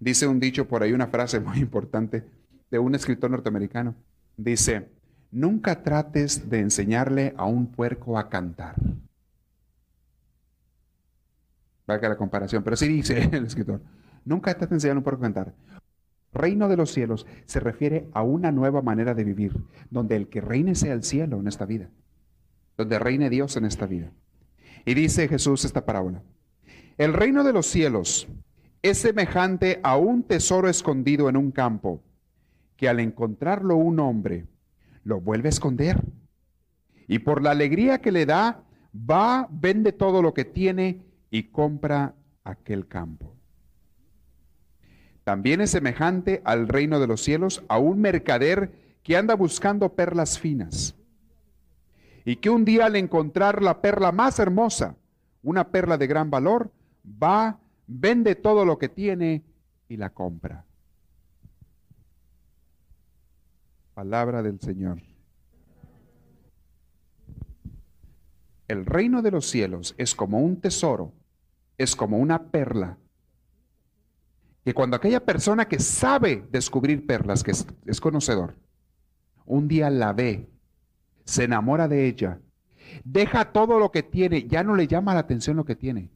Dice 0.00 0.26
un 0.26 0.40
dicho 0.40 0.66
por 0.66 0.82
ahí, 0.82 0.92
una 0.92 1.06
frase 1.06 1.40
muy 1.40 1.58
importante 1.60 2.24
de 2.70 2.78
un 2.78 2.94
escritor 2.94 3.30
norteamericano. 3.30 3.94
Dice, 4.36 4.90
nunca 5.36 5.82
trates 5.82 6.48
de 6.48 6.60
enseñarle 6.60 7.34
a 7.36 7.44
un 7.44 7.66
puerco 7.66 8.18
a 8.18 8.30
cantar. 8.30 8.74
Valga 11.86 12.08
la 12.08 12.16
comparación, 12.16 12.64
pero 12.64 12.74
sí 12.74 12.88
dice 12.88 13.28
el 13.32 13.44
escritor, 13.44 13.82
nunca 14.24 14.52
trates 14.52 14.70
de 14.70 14.76
enseñarle 14.76 14.96
a 14.96 15.00
un 15.00 15.04
puerco 15.04 15.20
a 15.20 15.26
cantar. 15.26 15.54
Reino 16.32 16.68
de 16.68 16.78
los 16.78 16.90
cielos 16.90 17.26
se 17.44 17.60
refiere 17.60 18.08
a 18.14 18.22
una 18.22 18.50
nueva 18.50 18.80
manera 18.80 19.12
de 19.12 19.24
vivir, 19.24 19.52
donde 19.90 20.16
el 20.16 20.28
que 20.28 20.40
reine 20.40 20.74
sea 20.74 20.94
el 20.94 21.04
cielo 21.04 21.38
en 21.38 21.48
esta 21.48 21.66
vida, 21.66 21.90
donde 22.78 22.98
reine 22.98 23.28
Dios 23.28 23.58
en 23.58 23.66
esta 23.66 23.84
vida. 23.84 24.10
Y 24.86 24.94
dice 24.94 25.28
Jesús 25.28 25.66
esta 25.66 25.84
parábola, 25.84 26.22
el 26.96 27.12
reino 27.12 27.44
de 27.44 27.52
los 27.52 27.66
cielos 27.66 28.26
es 28.80 28.96
semejante 28.96 29.80
a 29.82 29.98
un 29.98 30.22
tesoro 30.22 30.70
escondido 30.70 31.28
en 31.28 31.36
un 31.36 31.50
campo, 31.50 32.02
que 32.74 32.88
al 32.88 33.00
encontrarlo 33.00 33.76
un 33.76 34.00
hombre, 34.00 34.46
lo 35.06 35.20
vuelve 35.20 35.48
a 35.48 35.50
esconder. 35.50 36.02
Y 37.06 37.20
por 37.20 37.40
la 37.40 37.52
alegría 37.52 38.00
que 38.00 38.10
le 38.10 38.26
da, 38.26 38.64
va, 38.92 39.46
vende 39.52 39.92
todo 39.92 40.20
lo 40.20 40.34
que 40.34 40.44
tiene 40.44 41.06
y 41.30 41.44
compra 41.44 42.16
aquel 42.42 42.88
campo. 42.88 43.32
También 45.22 45.60
es 45.60 45.70
semejante 45.70 46.42
al 46.44 46.66
reino 46.66 46.98
de 46.98 47.06
los 47.06 47.22
cielos 47.22 47.62
a 47.68 47.78
un 47.78 48.00
mercader 48.00 48.98
que 49.04 49.16
anda 49.16 49.36
buscando 49.36 49.94
perlas 49.94 50.40
finas. 50.40 50.96
Y 52.24 52.36
que 52.36 52.50
un 52.50 52.64
día 52.64 52.86
al 52.86 52.96
encontrar 52.96 53.62
la 53.62 53.80
perla 53.80 54.10
más 54.10 54.40
hermosa, 54.40 54.96
una 55.44 55.68
perla 55.68 55.98
de 55.98 56.08
gran 56.08 56.30
valor, 56.30 56.72
va, 57.06 57.60
vende 57.86 58.34
todo 58.34 58.64
lo 58.64 58.76
que 58.76 58.88
tiene 58.88 59.44
y 59.88 59.98
la 59.98 60.10
compra. 60.10 60.65
Palabra 63.96 64.42
del 64.42 64.60
Señor. 64.60 65.00
El 68.68 68.84
reino 68.84 69.22
de 69.22 69.30
los 69.30 69.46
cielos 69.46 69.94
es 69.96 70.14
como 70.14 70.38
un 70.40 70.60
tesoro, 70.60 71.14
es 71.78 71.96
como 71.96 72.18
una 72.18 72.50
perla 72.50 72.98
que 74.66 74.74
cuando 74.74 74.98
aquella 74.98 75.24
persona 75.24 75.66
que 75.66 75.78
sabe 75.78 76.46
descubrir 76.52 77.06
perlas, 77.06 77.42
que 77.42 77.52
es, 77.52 78.00
conocedor, 78.02 78.56
un 79.46 79.66
día 79.66 79.88
la 79.88 80.12
ve, 80.12 80.46
se 81.24 81.44
enamora 81.44 81.88
de 81.88 82.06
ella, 82.06 82.38
deja 83.02 83.50
todo 83.50 83.78
lo 83.78 83.92
que 83.92 84.02
tiene, 84.02 84.46
ya 84.46 84.62
no 84.62 84.76
le 84.76 84.88
llama 84.88 85.14
la 85.14 85.20
atención 85.20 85.56
lo 85.56 85.64
que 85.64 85.74
tiene. 85.74 86.10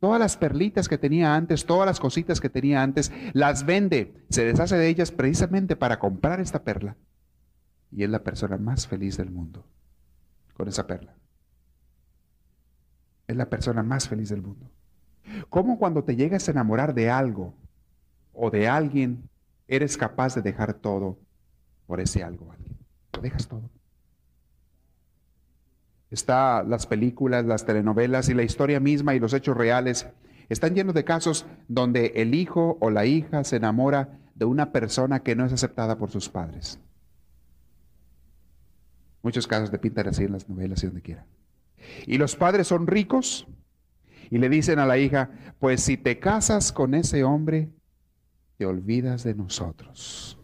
Todas 0.00 0.18
las 0.18 0.38
perlitas 0.38 0.88
que 0.88 0.96
tenía 0.96 1.34
antes, 1.34 1.66
todas 1.66 1.84
las 1.84 2.00
cositas 2.00 2.40
que 2.40 2.48
tenía 2.48 2.82
antes, 2.82 3.12
las 3.34 3.66
vende, 3.66 4.14
se 4.30 4.46
deshace 4.46 4.76
de 4.76 4.88
ellas 4.88 5.12
precisamente 5.12 5.76
para 5.76 5.98
comprar 5.98 6.40
esta 6.40 6.64
perla. 6.64 6.96
Y 7.90 8.04
es 8.04 8.10
la 8.10 8.22
persona 8.22 8.56
más 8.56 8.86
feliz 8.86 9.16
del 9.16 9.30
mundo 9.30 9.64
con 10.54 10.68
esa 10.68 10.86
perla. 10.86 11.14
Es 13.26 13.36
la 13.36 13.48
persona 13.48 13.82
más 13.82 14.08
feliz 14.08 14.28
del 14.30 14.42
mundo. 14.42 14.70
¿Cómo 15.48 15.78
cuando 15.78 16.04
te 16.04 16.16
llegas 16.16 16.48
a 16.48 16.52
enamorar 16.52 16.94
de 16.94 17.10
algo, 17.10 17.54
o 18.36 18.50
de 18.50 18.68
alguien, 18.68 19.28
eres 19.66 19.96
capaz 19.96 20.34
de 20.34 20.42
dejar 20.42 20.74
todo 20.74 21.18
por 21.86 22.00
ese 22.00 22.22
algo. 22.22 22.54
Lo 23.14 23.22
dejas 23.22 23.48
todo. 23.48 23.70
Está 26.10 26.62
las 26.62 26.86
películas, 26.86 27.44
las 27.44 27.64
telenovelas 27.64 28.28
y 28.28 28.34
la 28.34 28.42
historia 28.42 28.78
misma 28.78 29.14
y 29.14 29.18
los 29.18 29.32
hechos 29.32 29.56
reales 29.56 30.06
están 30.48 30.74
llenos 30.74 30.94
de 30.94 31.04
casos 31.04 31.46
donde 31.66 32.12
el 32.16 32.34
hijo 32.34 32.78
o 32.80 32.90
la 32.90 33.06
hija 33.06 33.42
se 33.42 33.56
enamora 33.56 34.20
de 34.34 34.44
una 34.44 34.70
persona 34.70 35.20
que 35.20 35.34
no 35.34 35.44
es 35.44 35.52
aceptada 35.52 35.98
por 35.98 36.10
sus 36.10 36.28
padres. 36.28 36.78
Muchos 39.26 39.48
casos 39.48 39.72
de 39.72 39.80
pintar 39.80 40.06
así 40.06 40.22
en 40.22 40.30
las 40.30 40.48
novelas 40.48 40.84
y 40.84 40.86
donde 40.86 41.02
quiera. 41.02 41.26
Y 42.06 42.16
los 42.16 42.36
padres 42.36 42.68
son 42.68 42.86
ricos 42.86 43.48
y 44.30 44.38
le 44.38 44.48
dicen 44.48 44.78
a 44.78 44.86
la 44.86 44.98
hija, 44.98 45.30
pues 45.58 45.82
si 45.82 45.96
te 45.96 46.20
casas 46.20 46.70
con 46.70 46.94
ese 46.94 47.24
hombre, 47.24 47.72
te 48.56 48.66
olvidas 48.66 49.24
de 49.24 49.34
nosotros. 49.34 50.38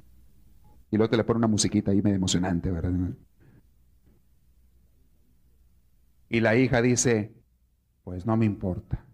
Y 0.91 0.97
luego 0.97 1.11
te 1.11 1.17
le 1.17 1.23
pone 1.23 1.39
una 1.39 1.47
musiquita 1.47 1.93
ahí 1.93 2.03
medio 2.03 2.17
emocionante, 2.17 2.73
¿verdad? 2.73 2.91
Y 6.29 6.41
la 6.41 6.57
hija 6.57 6.83
dice, 6.83 7.33
pues 8.03 8.27
no 8.27 8.37
me 8.37 8.47
importa. 8.47 9.07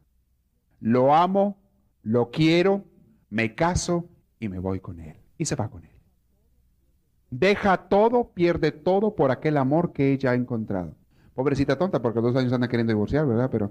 Lo 0.81 1.14
amo, 1.14 1.59
lo 2.02 2.31
quiero, 2.31 2.87
me 3.28 3.54
caso 3.54 4.09
y 4.40 4.48
me 4.48 4.61
voy 4.61 4.81
con 4.81 4.98
él. 4.98 5.18
Y 5.37 5.44
se 5.44 5.57
va 5.57 5.68
con 5.68 5.85
él. 5.85 5.97
Deja 7.30 7.88
todo, 7.88 8.30
pierde 8.30 8.72
todo 8.72 9.14
por 9.14 9.30
aquel 9.30 9.56
amor 9.56 9.92
que 9.92 10.12
ella 10.12 10.30
ha 10.30 10.34
encontrado. 10.34 10.94
Pobrecita 11.34 11.76
tonta, 11.76 12.00
porque 12.00 12.20
dos 12.20 12.34
años 12.36 12.52
anda 12.52 12.68
queriendo 12.68 12.92
divorciar, 12.92 13.26
¿verdad? 13.26 13.48
Pero 13.50 13.70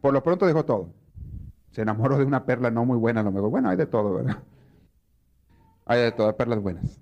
por 0.00 0.12
lo 0.12 0.22
pronto 0.22 0.46
dejó 0.46 0.64
todo. 0.64 0.92
Se 1.70 1.82
enamoró 1.82 2.16
de 2.18 2.24
una 2.24 2.46
perla 2.46 2.70
no 2.70 2.84
muy 2.84 2.96
buena, 2.96 3.22
lo 3.22 3.30
mejor. 3.30 3.50
Bueno, 3.50 3.68
hay 3.68 3.76
de 3.76 3.86
todo, 3.86 4.14
¿verdad? 4.14 4.38
hay 5.86 6.00
de 6.02 6.12
todas 6.12 6.34
perlas 6.34 6.60
buenas. 6.60 7.00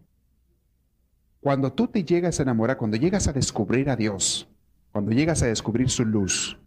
Cuando 1.41 1.73
tú 1.73 1.89
te 1.89 2.05
llegas 2.05 2.39
a 2.39 2.43
enamorar, 2.43 2.77
cuando 2.77 2.97
llegas 2.97 3.27
a 3.27 3.33
descubrir 3.33 3.91
a 3.91 3.97
Dios, 3.97 4.49
cuando 4.93 5.11
llegas 5.11 5.43
a 5.43 5.47
descubrir 5.47 5.91
su 5.91 6.05
luz, 6.05 6.59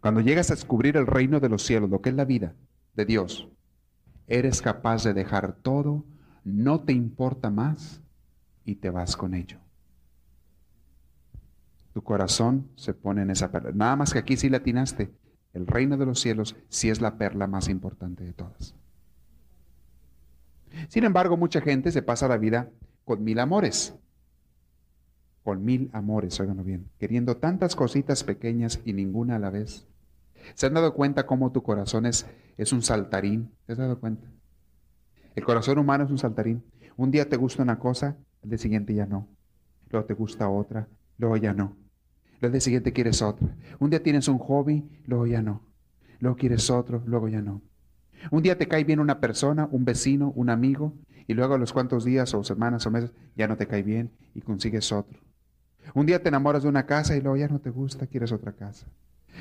cuando 0.00 0.20
llegas 0.20 0.50
a 0.50 0.54
descubrir 0.54 0.96
el 0.96 1.06
reino 1.06 1.40
de 1.40 1.48
los 1.48 1.62
cielos, 1.62 1.90
lo 1.90 2.00
que 2.00 2.10
es 2.10 2.14
la 2.14 2.24
vida 2.24 2.54
de 2.94 3.04
Dios, 3.06 3.48
eres 4.26 4.62
capaz 4.62 5.04
de 5.04 5.14
dejar 5.14 5.54
todo, 5.54 6.04
no 6.44 6.80
te 6.80 6.92
importa 6.92 7.50
más 7.50 8.02
y 8.64 8.76
te 8.76 8.90
vas 8.90 9.16
con 9.16 9.34
ello. 9.34 9.58
Tu 11.92 12.02
corazón 12.02 12.68
se 12.76 12.94
pone 12.94 13.22
en 13.22 13.30
esa 13.30 13.50
perla. 13.50 13.72
Nada 13.74 13.96
más 13.96 14.12
que 14.12 14.18
aquí 14.18 14.36
sí 14.36 14.48
le 14.48 14.58
atinaste. 14.58 15.12
El 15.52 15.66
reino 15.66 15.96
de 15.96 16.06
los 16.06 16.20
cielos 16.20 16.56
sí 16.68 16.88
es 16.88 17.00
la 17.00 17.18
perla 17.18 17.46
más 17.46 17.68
importante 17.68 18.22
de 18.22 18.32
todas. 18.32 18.74
Sin 20.88 21.04
embargo, 21.04 21.36
mucha 21.36 21.60
gente 21.60 21.90
se 21.90 22.02
pasa 22.02 22.28
la 22.28 22.38
vida 22.38 22.70
con 23.04 23.24
mil 23.24 23.40
amores. 23.40 23.94
Con 25.42 25.64
mil 25.64 25.90
amores, 25.92 26.38
óiganlo 26.38 26.62
bien, 26.62 26.90
queriendo 26.98 27.38
tantas 27.38 27.74
cositas 27.74 28.22
pequeñas 28.22 28.80
y 28.84 28.92
ninguna 28.92 29.36
a 29.36 29.38
la 29.38 29.50
vez. 29.50 29.88
¿Se 30.54 30.66
han 30.66 30.74
dado 30.74 30.94
cuenta 30.94 31.26
cómo 31.26 31.50
tu 31.50 31.62
corazón 31.62 32.06
es, 32.06 32.26
es 32.56 32.72
un 32.72 32.82
saltarín? 32.82 33.50
¿Se 33.66 33.72
han 33.72 33.78
dado 33.78 33.98
cuenta? 33.98 34.28
El 35.34 35.44
corazón 35.44 35.78
humano 35.78 36.04
es 36.04 36.10
un 36.10 36.18
saltarín. 36.18 36.62
Un 36.96 37.10
día 37.10 37.28
te 37.28 37.36
gusta 37.36 37.62
una 37.62 37.78
cosa, 37.78 38.16
el 38.42 38.50
día 38.50 38.58
siguiente 38.58 38.94
ya 38.94 39.06
no. 39.06 39.28
Luego 39.90 40.06
te 40.06 40.14
gusta 40.14 40.48
otra, 40.48 40.88
luego 41.18 41.36
ya 41.36 41.52
no. 41.52 41.76
El 42.40 42.52
día 42.52 42.60
siguiente 42.60 42.92
quieres 42.92 43.22
otra. 43.22 43.48
Un 43.78 43.90
día 43.90 44.02
tienes 44.02 44.28
un 44.28 44.38
hobby, 44.38 44.88
luego 45.06 45.26
ya 45.26 45.42
no. 45.42 45.62
Luego 46.20 46.36
quieres 46.36 46.70
otro, 46.70 47.02
luego 47.06 47.28
ya 47.28 47.42
no. 47.42 47.62
Un 48.30 48.42
día 48.42 48.56
te 48.56 48.68
cae 48.68 48.84
bien 48.84 49.00
una 49.00 49.20
persona, 49.20 49.68
un 49.70 49.84
vecino, 49.84 50.32
un 50.36 50.50
amigo, 50.50 50.94
y 51.26 51.34
luego 51.34 51.54
a 51.54 51.58
los 51.58 51.72
cuantos 51.72 52.04
días 52.04 52.34
o 52.34 52.42
semanas 52.44 52.86
o 52.86 52.90
meses 52.90 53.12
ya 53.36 53.46
no 53.46 53.56
te 53.56 53.66
cae 53.66 53.82
bien 53.82 54.10
y 54.34 54.40
consigues 54.40 54.92
otro. 54.92 55.20
Un 55.94 56.06
día 56.06 56.22
te 56.22 56.28
enamoras 56.28 56.62
de 56.62 56.68
una 56.68 56.86
casa 56.86 57.16
y 57.16 57.20
luego 57.20 57.36
ya 57.36 57.48
no 57.48 57.60
te 57.60 57.70
gusta, 57.70 58.06
quieres 58.06 58.32
otra 58.32 58.52
casa. 58.52 58.86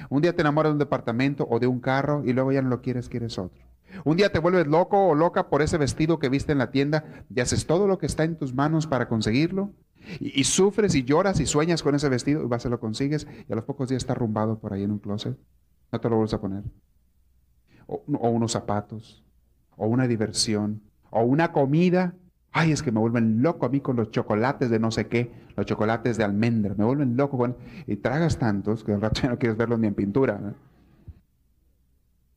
Un 0.10 0.22
día 0.22 0.36
te 0.36 0.42
enamoras 0.42 0.72
de 0.72 0.74
un 0.74 0.80
departamento 0.80 1.48
o 1.50 1.60
de 1.60 1.68
un 1.68 1.80
carro 1.80 2.24
y 2.26 2.34
luego 2.34 2.52
ya 2.52 2.62
no 2.62 2.70
lo 2.70 2.82
quieres, 2.82 3.10
quieres 3.10 3.38
otro. 3.38 3.69
Un 4.06 4.18
día 4.18 4.32
te 4.32 4.40
vuelves 4.40 4.68
loco 4.68 5.08
o 5.08 5.16
loca 5.16 5.50
por 5.50 5.62
ese 5.62 5.78
vestido 5.78 6.20
que 6.20 6.30
viste 6.30 6.52
en 6.52 6.58
la 6.58 6.72
tienda 6.72 7.26
y 7.34 7.40
haces 7.40 7.66
todo 7.66 7.88
lo 7.88 7.98
que 7.98 8.06
está 8.06 8.24
en 8.24 8.38
tus 8.38 8.54
manos 8.54 8.88
para 8.88 9.08
conseguirlo. 9.08 9.72
Y, 10.20 10.44
sufres 10.46 10.96
y 10.96 11.04
lloras 11.04 11.40
y 11.40 11.46
sueñas 11.46 11.84
con 11.84 11.94
ese 11.94 12.10
vestido 12.10 12.42
y 12.44 12.48
vas 12.48 12.66
a 12.66 12.70
lo 12.70 12.80
consigues 12.80 13.28
y 13.48 13.52
a 13.52 13.56
los 13.56 13.66
pocos 13.66 13.90
días 13.90 14.04
está 14.04 14.14
arrumbado 14.14 14.58
por 14.60 14.74
ahí 14.74 14.84
en 14.84 14.92
un 14.92 15.00
closet. 15.00 15.38
No 15.92 16.00
te 16.00 16.10
lo 16.10 16.16
vuelves 16.16 16.34
a 16.34 16.42
poner 16.42 16.64
o, 17.90 18.30
unos 18.30 18.52
zapatos, 18.52 19.24
o 19.76 19.88
una 19.88 20.08
diversión, 20.08 20.82
o 21.10 21.24
una 21.24 21.52
comida. 21.52 22.14
Ay, 22.52 22.72
es 22.72 22.82
que 22.82 22.92
me 22.92 23.00
vuelven 23.00 23.42
loco 23.42 23.66
a 23.66 23.70
mí 23.70 23.80
con 23.80 23.96
los 23.96 24.12
chocolates 24.12 24.70
de 24.70 24.80
no 24.80 24.92
sé 24.92 25.08
qué, 25.08 25.32
los 25.56 25.66
chocolates 25.66 26.18
de 26.18 26.24
almendra, 26.24 26.74
me 26.78 26.86
vuelven 26.86 27.18
loco. 27.18 27.56
Y 27.88 27.98
tragas 27.98 28.38
tantos 28.38 28.84
que 28.84 28.94
al 28.94 29.02
rato 29.02 29.22
ya 29.22 29.30
no 29.30 29.40
quieres 29.40 29.58
verlos 29.58 29.80
ni 29.80 29.88
en 29.88 29.96
pintura. 29.96 30.40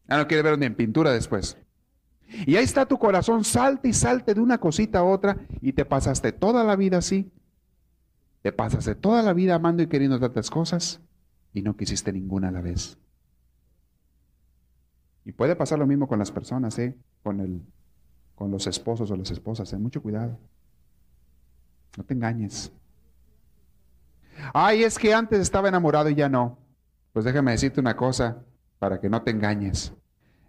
Ya 0.08 0.16
no 0.16 0.26
quieres 0.26 0.44
verlos 0.44 0.58
ni 0.58 0.66
en 0.66 0.74
pintura 0.74 1.12
después. 1.12 1.56
Y 2.46 2.56
ahí 2.56 2.64
está 2.64 2.86
tu 2.86 2.98
corazón, 2.98 3.44
salte 3.44 3.88
y 3.88 3.92
salte 3.92 4.34
de 4.34 4.40
una 4.40 4.58
cosita 4.58 5.00
a 5.00 5.04
otra 5.04 5.36
y 5.60 5.72
te 5.72 5.84
pasaste 5.84 6.32
toda 6.32 6.64
la 6.64 6.76
vida 6.76 6.98
así. 6.98 7.30
Te 8.42 8.52
pasaste 8.52 8.94
toda 8.94 9.22
la 9.22 9.32
vida 9.32 9.54
amando 9.54 9.82
y 9.82 9.86
queriendo 9.86 10.18
tantas 10.18 10.50
cosas 10.50 11.00
y 11.52 11.62
no 11.62 11.76
quisiste 11.76 12.12
ninguna 12.12 12.48
a 12.48 12.52
la 12.52 12.60
vez. 12.60 12.98
Y 15.24 15.32
puede 15.32 15.54
pasar 15.54 15.78
lo 15.78 15.86
mismo 15.86 16.08
con 16.08 16.18
las 16.18 16.32
personas, 16.32 16.78
¿eh? 16.78 16.96
con, 17.22 17.40
el, 17.40 17.62
con 18.34 18.50
los 18.50 18.66
esposos 18.66 19.10
o 19.10 19.16
las 19.16 19.30
esposas. 19.30 19.70
Ten 19.70 19.82
mucho 19.82 20.02
cuidado. 20.02 20.38
No 21.96 22.04
te 22.04 22.14
engañes. 22.14 22.72
Ay, 24.52 24.82
es 24.82 24.98
que 24.98 25.14
antes 25.14 25.38
estaba 25.38 25.68
enamorado 25.68 26.08
y 26.08 26.14
ya 26.14 26.28
no. 26.28 26.58
Pues 27.12 27.24
déjame 27.24 27.52
decirte 27.52 27.78
una 27.78 27.94
cosa 27.94 28.42
para 28.82 28.98
que 28.98 29.08
no 29.08 29.22
te 29.22 29.30
engañes. 29.30 29.94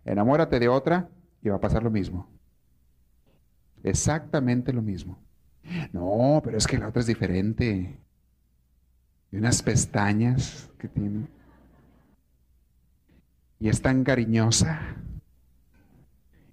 Enamórate 0.06 0.60
de 0.60 0.68
otra 0.68 1.08
y 1.44 1.50
va 1.50 1.58
a 1.58 1.62
pasar 1.62 1.84
lo 1.84 1.92
mismo. 1.92 2.28
Exactamente 3.84 4.74
lo 4.74 4.82
mismo. 4.82 5.20
No, 5.92 6.42
pero 6.44 6.58
es 6.58 6.66
que 6.66 6.80
la 6.80 6.88
otra 6.88 7.02
es 7.02 7.06
diferente. 7.06 8.00
Y 9.32 9.38
unas 9.38 9.62
pestañas 9.62 10.68
que 10.80 10.88
tiene. 10.88 11.28
Y 13.60 13.70
es 13.70 13.80
tan 13.84 14.04
cariñosa. 14.04 14.80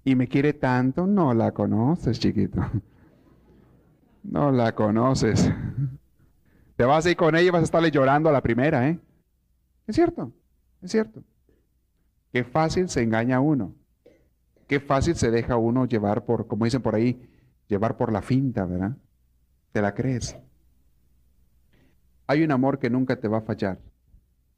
Y 0.03 0.13
me 0.13 0.27
quiere 0.27 0.53
tanto. 0.53 1.07
No 1.07 1.33
la 1.33 1.51
conoces, 1.51 2.19
chiquito. 2.19 2.61
No 4.21 4.51
la 4.51 4.75
conoces. 4.75 5.51
Te 6.75 6.85
vas 6.85 7.07
a 7.07 7.09
ir 7.09 7.17
con 7.17 7.35
ella 7.35 7.47
y 7.47 7.49
vas 7.49 7.61
a 7.61 7.63
estarle 7.63 7.89
llorando 7.89 8.29
a 8.29 8.31
la 8.31 8.41
primera, 8.43 8.87
¿eh? 8.87 8.99
Es 9.87 9.95
cierto, 9.95 10.31
es 10.83 10.91
cierto. 10.91 11.23
Qué 12.31 12.43
fácil 12.43 12.89
se 12.89 13.01
engaña 13.01 13.39
uno. 13.39 13.75
Qué 14.67 14.79
fácil 14.79 15.15
se 15.15 15.31
deja 15.31 15.57
uno 15.57 15.85
llevar 15.85 16.23
por, 16.23 16.47
como 16.47 16.65
dicen 16.65 16.81
por 16.81 16.95
ahí, 16.95 17.29
llevar 17.67 17.97
por 17.97 18.11
la 18.11 18.21
finta, 18.21 18.65
¿verdad? 18.65 18.95
Te 19.73 19.81
la 19.81 19.93
crees. 19.93 20.37
Hay 22.27 22.43
un 22.43 22.51
amor 22.51 22.79
que 22.79 22.89
nunca 22.89 23.17
te 23.19 23.27
va 23.27 23.39
a 23.39 23.41
fallar. 23.41 23.79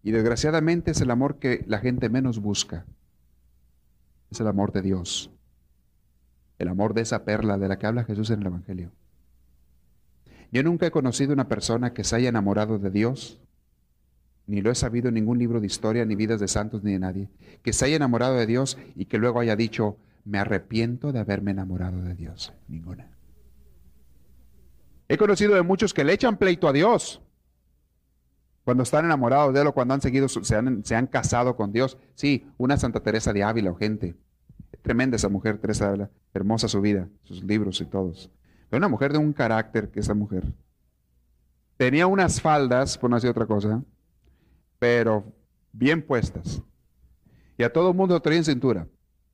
Y 0.03 0.11
desgraciadamente 0.11 0.91
es 0.91 1.01
el 1.01 1.09
amor 1.09 1.39
que 1.39 1.63
la 1.67 1.79
gente 1.79 2.09
menos 2.09 2.39
busca. 2.39 2.85
Es 4.29 4.39
el 4.39 4.47
amor 4.47 4.71
de 4.71 4.81
Dios. 4.81 5.31
El 6.59 6.67
amor 6.67 6.93
de 6.93 7.01
esa 7.01 7.25
perla 7.25 7.57
de 7.57 7.67
la 7.67 7.79
que 7.79 7.87
habla 7.87 8.03
Jesús 8.03 8.29
en 8.29 8.41
el 8.41 8.47
Evangelio. 8.47 8.91
Yo 10.51 10.61
nunca 10.61 10.85
he 10.85 10.91
conocido 10.91 11.33
una 11.33 11.47
persona 11.47 11.93
que 11.93 12.03
se 12.03 12.15
haya 12.15 12.29
enamorado 12.29 12.77
de 12.77 12.91
Dios, 12.91 13.41
ni 14.47 14.61
lo 14.61 14.71
he 14.71 14.75
sabido 14.75 15.07
en 15.07 15.15
ningún 15.15 15.39
libro 15.39 15.59
de 15.59 15.67
historia, 15.67 16.05
ni 16.05 16.15
vidas 16.15 16.39
de 16.39 16.47
santos, 16.47 16.83
ni 16.83 16.91
de 16.93 16.99
nadie, 16.99 17.29
que 17.61 17.73
se 17.73 17.85
haya 17.85 17.95
enamorado 17.95 18.35
de 18.35 18.45
Dios 18.45 18.77
y 18.95 19.05
que 19.05 19.17
luego 19.17 19.39
haya 19.39 19.55
dicho, 19.55 19.97
me 20.25 20.39
arrepiento 20.39 21.11
de 21.11 21.19
haberme 21.19 21.51
enamorado 21.51 22.01
de 22.01 22.15
Dios. 22.15 22.53
Ninguna. 22.67 23.09
He 25.07 25.17
conocido 25.17 25.55
de 25.55 25.61
muchos 25.61 25.93
que 25.93 26.03
le 26.03 26.13
echan 26.13 26.37
pleito 26.37 26.67
a 26.67 26.73
Dios 26.73 27.21
cuando 28.63 28.83
están 28.83 29.05
enamorados 29.05 29.53
de 29.53 29.61
Él 29.61 29.67
o 29.67 29.73
cuando 29.73 29.93
han 29.93 30.01
seguido, 30.01 30.29
se 30.29 30.55
han, 30.55 30.85
se 30.85 30.95
han 30.95 31.07
casado 31.07 31.55
con 31.55 31.73
Dios. 31.73 31.97
Sí, 32.15 32.47
una 32.57 32.77
Santa 32.77 33.01
Teresa 33.01 33.33
de 33.33 33.43
Ávila 33.43 33.71
o 33.71 33.75
gente. 33.75 34.15
Tremenda 34.81 35.17
esa 35.17 35.27
mujer, 35.27 35.57
Teresa 35.57 35.85
de 35.85 35.89
Ávila. 35.91 36.09
Hermosa 36.33 36.67
su 36.67 36.79
vida, 36.79 37.09
sus 37.23 37.43
libros 37.43 37.81
y 37.81 37.85
todos 37.85 38.31
una 38.77 38.87
mujer 38.87 39.11
de 39.11 39.19
un 39.19 39.33
carácter 39.33 39.89
que 39.89 39.99
esa 39.99 40.13
mujer. 40.13 40.43
Tenía 41.77 42.07
unas 42.07 42.41
faldas, 42.41 42.97
por 42.97 43.09
no 43.09 43.17
decir 43.17 43.29
otra 43.29 43.45
cosa, 43.45 43.83
pero 44.83 45.23
bien 45.71 46.01
puestas. 46.01 46.61
Y 47.57 47.63
a 47.63 47.71
todo 47.71 47.91
el 47.91 47.95
mundo 47.95 48.15
lo 48.15 48.21
traía 48.21 48.39
en 48.39 48.43
cintura. 48.43 48.89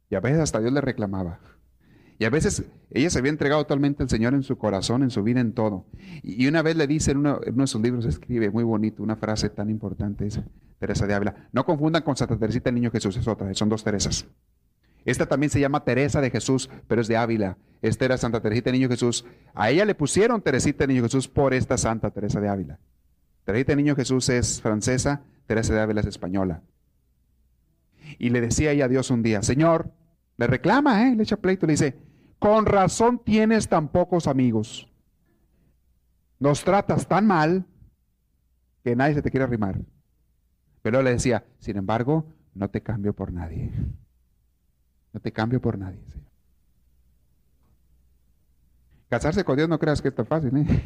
Y 0.07 0.13
a 0.13 0.19
veces 0.19 0.41
hasta 0.41 0.59
Dios 0.59 0.71
le 0.71 0.79
reclamaba. 0.79 1.39
Y 2.19 2.25
a 2.25 2.29
veces 2.29 2.65
ella 2.91 3.09
se 3.09 3.17
había 3.17 3.31
entregado 3.31 3.63
totalmente 3.63 4.03
al 4.03 4.09
Señor 4.09 4.35
en 4.35 4.43
su 4.43 4.59
corazón, 4.59 5.01
en 5.01 5.09
su 5.09 5.23
vida, 5.23 5.39
en 5.39 5.53
todo. 5.53 5.87
Y 6.21 6.45
una 6.45 6.61
vez 6.61 6.75
le 6.75 6.85
dice 6.85 7.09
en 7.09 7.17
uno, 7.17 7.39
de 7.39 7.65
sus 7.65 7.81
libros, 7.81 8.05
escribe 8.05 8.51
muy 8.51 8.63
bonito, 8.63 9.01
una 9.01 9.15
frase 9.15 9.49
tan 9.49 9.71
importante, 9.71 10.23
dice 10.25 10.43
Teresa 10.77 11.07
de 11.07 11.15
Ávila. 11.15 11.49
No 11.51 11.65
confundan 11.65 12.03
con 12.03 12.15
Santa 12.15 12.37
Teresita 12.37 12.69
el 12.69 12.75
Niño 12.75 12.91
Jesús, 12.91 13.17
es 13.17 13.27
otra, 13.27 13.51
son 13.55 13.69
dos 13.69 13.83
Teresas. 13.83 14.27
Esta 15.03 15.25
también 15.25 15.49
se 15.49 15.59
llama 15.59 15.83
Teresa 15.83 16.21
de 16.21 16.29
Jesús, 16.29 16.69
pero 16.87 17.01
es 17.01 17.07
de 17.07 17.17
Ávila. 17.17 17.57
Esta 17.81 18.05
era 18.05 18.19
Santa 18.19 18.39
Teresita 18.39 18.69
de 18.69 18.77
Niño 18.77 18.89
Jesús. 18.89 19.25
A 19.55 19.71
ella 19.71 19.83
le 19.83 19.95
pusieron 19.95 20.43
Teresita 20.43 20.83
de 20.83 20.93
Niño 20.93 21.01
Jesús 21.05 21.27
por 21.27 21.55
esta 21.55 21.75
Santa 21.75 22.11
Teresa 22.11 22.39
de 22.39 22.49
Ávila. 22.49 22.77
Teresita 23.45 23.71
de 23.71 23.77
Niño 23.77 23.95
Jesús 23.95 24.29
es 24.29 24.61
francesa, 24.61 25.23
Teresa 25.49 25.73
de 25.73 25.81
Ávila 25.81 26.01
es 26.01 26.05
española. 26.05 26.61
Y 28.19 28.29
le 28.29 28.39
decía 28.39 28.71
ella 28.71 28.85
a 28.85 28.87
Dios 28.87 29.09
un 29.09 29.23
día, 29.23 29.41
Señor, 29.41 29.91
le 30.37 30.45
reclama, 30.45 31.07
¿eh? 31.07 31.15
le 31.15 31.23
echa 31.23 31.37
pleito, 31.37 31.65
le 31.65 31.73
dice, 31.73 31.97
con 32.37 32.67
razón 32.67 33.17
tienes 33.17 33.67
tan 33.67 33.87
pocos 33.87 34.27
amigos. 34.27 34.87
Nos 36.37 36.63
tratas 36.63 37.07
tan 37.07 37.25
mal 37.25 37.65
que 38.83 38.95
nadie 38.95 39.15
se 39.15 39.23
te 39.23 39.31
quiere 39.31 39.45
arrimar. 39.45 39.79
Pero 40.83 41.01
le 41.01 41.13
decía, 41.13 41.43
sin 41.57 41.77
embargo, 41.77 42.27
no 42.53 42.69
te 42.69 42.83
cambio 42.83 43.15
por 43.15 43.33
nadie. 43.33 43.71
No 45.13 45.19
te 45.19 45.31
cambio 45.31 45.59
por 45.59 45.79
nadie, 45.79 46.05
Señor. 46.05 46.29
Casarse 49.09 49.43
con 49.43 49.57
Dios 49.57 49.67
no 49.67 49.79
creas 49.79 49.99
que 49.99 50.09
es 50.09 50.15
tan 50.15 50.27
fácil, 50.27 50.55
¿eh? 50.57 50.83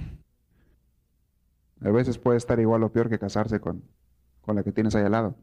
A 1.81 1.89
veces 1.89 2.17
puede 2.17 2.37
estar 2.37 2.61
igual 2.61 2.81
o 2.83 2.93
peor 2.93 3.09
que 3.09 3.19
casarse 3.19 3.59
con, 3.59 3.83
con 4.43 4.55
la 4.55 4.63
que 4.63 4.71
tienes 4.71 4.95
ahí 4.95 5.03
al 5.03 5.11
lado. 5.11 5.35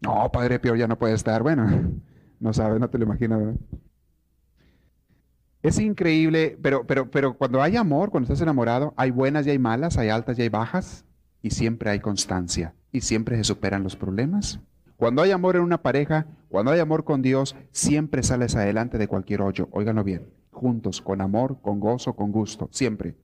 No, 0.00 0.30
padre, 0.32 0.58
peor 0.58 0.76
ya 0.76 0.88
no 0.88 0.98
puede 0.98 1.14
estar. 1.14 1.42
Bueno, 1.42 1.66
no 2.40 2.52
sabes, 2.52 2.80
no 2.80 2.88
te 2.88 2.98
lo 2.98 3.04
imaginas. 3.04 3.54
Es 5.62 5.78
increíble, 5.78 6.58
pero, 6.60 6.84
pero, 6.86 7.08
pero 7.10 7.34
cuando 7.34 7.62
hay 7.62 7.76
amor, 7.76 8.10
cuando 8.10 8.26
estás 8.26 8.42
enamorado, 8.42 8.94
hay 8.96 9.12
buenas 9.12 9.46
y 9.46 9.50
hay 9.50 9.58
malas, 9.60 9.96
hay 9.96 10.08
altas 10.08 10.36
y 10.38 10.42
hay 10.42 10.48
bajas, 10.48 11.04
y 11.40 11.50
siempre 11.50 11.90
hay 11.90 12.00
constancia, 12.00 12.74
y 12.90 13.02
siempre 13.02 13.36
se 13.36 13.44
superan 13.44 13.84
los 13.84 13.94
problemas. 13.94 14.58
Cuando 14.96 15.22
hay 15.22 15.30
amor 15.30 15.54
en 15.54 15.62
una 15.62 15.82
pareja, 15.82 16.26
cuando 16.48 16.72
hay 16.72 16.80
amor 16.80 17.04
con 17.04 17.22
Dios, 17.22 17.54
siempre 17.70 18.24
sales 18.24 18.56
adelante 18.56 18.98
de 18.98 19.08
cualquier 19.08 19.42
hoyo. 19.42 19.68
Óiganlo 19.70 20.02
bien, 20.02 20.28
juntos, 20.50 21.00
con 21.00 21.20
amor, 21.20 21.60
con 21.60 21.78
gozo, 21.78 22.14
con 22.14 22.32
gusto, 22.32 22.68
siempre. 22.72 23.14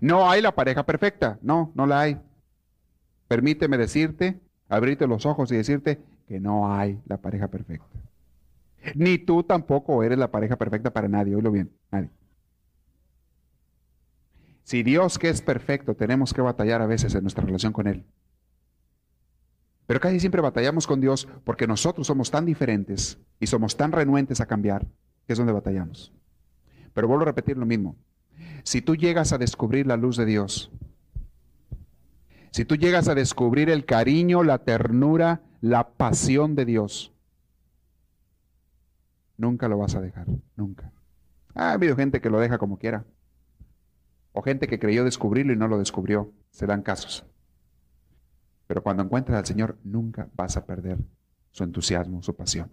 No 0.00 0.30
hay 0.30 0.42
la 0.42 0.54
pareja 0.54 0.84
perfecta, 0.84 1.38
no, 1.42 1.70
no 1.74 1.86
la 1.86 2.00
hay. 2.00 2.20
Permíteme 3.30 3.78
decirte, 3.78 4.40
abrirte 4.68 5.06
los 5.06 5.24
ojos 5.24 5.52
y 5.52 5.56
decirte 5.56 6.00
que 6.26 6.40
no 6.40 6.74
hay 6.74 7.00
la 7.06 7.16
pareja 7.16 7.46
perfecta. 7.46 7.86
Ni 8.96 9.18
tú 9.18 9.44
tampoco 9.44 10.02
eres 10.02 10.18
la 10.18 10.32
pareja 10.32 10.56
perfecta 10.56 10.92
para 10.92 11.06
nadie, 11.06 11.36
oílo 11.36 11.52
bien, 11.52 11.70
nadie. 11.92 12.10
Si 14.64 14.82
Dios 14.82 15.16
que 15.16 15.28
es 15.28 15.42
perfecto, 15.42 15.94
tenemos 15.94 16.34
que 16.34 16.40
batallar 16.40 16.82
a 16.82 16.86
veces 16.86 17.14
en 17.14 17.22
nuestra 17.22 17.44
relación 17.44 17.72
con 17.72 17.86
Él. 17.86 18.04
Pero 19.86 20.00
casi 20.00 20.18
siempre 20.18 20.40
batallamos 20.40 20.88
con 20.88 21.00
Dios 21.00 21.28
porque 21.44 21.68
nosotros 21.68 22.08
somos 22.08 22.32
tan 22.32 22.44
diferentes 22.44 23.16
y 23.38 23.46
somos 23.46 23.76
tan 23.76 23.92
renuentes 23.92 24.40
a 24.40 24.46
cambiar, 24.46 24.88
que 25.28 25.34
es 25.34 25.38
donde 25.38 25.52
batallamos. 25.52 26.12
Pero 26.94 27.06
vuelvo 27.06 27.22
a 27.22 27.26
repetir 27.26 27.56
lo 27.56 27.64
mismo. 27.64 27.94
Si 28.64 28.82
tú 28.82 28.96
llegas 28.96 29.32
a 29.32 29.38
descubrir 29.38 29.86
la 29.86 29.96
luz 29.96 30.16
de 30.16 30.26
Dios, 30.26 30.72
si 32.50 32.64
tú 32.64 32.76
llegas 32.76 33.08
a 33.08 33.14
descubrir 33.14 33.70
el 33.70 33.84
cariño, 33.84 34.42
la 34.42 34.58
ternura, 34.58 35.42
la 35.60 35.90
pasión 35.90 36.54
de 36.54 36.64
Dios, 36.64 37.12
nunca 39.36 39.68
lo 39.68 39.78
vas 39.78 39.94
a 39.94 40.00
dejar, 40.00 40.26
nunca. 40.56 40.92
Ha 41.54 41.72
habido 41.72 41.96
gente 41.96 42.20
que 42.20 42.30
lo 42.30 42.40
deja 42.40 42.58
como 42.58 42.78
quiera. 42.78 43.04
O 44.32 44.42
gente 44.42 44.68
que 44.68 44.78
creyó 44.78 45.04
descubrirlo 45.04 45.52
y 45.52 45.56
no 45.56 45.66
lo 45.66 45.78
descubrió. 45.78 46.32
Se 46.50 46.66
dan 46.66 46.82
casos. 46.82 47.26
Pero 48.66 48.82
cuando 48.82 49.02
encuentres 49.02 49.36
al 49.36 49.46
Señor, 49.46 49.76
nunca 49.82 50.28
vas 50.36 50.56
a 50.56 50.64
perder 50.64 50.98
su 51.50 51.64
entusiasmo, 51.64 52.22
su 52.22 52.36
pasión. 52.36 52.70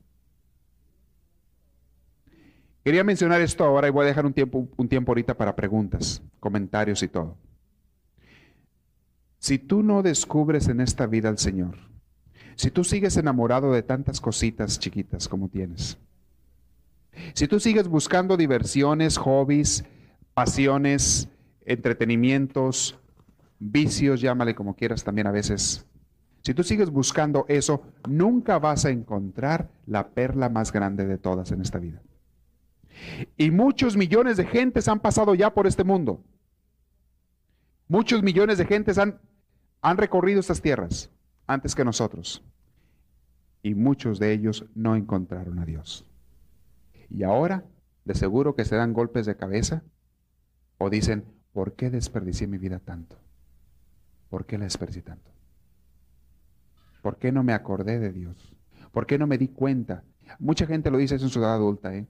Quería 2.83 3.03
mencionar 3.03 3.41
esto 3.41 3.63
ahora 3.63 3.87
y 3.87 3.91
voy 3.91 4.05
a 4.05 4.07
dejar 4.07 4.25
un 4.25 4.33
tiempo, 4.33 4.69
un 4.77 4.87
tiempo 4.87 5.11
ahorita 5.11 5.35
para 5.35 5.55
preguntas, 5.55 6.21
comentarios 6.39 7.01
y 7.03 7.07
todo. 7.07 7.37
Si 9.47 9.59
tú 9.59 9.81
no 9.81 10.03
descubres 10.03 10.67
en 10.67 10.81
esta 10.81 11.07
vida 11.07 11.29
al 11.29 11.37
Señor, 11.37 11.77
si 12.55 12.69
tú 12.69 12.83
sigues 12.83 13.15
enamorado 13.15 13.71
de 13.71 13.81
tantas 13.81 14.19
cositas 14.19 14.77
chiquitas 14.77 15.29
como 15.29 15.47
tienes, 15.47 15.97
si 17.33 17.47
tú 17.47 17.57
sigues 17.61 17.87
buscando 17.87 18.35
diversiones, 18.35 19.17
hobbies, 19.17 19.85
pasiones, 20.33 21.29
entretenimientos, 21.65 22.99
vicios, 23.57 24.19
llámale 24.19 24.53
como 24.53 24.75
quieras 24.75 25.05
también 25.05 25.27
a 25.27 25.31
veces. 25.31 25.85
Si 26.43 26.53
tú 26.53 26.61
sigues 26.61 26.89
buscando 26.89 27.45
eso, 27.47 27.83
nunca 28.05 28.59
vas 28.59 28.83
a 28.83 28.89
encontrar 28.89 29.69
la 29.85 30.09
perla 30.09 30.49
más 30.49 30.73
grande 30.73 31.05
de 31.05 31.17
todas 31.17 31.53
en 31.53 31.61
esta 31.61 31.79
vida. 31.79 32.01
Y 33.37 33.49
muchos 33.51 33.95
millones 33.95 34.35
de 34.35 34.45
gentes 34.45 34.89
han 34.89 34.99
pasado 34.99 35.35
ya 35.35 35.53
por 35.53 35.67
este 35.67 35.85
mundo. 35.85 36.21
Muchos 37.87 38.21
millones 38.21 38.57
de 38.57 38.65
gentes 38.65 38.97
han, 38.97 39.21
han 39.89 39.95
recorrido 39.95 40.41
estas 40.41 40.61
tierras 40.61 41.09
antes 41.45 41.73
que 41.73 41.85
nosotros. 41.85 42.43
Y 43.63 43.73
muchos 43.73 44.19
de 44.19 44.33
ellos 44.33 44.65
no 44.75 44.97
encontraron 44.97 45.59
a 45.59 45.65
Dios. 45.65 46.05
Y 47.09 47.23
ahora, 47.23 47.63
de 48.03 48.13
seguro 48.13 48.53
que 48.53 48.65
se 48.65 48.75
dan 48.75 48.91
golpes 48.91 49.25
de 49.25 49.37
cabeza 49.37 49.83
o 50.77 50.89
dicen, 50.89 51.23
¿por 51.53 51.71
qué 51.75 51.89
desperdicié 51.89 52.47
mi 52.47 52.57
vida 52.57 52.79
tanto? 52.79 53.15
¿Por 54.29 54.45
qué 54.45 54.57
la 54.57 54.65
desperdicié 54.65 55.03
tanto? 55.03 55.31
¿Por 57.01 57.17
qué 57.17 57.31
no 57.31 57.43
me 57.43 57.53
acordé 57.53 57.97
de 57.97 58.11
Dios? 58.11 58.57
¿Por 58.91 59.05
qué 59.05 59.17
no 59.17 59.25
me 59.25 59.37
di 59.37 59.47
cuenta? 59.47 60.03
Mucha 60.37 60.67
gente 60.67 60.91
lo 60.91 60.97
dice 60.97 61.15
eso 61.15 61.27
en 61.27 61.31
su 61.31 61.39
edad 61.39 61.53
adulta. 61.53 61.95
¿eh? 61.95 62.05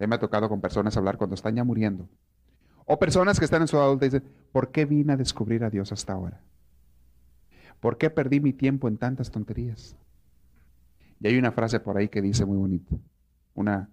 Me 0.00 0.16
ha 0.16 0.18
tocado 0.18 0.48
con 0.48 0.60
personas 0.60 0.96
hablar 0.96 1.16
cuando 1.16 1.34
están 1.34 1.54
ya 1.54 1.62
muriendo. 1.62 2.08
O 2.86 2.98
personas 2.98 3.38
que 3.38 3.44
están 3.44 3.62
en 3.62 3.68
su 3.68 3.76
edad 3.76 3.86
adulta 3.86 4.06
dicen, 4.06 4.24
¿por 4.50 4.72
qué 4.72 4.84
vine 4.84 5.12
a 5.12 5.16
descubrir 5.16 5.62
a 5.62 5.70
Dios 5.70 5.92
hasta 5.92 6.12
ahora? 6.12 6.40
¿Por 7.80 7.98
qué 7.98 8.10
perdí 8.10 8.40
mi 8.40 8.52
tiempo 8.52 8.88
en 8.88 8.98
tantas 8.98 9.30
tonterías? 9.30 9.96
Y 11.20 11.28
hay 11.28 11.38
una 11.38 11.52
frase 11.52 11.80
por 11.80 11.96
ahí 11.96 12.08
que 12.08 12.22
dice 12.22 12.44
muy 12.44 12.56
bonita. 12.56 12.96
Una, 13.54 13.90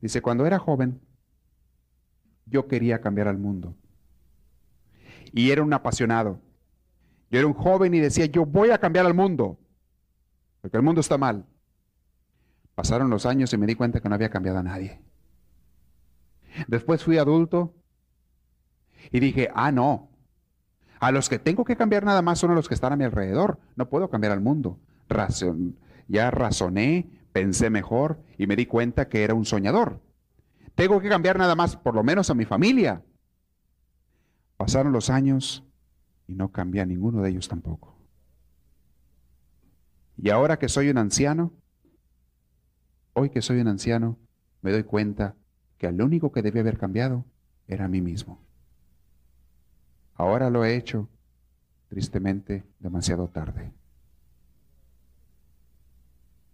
dice, 0.00 0.20
cuando 0.22 0.46
era 0.46 0.58
joven, 0.58 1.00
yo 2.46 2.68
quería 2.68 3.00
cambiar 3.00 3.28
al 3.28 3.38
mundo. 3.38 3.74
Y 5.32 5.50
era 5.50 5.62
un 5.62 5.72
apasionado. 5.72 6.40
Yo 7.30 7.38
era 7.38 7.46
un 7.46 7.54
joven 7.54 7.94
y 7.94 8.00
decía, 8.00 8.26
yo 8.26 8.46
voy 8.46 8.70
a 8.70 8.78
cambiar 8.78 9.06
al 9.06 9.14
mundo, 9.14 9.58
porque 10.60 10.76
el 10.76 10.82
mundo 10.82 11.00
está 11.00 11.18
mal. 11.18 11.46
Pasaron 12.74 13.10
los 13.10 13.26
años 13.26 13.52
y 13.52 13.58
me 13.58 13.66
di 13.66 13.74
cuenta 13.74 14.00
que 14.00 14.08
no 14.08 14.14
había 14.14 14.30
cambiado 14.30 14.58
a 14.58 14.62
nadie. 14.62 15.00
Después 16.68 17.02
fui 17.02 17.18
adulto 17.18 17.74
y 19.10 19.20
dije, 19.20 19.48
ah, 19.54 19.72
no, 19.72 20.10
a 21.04 21.12
los 21.12 21.28
que 21.28 21.38
tengo 21.38 21.66
que 21.66 21.76
cambiar 21.76 22.02
nada 22.02 22.22
más 22.22 22.38
son 22.38 22.52
a 22.52 22.54
los 22.54 22.66
que 22.66 22.72
están 22.72 22.94
a 22.94 22.96
mi 22.96 23.04
alrededor. 23.04 23.58
No 23.76 23.90
puedo 23.90 24.08
cambiar 24.08 24.32
al 24.32 24.40
mundo. 24.40 24.78
ya 26.08 26.30
razoné, 26.30 27.10
pensé 27.30 27.68
mejor 27.68 28.22
y 28.38 28.46
me 28.46 28.56
di 28.56 28.64
cuenta 28.64 29.06
que 29.10 29.22
era 29.22 29.34
un 29.34 29.44
soñador. 29.44 30.00
Tengo 30.74 31.02
que 31.02 31.10
cambiar 31.10 31.36
nada 31.36 31.54
más, 31.54 31.76
por 31.76 31.94
lo 31.94 32.02
menos 32.02 32.30
a 32.30 32.34
mi 32.34 32.46
familia. 32.46 33.02
Pasaron 34.56 34.92
los 34.92 35.10
años 35.10 35.62
y 36.26 36.36
no 36.36 36.50
cambié 36.50 36.80
a 36.80 36.86
ninguno 36.86 37.20
de 37.20 37.28
ellos 37.28 37.48
tampoco. 37.48 37.98
Y 40.16 40.30
ahora 40.30 40.58
que 40.58 40.70
soy 40.70 40.88
un 40.88 40.96
anciano, 40.96 41.52
hoy 43.12 43.28
que 43.28 43.42
soy 43.42 43.60
un 43.60 43.68
anciano, 43.68 44.18
me 44.62 44.72
doy 44.72 44.84
cuenta 44.84 45.36
que 45.76 45.86
el 45.86 46.00
único 46.00 46.32
que 46.32 46.40
debía 46.40 46.62
haber 46.62 46.78
cambiado 46.78 47.26
era 47.68 47.84
a 47.84 47.88
mí 47.88 48.00
mismo. 48.00 48.43
Ahora 50.14 50.50
lo 50.50 50.64
he 50.64 50.76
hecho, 50.76 51.08
tristemente, 51.88 52.64
demasiado 52.78 53.28
tarde. 53.28 53.72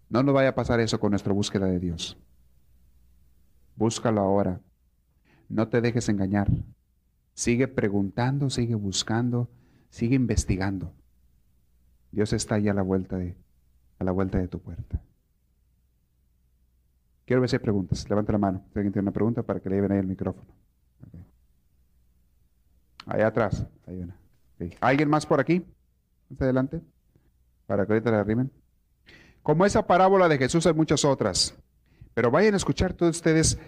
No 0.08 0.22
nos 0.22 0.34
vaya 0.34 0.50
a 0.50 0.54
pasar 0.54 0.80
eso 0.80 0.98
con 0.98 1.10
nuestra 1.10 1.32
búsqueda 1.32 1.66
de 1.66 1.78
Dios. 1.78 2.18
Búscalo 3.76 4.20
ahora. 4.20 4.60
No 5.48 5.68
te 5.68 5.80
dejes 5.80 6.08
engañar. 6.08 6.48
Sigue 7.34 7.68
preguntando, 7.68 8.50
sigue 8.50 8.74
buscando, 8.74 9.48
sigue 9.88 10.16
investigando. 10.16 10.92
Dios 12.12 12.32
está 12.32 12.56
ahí 12.56 12.68
a 12.68 12.74
la 12.74 12.82
vuelta 12.82 13.16
de, 13.18 13.36
a 13.98 14.04
la 14.04 14.12
vuelta 14.12 14.38
de 14.38 14.48
tu 14.48 14.58
puerta. 14.58 15.00
Quiero 17.24 17.40
ver 17.40 17.48
si 17.48 17.56
hay 17.56 17.62
preguntas. 17.62 18.08
Levanta 18.10 18.32
la 18.32 18.38
mano. 18.38 18.64
Si 18.72 18.78
alguien 18.78 18.92
tiene 18.92 19.04
una 19.04 19.12
pregunta 19.12 19.42
para 19.44 19.60
que 19.60 19.70
le 19.70 19.76
lleven 19.76 19.92
ahí 19.92 19.98
el 19.98 20.06
micrófono. 20.06 20.52
Allá 23.10 23.26
atrás. 23.26 23.66
Hay 23.86 23.98
una. 23.98 24.16
¿Alguien 24.80 25.10
más 25.10 25.26
por 25.26 25.40
aquí? 25.40 25.66
Más 26.28 26.40
adelante. 26.40 26.80
Para 27.66 27.84
que 27.84 27.92
ahorita 27.92 28.10
le 28.10 28.16
arrimen. 28.16 28.52
Como 29.42 29.66
esa 29.66 29.86
parábola 29.86 30.28
de 30.28 30.38
Jesús 30.38 30.64
hay 30.66 30.74
muchas 30.74 31.04
otras. 31.04 31.54
Pero 32.14 32.30
vayan 32.30 32.54
a 32.54 32.56
escuchar 32.56 32.92
todos 32.92 33.16
ustedes. 33.16 33.58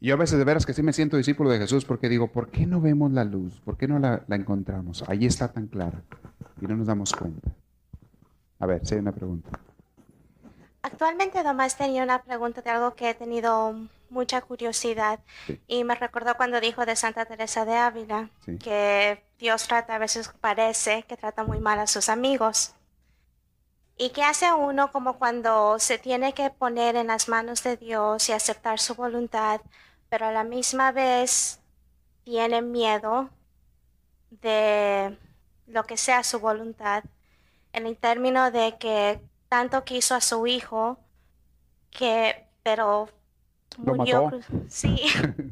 Yo 0.00 0.14
a 0.14 0.16
veces 0.16 0.38
de 0.38 0.44
veras 0.44 0.64
que 0.64 0.72
sí 0.72 0.82
me 0.82 0.92
siento 0.92 1.16
discípulo 1.16 1.50
de 1.50 1.58
Jesús 1.58 1.84
porque 1.84 2.08
digo, 2.08 2.28
¿por 2.28 2.50
qué 2.50 2.66
no 2.66 2.80
vemos 2.80 3.10
la 3.10 3.24
luz? 3.24 3.60
¿Por 3.60 3.76
qué 3.76 3.88
no 3.88 3.98
la, 3.98 4.24
encontramos? 4.28 5.04
Ahí 5.08 5.26
está 5.26 5.48
tan 5.48 5.66
clara 5.66 6.02
y 6.60 6.66
no 6.66 6.76
nos 6.76 6.86
damos 6.86 7.12
cuenta. 7.12 7.50
A 8.60 8.66
ver, 8.66 8.86
si 8.86 8.94
hay 8.94 9.00
una 9.00 9.12
pregunta. 9.12 9.50
Actualmente 10.82 11.42
Tomás 11.42 11.76
tenía 11.76 12.04
una 12.04 12.22
pregunta 12.22 12.62
de 12.62 12.70
algo 12.70 12.94
que 12.94 13.10
he 13.10 13.14
tenido 13.14 13.74
mucha 14.10 14.40
curiosidad. 14.42 15.20
Y 15.66 15.84
me 15.84 15.94
recordó 15.94 16.36
cuando 16.36 16.60
dijo 16.60 16.84
de 16.84 16.96
Santa 16.96 17.24
Teresa 17.24 17.64
de 17.64 17.76
Ávila 17.76 18.30
que 18.62 19.24
Dios 19.38 19.66
trata 19.66 19.94
a 19.94 19.98
veces 19.98 20.30
parece 20.40 21.04
que 21.04 21.16
trata 21.16 21.44
muy 21.44 21.60
mal 21.60 21.78
a 21.78 21.86
sus 21.86 22.08
amigos. 22.08 22.74
¿Y 23.96 24.10
qué 24.10 24.22
hace 24.22 24.50
uno 24.52 24.90
como 24.92 25.18
cuando 25.18 25.78
se 25.78 25.98
tiene 25.98 26.32
que 26.32 26.50
poner 26.50 26.96
en 26.96 27.08
las 27.08 27.28
manos 27.28 27.62
de 27.62 27.76
Dios 27.76 28.28
y 28.28 28.32
aceptar 28.32 28.78
su 28.78 28.94
voluntad, 28.94 29.60
pero 30.08 30.26
a 30.26 30.32
la 30.32 30.42
misma 30.42 30.90
vez 30.90 31.60
tiene 32.24 32.62
miedo 32.62 33.28
de 34.30 35.18
lo 35.66 35.84
que 35.84 35.96
sea 35.96 36.24
su 36.24 36.40
voluntad, 36.40 37.04
en 37.72 37.86
el 37.86 37.96
término 37.96 38.50
de 38.50 38.78
que 38.78 39.20
tanto 39.48 39.84
quiso 39.84 40.14
a 40.14 40.20
su 40.20 40.46
hijo 40.46 40.98
que, 41.90 42.46
pero 42.62 43.08
murió. 43.78 44.30
Sí. 44.68 44.96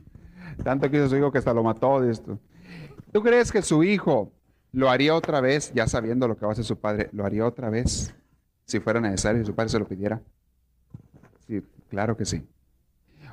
tanto 0.64 0.90
quiso 0.90 1.08
su 1.08 1.16
hijo 1.16 1.30
que 1.32 1.38
hasta 1.38 1.54
lo 1.54 1.62
mató 1.62 2.00
de 2.00 2.12
esto. 2.12 2.38
¿Tú 3.12 3.22
crees 3.22 3.52
que 3.52 3.62
su 3.62 3.84
hijo 3.84 4.32
lo 4.72 4.90
haría 4.90 5.14
otra 5.14 5.40
vez, 5.40 5.72
ya 5.74 5.86
sabiendo 5.86 6.28
lo 6.28 6.36
que 6.36 6.44
va 6.44 6.50
a 6.50 6.52
hacer 6.52 6.64
su 6.64 6.78
padre, 6.78 7.08
lo 7.12 7.24
haría 7.24 7.46
otra 7.46 7.70
vez? 7.70 8.14
si 8.68 8.80
fuera 8.80 9.00
necesario, 9.00 9.40
si 9.40 9.46
su 9.46 9.54
padre 9.54 9.70
se 9.70 9.78
lo 9.78 9.88
pidiera. 9.88 10.20
Sí, 11.46 11.62
claro 11.88 12.16
que 12.16 12.26
sí. 12.26 12.46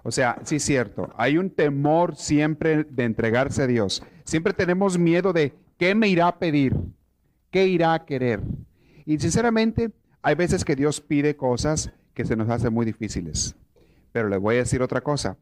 O 0.01 0.09
sea, 0.09 0.39
sí 0.43 0.55
es 0.55 0.63
cierto, 0.63 1.13
hay 1.17 1.37
un 1.37 1.49
temor 1.49 2.15
siempre 2.15 2.85
de 2.85 3.03
entregarse 3.03 3.63
a 3.63 3.67
Dios. 3.67 4.01
Siempre 4.23 4.53
tenemos 4.53 4.97
miedo 4.97 5.33
de 5.33 5.53
qué 5.77 5.93
me 5.93 6.07
irá 6.07 6.27
a 6.27 6.39
pedir, 6.39 6.75
qué 7.51 7.67
irá 7.67 7.93
a 7.93 8.05
querer. 8.05 8.39
Y 9.05 9.19
sinceramente, 9.19 9.91
hay 10.21 10.35
veces 10.35 10.63
que 10.63 10.75
Dios 10.75 11.01
pide 11.01 11.35
cosas 11.35 11.91
que 12.13 12.23
se 12.23 12.37
nos 12.37 12.49
hacen 12.49 12.73
muy 12.73 12.85
difíciles. 12.85 13.55
Pero 14.15 14.29
le 14.29 14.37
voy 14.37 14.55
a 14.55 14.59
decir 14.59 14.81
otra 14.81 15.01
cosa, 15.01 15.35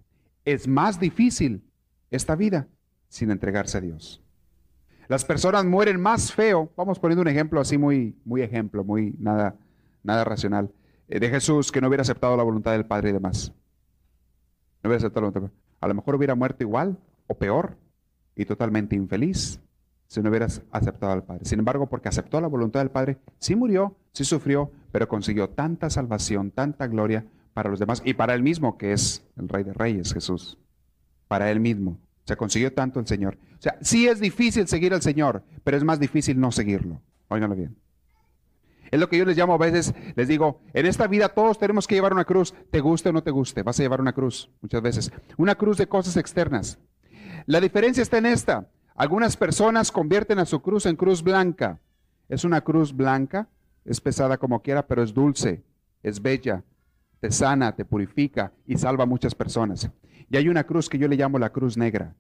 es 0.46 0.68
más 0.68 1.00
difícil 1.00 1.62
esta 2.10 2.36
vida 2.36 2.68
sin 3.08 3.30
entregarse 3.30 3.78
a 3.78 3.82
Dios. 3.82 4.20
Las 5.08 5.24
personas 5.26 5.64
mueren 5.64 6.02
más 6.02 6.34
feo, 6.34 6.72
vamos 6.76 6.98
poniendo 6.98 7.22
un 7.22 7.28
ejemplo 7.28 7.62
así 7.62 7.78
muy, 7.78 8.18
muy 8.26 8.42
ejemplo, 8.42 8.84
muy 8.84 9.14
nada, 9.20 9.56
nada 10.02 10.24
racional, 10.24 10.72
eh, 11.08 11.20
de 11.20 11.30
Jesús 11.30 11.72
que 11.72 11.82
no 11.82 11.88
hubiera 11.88 12.02
aceptado 12.02 12.36
la 12.36 12.42
voluntad 12.42 12.72
del 12.72 12.88
Padre 12.88 13.12
y 13.12 13.14
demás. 13.14 13.54
No 14.82 14.88
hubiera 14.88 14.98
aceptado 14.98 15.28
la 15.28 15.30
voluntad. 15.30 15.56
A 15.80 15.88
lo 15.88 15.94
mejor 15.94 16.16
hubiera 16.16 16.34
muerto 16.34 16.64
igual 16.64 16.98
o 17.28 17.38
peor 17.38 17.78
y 18.36 18.46
totalmente 18.46 18.96
infeliz 18.96 19.60
si 20.08 20.20
no 20.20 20.32
hubieras 20.32 20.64
aceptado 20.72 21.12
al 21.14 21.24
Padre. 21.24 21.46
Sin 21.46 21.60
embargo, 21.60 21.88
porque 21.90 22.10
aceptó 22.10 22.42
la 22.42 22.48
voluntad 22.48 22.80
del 22.80 22.90
Padre, 22.90 23.20
sí 23.38 23.56
murió, 23.56 23.96
sí 24.14 24.26
sufrió, 24.26 24.72
pero 24.92 25.08
consiguió 25.08 25.50
tanta 25.50 25.92
salvación, 25.92 26.50
tanta 26.50 26.88
gloria 26.88 27.24
para 27.54 27.70
los 27.70 27.80
demás 27.80 28.02
y 28.06 28.14
para 28.14 28.34
él 28.34 28.44
mismo, 28.44 28.78
que 28.78 28.94
es 28.94 29.26
el 29.38 29.50
Rey 29.50 29.64
de 29.64 29.74
Reyes, 29.74 30.14
Jesús. 30.14 30.58
Para 31.28 31.52
él 31.52 31.60
mismo. 31.60 31.98
Se 32.26 32.38
consiguió 32.38 32.74
tanto 32.74 33.00
el 33.00 33.08
Señor. 33.08 33.38
O 33.60 33.62
sea, 33.62 33.78
sí 33.82 34.08
es 34.08 34.20
difícil 34.20 34.68
seguir 34.68 34.94
al 34.94 35.02
Señor, 35.02 35.44
pero 35.64 35.78
es 35.78 35.84
más 35.84 36.00
difícil 36.00 36.40
no 36.40 36.52
seguirlo. 36.52 37.02
Óiganlo 37.28 37.56
bien. 37.56 37.76
Es 38.92 39.00
lo 39.00 39.10
que 39.10 39.18
yo 39.18 39.26
les 39.26 39.36
llamo 39.36 39.56
a 39.56 39.58
veces, 39.58 39.94
les 40.16 40.28
digo, 40.28 40.62
en 40.74 40.86
esta 40.86 41.08
vida 41.08 41.30
todos 41.30 41.58
tenemos 41.58 41.88
que 41.88 41.96
llevar 41.96 42.14
una 42.14 42.26
cruz, 42.26 42.54
te 42.70 42.80
guste 42.80 43.10
o 43.10 43.12
no 43.12 43.24
te 43.24 43.32
guste, 43.32 43.64
vas 43.64 43.80
a 43.80 43.84
llevar 43.84 44.00
una 44.00 44.14
cruz 44.14 44.52
muchas 44.62 44.82
veces. 44.84 45.12
Una 45.38 45.56
cruz 45.56 45.78
de 45.78 45.88
cosas 45.88 46.16
externas. 46.16 46.78
La 47.48 47.60
diferencia 47.60 48.04
está 48.04 48.20
en 48.20 48.28
esta. 48.28 48.70
Algunas 48.96 49.36
personas 49.36 49.92
convierten 49.92 50.38
a 50.38 50.46
su 50.46 50.62
cruz 50.62 50.86
en 50.86 50.96
cruz 50.96 51.24
blanca. 51.24 51.80
Es 52.30 52.44
una 52.44 52.62
cruz 52.62 52.96
blanca, 52.96 53.50
es 53.84 54.00
pesada 54.00 54.38
como 54.38 54.62
quiera, 54.62 54.86
pero 54.86 55.02
es 55.02 55.14
dulce, 55.14 55.64
es 56.04 56.22
bella, 56.22 56.64
te 57.24 57.32
sana, 57.32 57.74
te 57.74 57.86
purifica 57.86 58.52
y 58.68 58.78
salva 58.78 59.06
a 59.06 59.08
muchas 59.08 59.34
personas. 59.34 59.90
Y 60.30 60.36
hay 60.36 60.50
una 60.50 60.66
cruz 60.66 60.90
que 60.90 60.98
yo 60.98 61.08
le 61.08 61.16
llamo 61.16 61.40
la 61.40 61.54
cruz 61.54 61.78
negra 61.78 62.18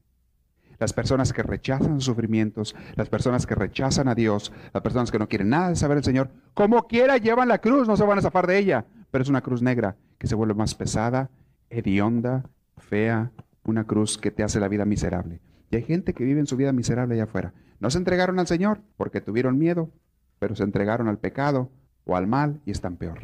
las 0.80 0.94
personas 0.94 1.34
que 1.34 1.44
rechazan 1.44 1.96
sus 1.96 2.06
sufrimientos, 2.06 2.74
las 2.96 3.10
personas 3.10 3.46
que 3.46 3.54
rechazan 3.54 4.08
a 4.08 4.16
Dios, 4.16 4.54
las 4.74 4.82
personas 4.82 5.12
que 5.12 5.20
no 5.20 5.28
quieren 5.28 5.50
nada 5.50 5.70
de 5.70 5.76
saber 5.76 5.96
del 5.96 6.06
Señor, 6.06 6.30
como 6.54 6.88
quiera 6.88 7.18
llevan 7.18 7.50
la 7.50 7.60
cruz, 7.60 7.86
no 7.86 7.98
se 7.98 8.06
van 8.06 8.18
a 8.18 8.22
zafar 8.22 8.48
de 8.48 8.58
ella, 8.58 8.86
pero 9.12 9.24
es 9.24 9.30
una 9.30 9.42
cruz 9.42 9.62
negra 9.62 9.98
que 10.18 10.28
se 10.28 10.36
vuelve 10.36 10.54
más 10.54 10.74
pesada, 10.74 11.30
hedionda, 11.70 12.50
fea, 12.78 13.32
una 13.66 13.84
cruz 13.84 14.18
que 14.18 14.32
te 14.32 14.42
hace 14.42 14.62
la 14.62 14.70
vida 14.70 14.86
miserable. 14.86 15.42
Y 15.70 15.76
hay 15.76 15.84
gente 15.84 16.14
que 16.14 16.24
vive 16.24 16.40
en 16.40 16.48
su 16.48 16.56
vida 16.56 16.72
miserable 16.72 17.16
allá 17.16 17.26
afuera. 17.26 17.54
No 17.82 17.90
se 17.90 17.98
entregaron 17.98 18.40
al 18.40 18.48
Señor 18.48 18.80
porque 18.96 19.20
tuvieron 19.20 19.58
miedo, 19.58 19.92
pero 20.40 20.56
se 20.56 20.64
entregaron 20.64 21.10
al 21.10 21.20
pecado 21.20 21.70
o 22.06 22.16
al 22.16 22.26
mal 22.26 22.62
y 22.66 22.72
están 22.72 22.96
peor. 22.96 23.20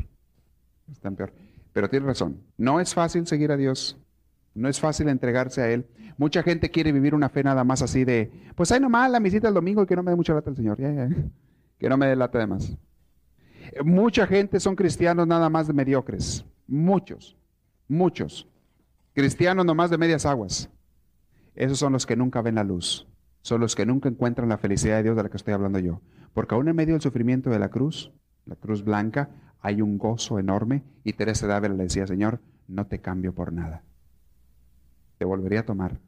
Están 0.92 1.16
peor. 1.16 1.32
Pero 1.74 1.90
tiene 1.90 2.06
razón, 2.06 2.42
no 2.58 2.80
es 2.80 2.94
fácil 2.94 3.28
seguir 3.28 3.52
a 3.52 3.58
Dios. 3.58 3.98
No 4.56 4.68
es 4.68 4.80
fácil 4.80 5.08
entregarse 5.10 5.62
a 5.62 5.70
Él. 5.70 5.86
Mucha 6.18 6.44
gente 6.44 6.70
quiere 6.70 6.92
vivir 6.92 7.16
una 7.16 7.30
fe 7.30 7.44
nada 7.44 7.64
más 7.64 7.82
así 7.82 8.04
de, 8.04 8.32
pues 8.56 8.72
hay 8.72 8.80
nomás 8.80 9.10
la 9.10 9.20
visita 9.20 9.48
el 9.48 9.54
domingo 9.54 9.84
y 9.84 9.86
que 9.86 9.96
no 9.96 10.04
me 10.04 10.12
dé 10.12 10.18
mucha 10.18 10.34
lata 10.34 10.50
el 10.50 10.56
Señor. 10.56 10.78
Que 11.78 11.88
no 11.88 11.98
me 11.98 12.08
dé 12.08 12.16
lata 12.16 12.40
de 12.40 12.48
más. 12.48 12.78
Mucha 13.86 14.28
gente 14.28 14.60
son 14.60 14.76
cristianos 14.76 15.28
nada 15.28 15.50
más 15.50 15.68
de 15.68 15.74
mediocres. 15.74 16.46
Muchos, 16.68 17.38
muchos. 17.88 18.48
Cristianos 19.14 19.66
nomás 19.66 19.90
de 19.90 19.98
medias 19.98 20.26
aguas. 20.26 20.70
Esos 21.56 21.80
son 21.80 21.94
los 21.94 22.06
que 22.06 22.16
nunca 22.16 22.42
ven 22.42 22.56
la 22.56 22.64
luz. 22.64 23.08
Son 23.42 23.62
los 23.62 23.76
que 23.76 23.86
nunca 23.86 24.10
encuentran 24.10 24.50
la 24.50 24.58
felicidad 24.58 24.98
de 24.98 25.04
Dios 25.04 25.16
de 25.16 25.24
la 25.24 25.30
que 25.30 25.38
estoy 25.38 25.54
hablando 25.54 25.80
yo. 25.80 26.02
Porque 26.34 26.56
aún 26.56 26.68
en 26.68 26.76
medio 26.76 26.96
del 26.96 27.02
sufrimiento 27.02 27.50
de 27.50 27.60
la 27.60 27.70
cruz, 27.70 28.12
la 28.46 28.56
cruz 28.56 28.84
blanca, 28.84 29.30
hay 29.62 29.82
un 29.82 29.97
gozo 29.97 30.39
enorme 30.39 30.84
y 31.03 31.14
Teresa 31.14 31.47
de 31.47 31.53
Ávila 31.53 31.76
le 31.76 31.84
decía, 31.84 32.07
Señor, 32.07 32.39
no 32.68 32.88
te 32.88 32.99
cambio 32.99 33.34
por 33.34 33.51
nada. 33.51 33.84
Te 35.18 35.26
volvería 35.26 35.62
a 35.62 35.66
tomar. 35.66 35.99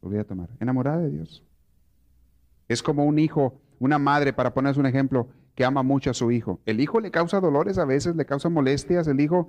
Volvería 0.00 0.22
a 0.22 0.26
tomar. 0.26 0.48
Enamorada 0.60 0.98
de 0.98 1.10
Dios. 1.10 1.44
Es 2.68 2.82
como 2.82 3.04
un 3.04 3.18
hijo, 3.18 3.60
una 3.78 3.98
madre, 3.98 4.32
para 4.32 4.54
ponerse 4.54 4.80
un 4.80 4.86
ejemplo, 4.86 5.28
que 5.54 5.64
ama 5.64 5.82
mucho 5.82 6.10
a 6.10 6.14
su 6.14 6.32
hijo. 6.32 6.60
El 6.66 6.80
hijo 6.80 7.00
le 7.00 7.10
causa 7.10 7.40
dolores 7.40 7.78
a 7.78 7.84
veces, 7.84 8.16
le 8.16 8.26
causa 8.26 8.48
molestias. 8.48 9.06
El 9.06 9.20
hijo 9.20 9.48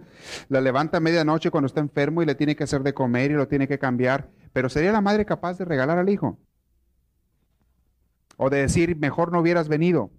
la 0.50 0.62
levanta 0.62 0.98
a 0.98 1.00
medianoche 1.00 1.50
cuando 1.50 1.66
está 1.66 1.80
enfermo 1.80 2.22
y 2.22 2.26
le 2.26 2.36
tiene 2.36 2.56
que 2.56 2.66
hacer 2.66 2.84
de 2.84 2.94
comer 2.94 3.32
y 3.32 3.36
lo 3.36 3.48
tiene 3.48 3.68
que 3.68 3.80
cambiar. 3.80 4.30
Pero 4.54 4.70
¿sería 4.70 4.92
la 4.92 5.02
madre 5.02 5.26
capaz 5.26 5.58
de 5.58 5.66
regalar 5.66 5.98
al 5.98 6.10
hijo? 6.10 6.38
O 8.38 8.50
de 8.50 8.58
decir, 8.58 8.96
mejor 8.98 9.32
no 9.32 9.40
hubieras 9.40 9.68
venido. 9.68 10.12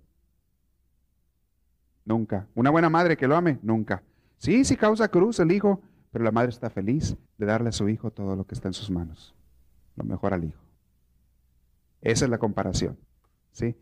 Nunca. 2.06 2.46
Una 2.54 2.70
buena 2.70 2.88
madre 2.88 3.16
que 3.16 3.28
lo 3.28 3.36
ame, 3.36 3.58
nunca. 3.62 4.02
Sí, 4.38 4.64
sí 4.64 4.76
causa 4.76 5.08
cruz 5.08 5.38
el 5.40 5.52
hijo, 5.52 5.82
pero 6.12 6.24
la 6.24 6.30
madre 6.30 6.50
está 6.50 6.70
feliz 6.70 7.16
de 7.36 7.46
darle 7.46 7.68
a 7.68 7.72
su 7.72 7.88
hijo 7.88 8.10
todo 8.10 8.36
lo 8.36 8.46
que 8.46 8.54
está 8.54 8.68
en 8.68 8.74
sus 8.74 8.90
manos. 8.90 9.34
Lo 9.96 10.04
mejor 10.04 10.32
al 10.32 10.44
hijo. 10.44 10.62
Esa 12.00 12.24
es 12.24 12.30
la 12.30 12.38
comparación. 12.38 12.96
¿sí? 13.50 13.74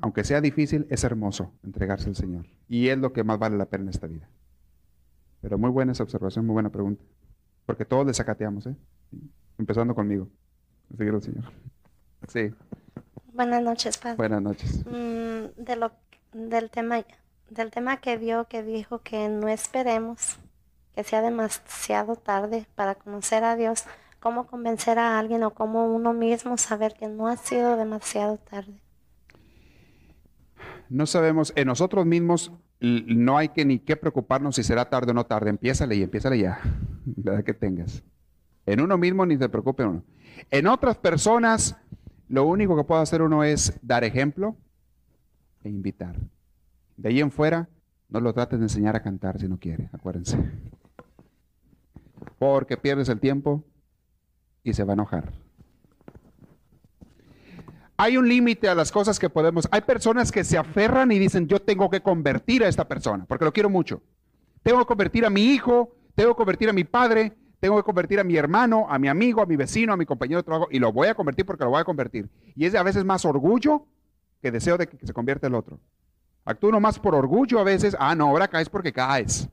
Aunque 0.00 0.24
sea 0.24 0.40
difícil, 0.40 0.86
es 0.88 1.02
hermoso 1.04 1.52
entregarse 1.64 2.08
al 2.08 2.16
Señor. 2.16 2.46
Y 2.68 2.88
es 2.88 2.98
lo 2.98 3.12
que 3.12 3.24
más 3.24 3.38
vale 3.38 3.58
la 3.58 3.66
pena 3.66 3.84
en 3.84 3.90
esta 3.90 4.06
vida. 4.06 4.28
Pero 5.40 5.58
muy 5.58 5.70
buena 5.70 5.92
esa 5.92 6.04
observación, 6.04 6.46
muy 6.46 6.52
buena 6.52 6.70
pregunta. 6.70 7.02
Porque 7.66 7.84
todos 7.84 8.06
desacateamos, 8.06 8.66
¿eh? 8.66 8.76
Empezando 9.58 9.94
conmigo. 9.94 10.28
Seguir 10.96 11.14
al 11.14 11.22
Señor. 11.22 11.44
Sí. 12.28 12.52
Buenas 13.32 13.62
noches, 13.62 13.98
Padre. 13.98 14.16
Buenas 14.16 14.42
noches. 14.42 14.84
Mm, 14.86 15.62
de 15.62 15.76
lo, 15.76 15.92
del, 16.32 16.70
tema, 16.70 17.02
del 17.50 17.70
tema 17.70 17.98
que 17.98 18.16
vio, 18.16 18.46
que 18.46 18.62
dijo 18.62 19.00
que 19.00 19.28
no 19.28 19.48
esperemos 19.48 20.38
que 20.94 21.04
sea 21.04 21.22
demasiado 21.22 22.16
tarde 22.16 22.66
para 22.74 22.94
conocer 22.94 23.44
a 23.44 23.56
Dios, 23.56 23.84
cómo 24.18 24.46
convencer 24.46 24.98
a 24.98 25.18
alguien 25.18 25.42
o 25.42 25.54
cómo 25.54 25.86
uno 25.86 26.12
mismo 26.12 26.56
saber 26.56 26.94
que 26.94 27.08
no 27.08 27.28
ha 27.28 27.36
sido 27.36 27.76
demasiado 27.76 28.38
tarde. 28.38 28.80
No 30.88 31.06
sabemos, 31.06 31.52
en 31.56 31.68
nosotros 31.68 32.04
mismos 32.06 32.52
no 32.80 33.38
hay 33.38 33.50
que 33.50 33.64
ni 33.64 33.78
qué 33.78 33.96
preocuparnos 33.96 34.56
si 34.56 34.62
será 34.62 34.88
tarde 34.88 35.12
o 35.12 35.14
no 35.14 35.24
tarde. 35.24 35.50
Empiézale 35.50 35.94
y 35.96 36.02
empiézale 36.02 36.38
ya, 36.38 36.60
la 37.22 37.34
edad 37.34 37.44
que 37.44 37.54
tengas. 37.54 38.02
En 38.66 38.80
uno 38.80 38.98
mismo 38.98 39.24
ni 39.26 39.36
se 39.36 39.48
preocupe 39.48 39.84
uno. 39.84 40.04
En 40.50 40.66
otras 40.66 40.96
personas, 40.96 41.76
lo 42.28 42.44
único 42.44 42.76
que 42.76 42.84
puede 42.84 43.02
hacer 43.02 43.22
uno 43.22 43.44
es 43.44 43.78
dar 43.82 44.04
ejemplo 44.04 44.56
e 45.62 45.68
invitar. 45.68 46.16
De 47.00 47.08
ahí 47.08 47.20
en 47.20 47.30
fuera, 47.30 47.66
no 48.10 48.20
lo 48.20 48.34
trates 48.34 48.58
de 48.58 48.66
enseñar 48.66 48.94
a 48.94 49.02
cantar 49.02 49.40
si 49.40 49.48
no 49.48 49.58
quiere, 49.58 49.88
acuérdense. 49.90 50.36
Porque 52.38 52.76
pierdes 52.76 53.08
el 53.08 53.20
tiempo 53.20 53.64
y 54.62 54.74
se 54.74 54.84
va 54.84 54.92
a 54.92 54.94
enojar. 54.94 55.32
Hay 57.96 58.18
un 58.18 58.28
límite 58.28 58.68
a 58.68 58.74
las 58.74 58.92
cosas 58.92 59.18
que 59.18 59.30
podemos. 59.30 59.66
Hay 59.70 59.80
personas 59.80 60.30
que 60.30 60.44
se 60.44 60.58
aferran 60.58 61.10
y 61.10 61.18
dicen, 61.18 61.48
yo 61.48 61.62
tengo 61.62 61.88
que 61.88 62.02
convertir 62.02 62.64
a 62.64 62.68
esta 62.68 62.86
persona, 62.86 63.24
porque 63.26 63.46
lo 63.46 63.52
quiero 63.52 63.70
mucho. 63.70 64.02
Tengo 64.62 64.80
que 64.80 64.84
convertir 64.84 65.24
a 65.24 65.30
mi 65.30 65.44
hijo, 65.44 65.96
tengo 66.14 66.34
que 66.34 66.36
convertir 66.36 66.68
a 66.68 66.74
mi 66.74 66.84
padre, 66.84 67.32
tengo 67.60 67.78
que 67.78 67.82
convertir 67.82 68.20
a 68.20 68.24
mi 68.24 68.36
hermano, 68.36 68.86
a 68.90 68.98
mi 68.98 69.08
amigo, 69.08 69.40
a 69.40 69.46
mi 69.46 69.56
vecino, 69.56 69.94
a 69.94 69.96
mi 69.96 70.04
compañero 70.04 70.40
de 70.40 70.44
trabajo, 70.44 70.68
y 70.70 70.78
lo 70.78 70.92
voy 70.92 71.08
a 71.08 71.14
convertir 71.14 71.46
porque 71.46 71.64
lo 71.64 71.70
voy 71.70 71.80
a 71.80 71.84
convertir. 71.84 72.28
Y 72.54 72.66
es 72.66 72.74
a 72.74 72.82
veces 72.82 73.06
más 73.06 73.24
orgullo 73.24 73.86
que 74.42 74.50
deseo 74.50 74.76
de 74.76 74.86
que 74.86 75.06
se 75.06 75.14
convierta 75.14 75.46
el 75.46 75.54
otro. 75.54 75.80
Actúo 76.44 76.78
más 76.80 76.98
por 76.98 77.14
orgullo 77.14 77.58
a 77.58 77.64
veces. 77.64 77.96
Ah, 77.98 78.14
no, 78.14 78.28
ahora 78.28 78.48
caes 78.48 78.68
porque 78.68 78.92
caes. 78.92 79.48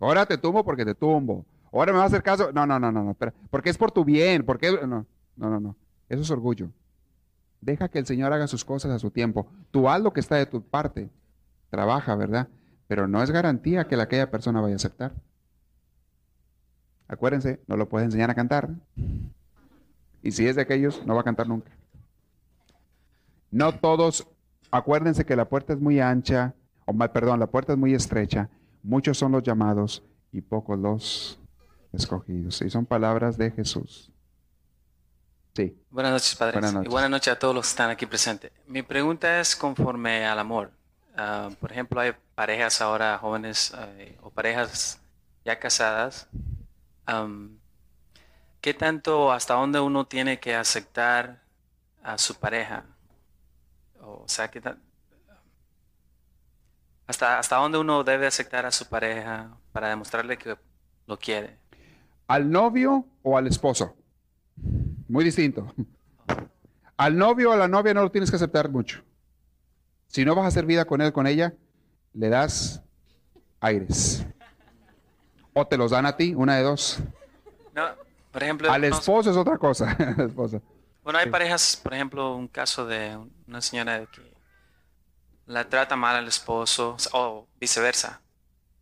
Ahora 0.00 0.26
te 0.26 0.36
tumbo 0.36 0.64
porque 0.64 0.84
te 0.84 0.94
tumbo. 0.94 1.44
Ahora 1.72 1.92
me 1.92 1.98
va 1.98 2.04
a 2.04 2.06
hacer 2.08 2.22
caso. 2.22 2.52
No, 2.52 2.66
no, 2.66 2.78
no, 2.78 2.92
no, 2.92 3.02
no. 3.02 3.16
Porque 3.50 3.70
es 3.70 3.78
por 3.78 3.90
tu 3.90 4.04
bien. 4.04 4.44
Porque 4.44 4.72
no, 4.72 5.06
no, 5.36 5.50
no, 5.50 5.60
no. 5.60 5.76
Eso 6.08 6.22
es 6.22 6.30
orgullo. 6.30 6.70
Deja 7.60 7.88
que 7.88 7.98
el 7.98 8.06
Señor 8.06 8.32
haga 8.32 8.46
sus 8.46 8.64
cosas 8.64 8.90
a 8.90 8.98
su 8.98 9.10
tiempo. 9.10 9.46
Tú 9.70 9.88
haz 9.88 10.02
lo 10.02 10.12
que 10.12 10.20
está 10.20 10.36
de 10.36 10.46
tu 10.46 10.62
parte. 10.62 11.08
Trabaja, 11.70 12.14
¿verdad? 12.14 12.48
Pero 12.86 13.08
no 13.08 13.22
es 13.22 13.30
garantía 13.30 13.88
que 13.88 13.96
la 13.96 14.04
aquella 14.04 14.30
persona 14.30 14.60
vaya 14.60 14.74
a 14.74 14.76
aceptar. 14.76 15.12
Acuérdense, 17.08 17.60
no 17.66 17.76
lo 17.76 17.88
puedes 17.88 18.06
enseñar 18.06 18.30
a 18.30 18.34
cantar. 18.34 18.70
Y 20.22 20.32
si 20.32 20.46
es 20.46 20.56
de 20.56 20.62
aquellos, 20.62 21.04
no 21.06 21.14
va 21.14 21.22
a 21.22 21.24
cantar 21.24 21.48
nunca. 21.48 21.70
No 23.50 23.72
todos, 23.72 24.26
acuérdense 24.76 25.24
que 25.24 25.36
la 25.36 25.48
puerta 25.48 25.72
es 25.72 25.80
muy 25.80 26.00
ancha, 26.00 26.54
o 26.84 26.92
perdón, 26.92 27.40
la 27.40 27.46
puerta 27.46 27.72
es 27.72 27.78
muy 27.78 27.94
estrecha. 27.94 28.48
Muchos 28.82 29.16
son 29.16 29.32
los 29.32 29.42
llamados 29.42 30.02
y 30.32 30.40
pocos 30.40 30.78
los 30.78 31.38
escogidos. 31.92 32.60
Y 32.62 32.70
son 32.70 32.84
palabras 32.84 33.38
de 33.38 33.50
Jesús. 33.50 34.10
Sí. 35.54 35.78
Buenas 35.90 36.12
noches, 36.12 36.34
padres. 36.34 36.54
Buenas 36.54 36.74
noches. 36.74 36.90
Y 36.90 36.92
buenas 36.92 37.10
noches 37.10 37.32
a 37.32 37.38
todos 37.38 37.54
los 37.54 37.64
que 37.64 37.70
están 37.70 37.90
aquí 37.90 38.06
presentes. 38.06 38.50
Mi 38.66 38.82
pregunta 38.82 39.40
es 39.40 39.54
conforme 39.54 40.26
al 40.26 40.38
amor. 40.38 40.72
Ah, 41.16 41.50
por 41.60 41.70
ejemplo, 41.70 42.00
hay 42.00 42.12
parejas 42.34 42.80
ahora 42.80 43.16
jóvenes 43.18 43.72
eh, 43.78 44.18
o 44.20 44.30
parejas 44.30 45.00
ya 45.44 45.58
casadas. 45.58 46.28
¿Qué 48.60 48.74
tanto, 48.74 49.30
hasta 49.30 49.54
dónde 49.54 49.78
uno 49.78 50.06
tiene 50.06 50.40
que 50.40 50.54
aceptar 50.54 51.42
a 52.02 52.18
su 52.18 52.34
pareja? 52.34 52.84
O 54.06 54.28
sea, 54.28 54.50
¿qué 54.50 54.60
hasta, 57.06 57.38
¿hasta 57.38 57.56
dónde 57.56 57.78
uno 57.78 58.02
debe 58.02 58.26
aceptar 58.26 58.64
a 58.64 58.72
su 58.72 58.86
pareja 58.86 59.50
para 59.72 59.88
demostrarle 59.88 60.38
que 60.38 60.56
lo 61.06 61.18
quiere? 61.18 61.58
¿Al 62.26 62.50
novio 62.50 63.06
o 63.22 63.36
al 63.36 63.46
esposo? 63.46 63.94
Muy 65.08 65.24
distinto. 65.24 65.72
Al 66.96 67.16
novio 67.16 67.50
o 67.50 67.52
a 67.52 67.56
la 67.56 67.68
novia 67.68 67.92
no 67.92 68.02
lo 68.02 68.10
tienes 68.10 68.30
que 68.30 68.36
aceptar 68.36 68.70
mucho. 68.70 69.02
Si 70.06 70.24
no 70.24 70.34
vas 70.34 70.44
a 70.44 70.48
hacer 70.48 70.64
vida 70.64 70.86
con 70.86 71.00
él, 71.02 71.12
con 71.12 71.26
ella, 71.26 71.54
le 72.14 72.28
das 72.28 72.82
aires. 73.60 74.24
O 75.52 75.66
te 75.66 75.76
los 75.76 75.90
dan 75.90 76.06
a 76.06 76.16
ti, 76.16 76.34
una 76.34 76.56
de 76.56 76.62
dos. 76.62 77.00
No, 77.74 77.88
por 78.32 78.42
ejemplo. 78.42 78.70
Al 78.70 78.84
esposo 78.84 79.30
es 79.30 79.36
otra 79.36 79.58
cosa. 79.58 79.96
Bueno, 81.04 81.18
hay 81.18 81.28
parejas, 81.28 81.78
por 81.82 81.92
ejemplo, 81.92 82.34
un 82.34 82.48
caso 82.48 82.86
de 82.86 83.18
una 83.46 83.60
señora 83.60 84.06
que 84.06 84.34
la 85.46 85.68
trata 85.68 85.96
mal 85.96 86.16
al 86.16 86.26
esposo, 86.26 86.96
o 87.12 87.46
viceversa. 87.60 88.22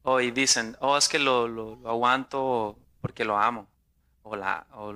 O 0.04 0.20
y 0.20 0.30
dicen, 0.30 0.76
oh, 0.80 0.96
es 0.96 1.08
que 1.08 1.18
lo, 1.18 1.48
lo, 1.48 1.72
aguanto 1.84 2.78
porque 3.00 3.24
lo 3.24 3.36
amo. 3.36 3.68
O 4.22 4.36
la, 4.36 4.66
o 4.72 4.94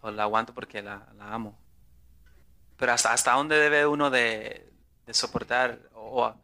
o 0.00 0.10
la 0.10 0.22
aguanto 0.24 0.54
porque 0.54 0.82
la, 0.82 1.08
amo. 1.18 1.58
Pero 2.76 2.92
hasta, 2.92 3.14
hasta 3.14 3.32
dónde 3.32 3.56
debe 3.56 3.86
uno 3.86 4.10
de, 4.10 4.70
soportar. 5.10 5.78
O, 5.94 6.34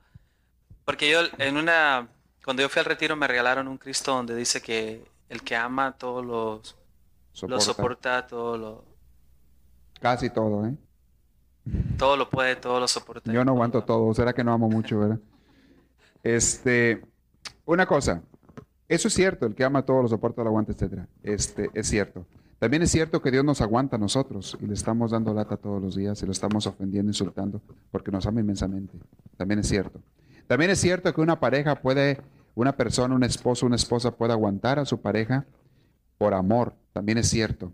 porque 0.86 1.10
yo 1.10 1.20
en 1.36 1.58
una, 1.58 2.08
cuando 2.42 2.62
yo 2.62 2.70
fui 2.70 2.80
al 2.80 2.86
retiro 2.86 3.14
me 3.14 3.28
regalaron 3.28 3.68
un 3.68 3.76
Cristo 3.76 4.12
donde 4.12 4.34
dice 4.34 4.62
que 4.62 5.04
el 5.28 5.42
que 5.42 5.54
ama 5.54 5.92
todos 5.98 6.24
los 6.24 6.76
soporta. 7.32 7.54
lo 7.54 7.60
soporta, 7.60 8.26
todo 8.26 8.56
lo... 8.56 8.93
Casi 10.04 10.28
todo, 10.28 10.66
¿eh? 10.66 10.76
Todo 11.96 12.18
lo 12.18 12.28
puede, 12.28 12.56
todo 12.56 12.78
lo 12.78 12.86
soporta. 12.86 13.32
Yo 13.32 13.42
no 13.42 13.52
aguanto 13.52 13.84
todo, 13.84 14.12
será 14.12 14.34
que 14.34 14.44
no 14.44 14.52
amo 14.52 14.68
mucho, 14.68 14.98
¿verdad? 14.98 15.18
Este, 16.22 17.00
una 17.64 17.86
cosa, 17.86 18.20
eso 18.86 19.08
es 19.08 19.14
cierto, 19.14 19.46
el 19.46 19.54
que 19.54 19.64
ama 19.64 19.86
todo 19.86 20.02
lo 20.02 20.08
soporta, 20.08 20.42
lo 20.42 20.50
aguanta, 20.50 20.72
etcétera. 20.72 21.08
Este, 21.22 21.70
es 21.72 21.88
cierto. 21.88 22.26
También 22.58 22.82
es 22.82 22.90
cierto 22.90 23.22
que 23.22 23.30
Dios 23.30 23.46
nos 23.46 23.62
aguanta 23.62 23.96
a 23.96 23.98
nosotros 23.98 24.58
y 24.60 24.66
le 24.66 24.74
estamos 24.74 25.12
dando 25.12 25.32
lata 25.32 25.56
todos 25.56 25.80
los 25.80 25.96
días 25.96 26.22
y 26.22 26.26
lo 26.26 26.32
estamos 26.32 26.66
ofendiendo, 26.66 27.08
insultando, 27.08 27.62
porque 27.90 28.10
nos 28.10 28.26
ama 28.26 28.40
inmensamente. 28.40 28.98
También 29.38 29.60
es 29.60 29.68
cierto. 29.68 30.02
También 30.46 30.70
es 30.70 30.80
cierto 30.82 31.14
que 31.14 31.22
una 31.22 31.40
pareja 31.40 31.76
puede, 31.76 32.20
una 32.54 32.76
persona, 32.76 33.14
un 33.14 33.24
esposo, 33.24 33.64
una 33.64 33.76
esposa 33.76 34.10
puede 34.10 34.34
aguantar 34.34 34.78
a 34.78 34.84
su 34.84 35.00
pareja 35.00 35.46
por 36.18 36.34
amor. 36.34 36.74
También 36.92 37.16
es 37.16 37.30
cierto. 37.30 37.72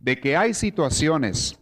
De 0.00 0.18
que 0.18 0.36
hay 0.36 0.54
situaciones 0.54 1.58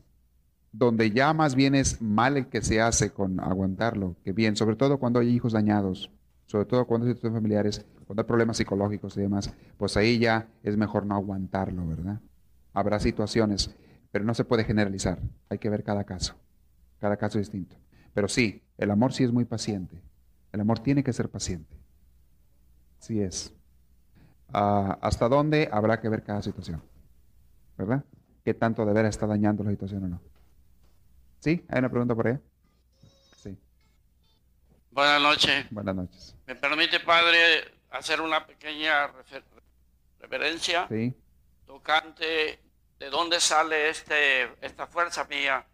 donde 0.70 1.10
ya 1.10 1.32
más 1.32 1.54
bien 1.54 1.74
es 1.74 2.00
mal 2.00 2.36
el 2.36 2.46
que 2.46 2.62
se 2.62 2.80
hace 2.80 3.10
con 3.10 3.40
aguantarlo 3.40 4.16
que 4.22 4.32
bien, 4.32 4.54
sobre 4.54 4.76
todo 4.76 4.98
cuando 4.98 5.18
hay 5.18 5.28
hijos 5.28 5.52
dañados, 5.52 6.10
sobre 6.46 6.66
todo 6.66 6.86
cuando 6.86 7.06
hay 7.06 7.14
situaciones 7.14 7.36
familiares, 7.36 7.86
cuando 8.06 8.22
hay 8.22 8.26
problemas 8.26 8.56
psicológicos 8.56 9.16
y 9.16 9.20
demás, 9.22 9.52
pues 9.76 9.96
ahí 9.96 10.18
ya 10.18 10.46
es 10.62 10.76
mejor 10.76 11.04
no 11.04 11.16
aguantarlo, 11.16 11.86
¿verdad? 11.86 12.20
Habrá 12.72 13.00
situaciones, 13.00 13.74
pero 14.12 14.24
no 14.24 14.34
se 14.34 14.44
puede 14.44 14.64
generalizar. 14.64 15.18
Hay 15.48 15.58
que 15.58 15.68
ver 15.68 15.82
cada 15.82 16.04
caso. 16.04 16.34
Cada 17.00 17.16
caso 17.16 17.38
es 17.38 17.46
distinto. 17.46 17.76
Pero 18.14 18.28
sí, 18.28 18.62
el 18.78 18.90
amor 18.90 19.12
sí 19.12 19.24
es 19.24 19.32
muy 19.32 19.44
paciente. 19.44 20.00
El 20.52 20.60
amor 20.60 20.78
tiene 20.78 21.02
que 21.02 21.12
ser 21.12 21.28
paciente. 21.28 21.76
Sí 22.98 23.20
es. 23.20 23.52
Ah, 24.52 24.96
¿Hasta 25.02 25.28
dónde 25.28 25.68
habrá 25.72 26.00
que 26.00 26.08
ver 26.08 26.22
cada 26.22 26.40
situación? 26.42 26.82
¿Verdad? 27.76 28.04
¿Qué 28.48 28.54
tanto 28.54 28.86
de 28.86 28.94
veras 28.94 29.10
está 29.10 29.26
dañando 29.26 29.62
la 29.62 29.72
situación 29.72 30.04
o 30.04 30.08
no? 30.08 30.22
¿Sí? 31.38 31.66
¿Hay 31.68 31.80
una 31.80 31.90
pregunta 31.90 32.14
por 32.14 32.28
ahí? 32.28 32.38
Sí. 33.36 33.54
Buenas 34.90 35.20
noches. 35.20 35.66
Buenas 35.70 35.94
noches. 35.94 36.34
¿Me 36.46 36.54
permite, 36.54 36.98
Padre, 37.00 37.70
hacer 37.90 38.22
una 38.22 38.46
pequeña 38.46 39.10
reverencia? 40.18 40.88
Sí. 40.88 41.14
Tocante 41.66 42.58
de 42.98 43.10
dónde 43.10 43.38
sale 43.38 43.90
este, 43.90 44.44
esta 44.64 44.86
fuerza 44.86 45.24
mía 45.24 45.66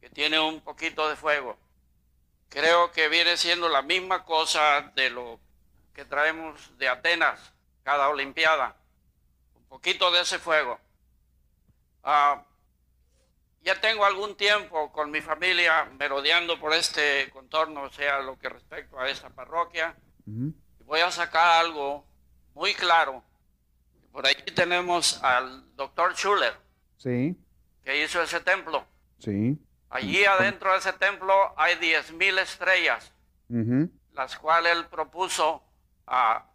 que 0.00 0.08
tiene 0.08 0.40
un 0.40 0.62
poquito 0.62 1.10
de 1.10 1.16
fuego. 1.16 1.58
Creo 2.48 2.92
que 2.92 3.10
viene 3.10 3.36
siendo 3.36 3.68
la 3.68 3.82
misma 3.82 4.24
cosa 4.24 4.90
de 4.94 5.10
lo 5.10 5.38
que 5.92 6.06
traemos 6.06 6.78
de 6.78 6.88
Atenas 6.88 7.52
cada 7.82 8.08
Olimpiada. 8.08 8.74
Un 9.54 9.64
poquito 9.66 10.10
de 10.10 10.22
ese 10.22 10.38
fuego. 10.38 10.80
Ah, 12.08 12.44
ya 13.62 13.80
tengo 13.80 14.04
algún 14.04 14.36
tiempo 14.36 14.92
con 14.92 15.10
mi 15.10 15.20
familia 15.20 15.86
merodeando 15.98 16.58
por 16.60 16.72
este 16.72 17.28
contorno, 17.30 17.82
o 17.82 17.90
sea, 17.90 18.20
lo 18.20 18.38
que 18.38 18.48
respecto 18.48 18.96
a 18.96 19.08
esta 19.08 19.28
parroquia. 19.28 19.96
Voy 20.24 21.00
a 21.00 21.10
sacar 21.10 21.64
algo 21.64 22.06
muy 22.54 22.74
claro. 22.74 23.24
Por 24.12 24.24
ahí 24.24 24.36
tenemos 24.54 25.20
al 25.24 25.74
doctor 25.74 26.14
Schuller. 26.14 26.54
Sí. 26.96 27.36
Que 27.84 28.04
hizo 28.04 28.22
ese 28.22 28.38
templo. 28.38 28.86
Sí. 29.18 29.58
Allí 29.90 30.24
adentro 30.24 30.70
de 30.72 30.78
ese 30.78 30.92
templo 30.92 31.34
hay 31.56 31.74
10.000 31.74 32.38
estrellas, 32.38 33.12
las 34.12 34.38
cuales 34.38 34.76
él 34.76 34.86
propuso 34.86 35.60
a, 36.06 36.46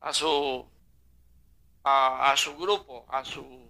a 0.00 0.12
su, 0.12 0.64
a, 1.82 2.34
su 2.36 2.56
grupo, 2.56 3.04
a 3.08 3.24
su 3.24 3.61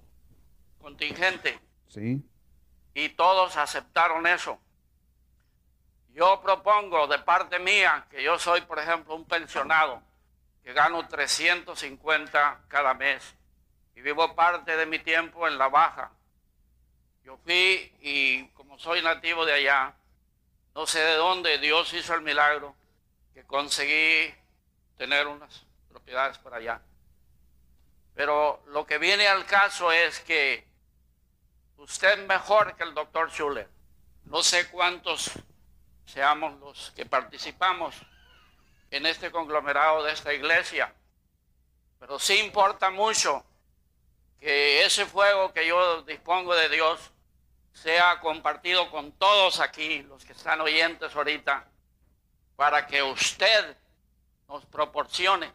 contingente. 0.83 1.59
Sí. 1.89 2.22
Y 2.95 3.09
todos 3.11 3.57
aceptaron 3.57 4.26
eso. 4.26 4.59
Yo 6.12 6.43
propongo 6.43 7.07
de 7.07 7.18
parte 7.20 7.59
mía, 7.59 8.07
que 8.11 8.22
yo 8.22 8.39
soy, 8.39 8.61
por 8.62 8.78
ejemplo, 8.78 9.14
un 9.14 9.24
pensionado, 9.24 10.03
que 10.62 10.74
gano 10.74 11.09
350 11.09 12.64
cada 12.68 12.93
mes 12.93 13.35
y 13.95 14.01
vivo 14.01 14.35
parte 14.35 14.76
de 14.76 14.87
mi 14.87 14.99
tiempo 14.99 15.49
en 15.49 15.59
la 15.59 15.68
baja. 15.68 16.11
Yo 17.24 17.39
fui 17.39 17.93
y 18.01 18.47
como 18.49 18.78
soy 18.78 19.03
nativo 19.03 19.45
de 19.45 19.55
allá, 19.55 19.95
no 20.74 20.87
sé 20.87 20.99
de 20.99 21.14
dónde 21.14 21.59
Dios 21.59 21.93
hizo 21.93 22.14
el 22.14 22.22
milagro 22.22 22.74
que 23.35 23.45
conseguí 23.45 24.35
tener 24.97 25.26
unas 25.26 25.64
propiedades 25.89 26.39
por 26.39 26.55
allá. 26.55 26.80
Pero 28.14 28.62
lo 28.66 28.87
que 28.87 28.99
viene 28.99 29.28
al 29.28 29.47
caso 29.47 29.93
es 29.93 30.20
que 30.20 30.66
usted 31.83 32.26
mejor 32.26 32.76
que 32.76 32.85
el 32.85 32.95
doctor 32.95 33.30
Schuller. 33.30 33.68
No 34.24 34.43
sé 34.43 34.70
cuántos 34.70 35.33
seamos 36.07 36.59
los 36.61 36.93
que 36.93 37.05
participamos 37.05 37.97
en 38.91 39.05
este 39.07 39.30
conglomerado 39.30 40.05
de 40.05 40.12
esta 40.12 40.33
iglesia, 40.33 40.95
pero 41.99 42.18
sí 42.18 42.39
importa 42.39 42.91
mucho 42.91 43.45
que 44.39 44.85
ese 44.85 45.07
fuego 45.07 45.53
que 45.53 45.66
yo 45.66 46.03
dispongo 46.03 46.55
de 46.55 46.68
Dios 46.68 47.11
sea 47.72 48.20
compartido 48.20 48.91
con 48.91 49.12
todos 49.12 49.59
aquí, 49.61 50.03
los 50.03 50.24
que 50.24 50.33
están 50.33 50.61
oyentes 50.61 51.14
ahorita, 51.16 51.68
para 52.55 52.87
que 52.87 53.03
usted 53.03 53.76
nos 54.47 54.64
proporcione, 54.66 55.51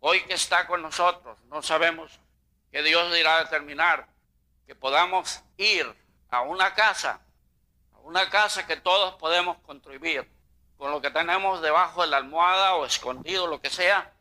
hoy 0.00 0.22
que 0.24 0.34
está 0.34 0.66
con 0.66 0.80
nosotros, 0.80 1.38
no 1.50 1.60
sabemos 1.60 2.18
que 2.70 2.82
Dios 2.82 3.12
dirá 3.12 3.42
determinar, 3.42 4.06
que 4.66 4.74
podamos 4.74 5.42
ir 5.56 5.86
a 6.28 6.42
una 6.42 6.74
casa, 6.74 7.20
a 7.94 7.98
una 8.00 8.28
casa 8.28 8.66
que 8.66 8.76
todos 8.76 9.14
podemos 9.14 9.58
contribuir, 9.58 10.28
con 10.76 10.90
lo 10.90 11.00
que 11.00 11.10
tenemos 11.10 11.62
debajo 11.62 12.02
de 12.02 12.08
la 12.08 12.18
almohada 12.18 12.74
o 12.74 12.84
escondido, 12.84 13.46
lo 13.46 13.60
que 13.60 13.70
sea, 13.70 14.12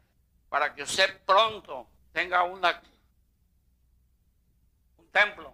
para 0.49 0.73
que 0.73 0.83
usted 0.83 1.19
pronto 1.25 1.87
tenga 2.13 2.43
una, 2.43 2.81
un 4.97 5.11
templo, 5.11 5.53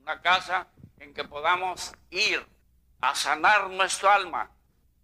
una 0.00 0.20
casa 0.20 0.68
en 0.98 1.14
que 1.14 1.24
podamos 1.24 1.92
ir 2.10 2.46
a 3.00 3.14
sanar 3.14 3.70
nuestro 3.70 4.10
alma, 4.10 4.50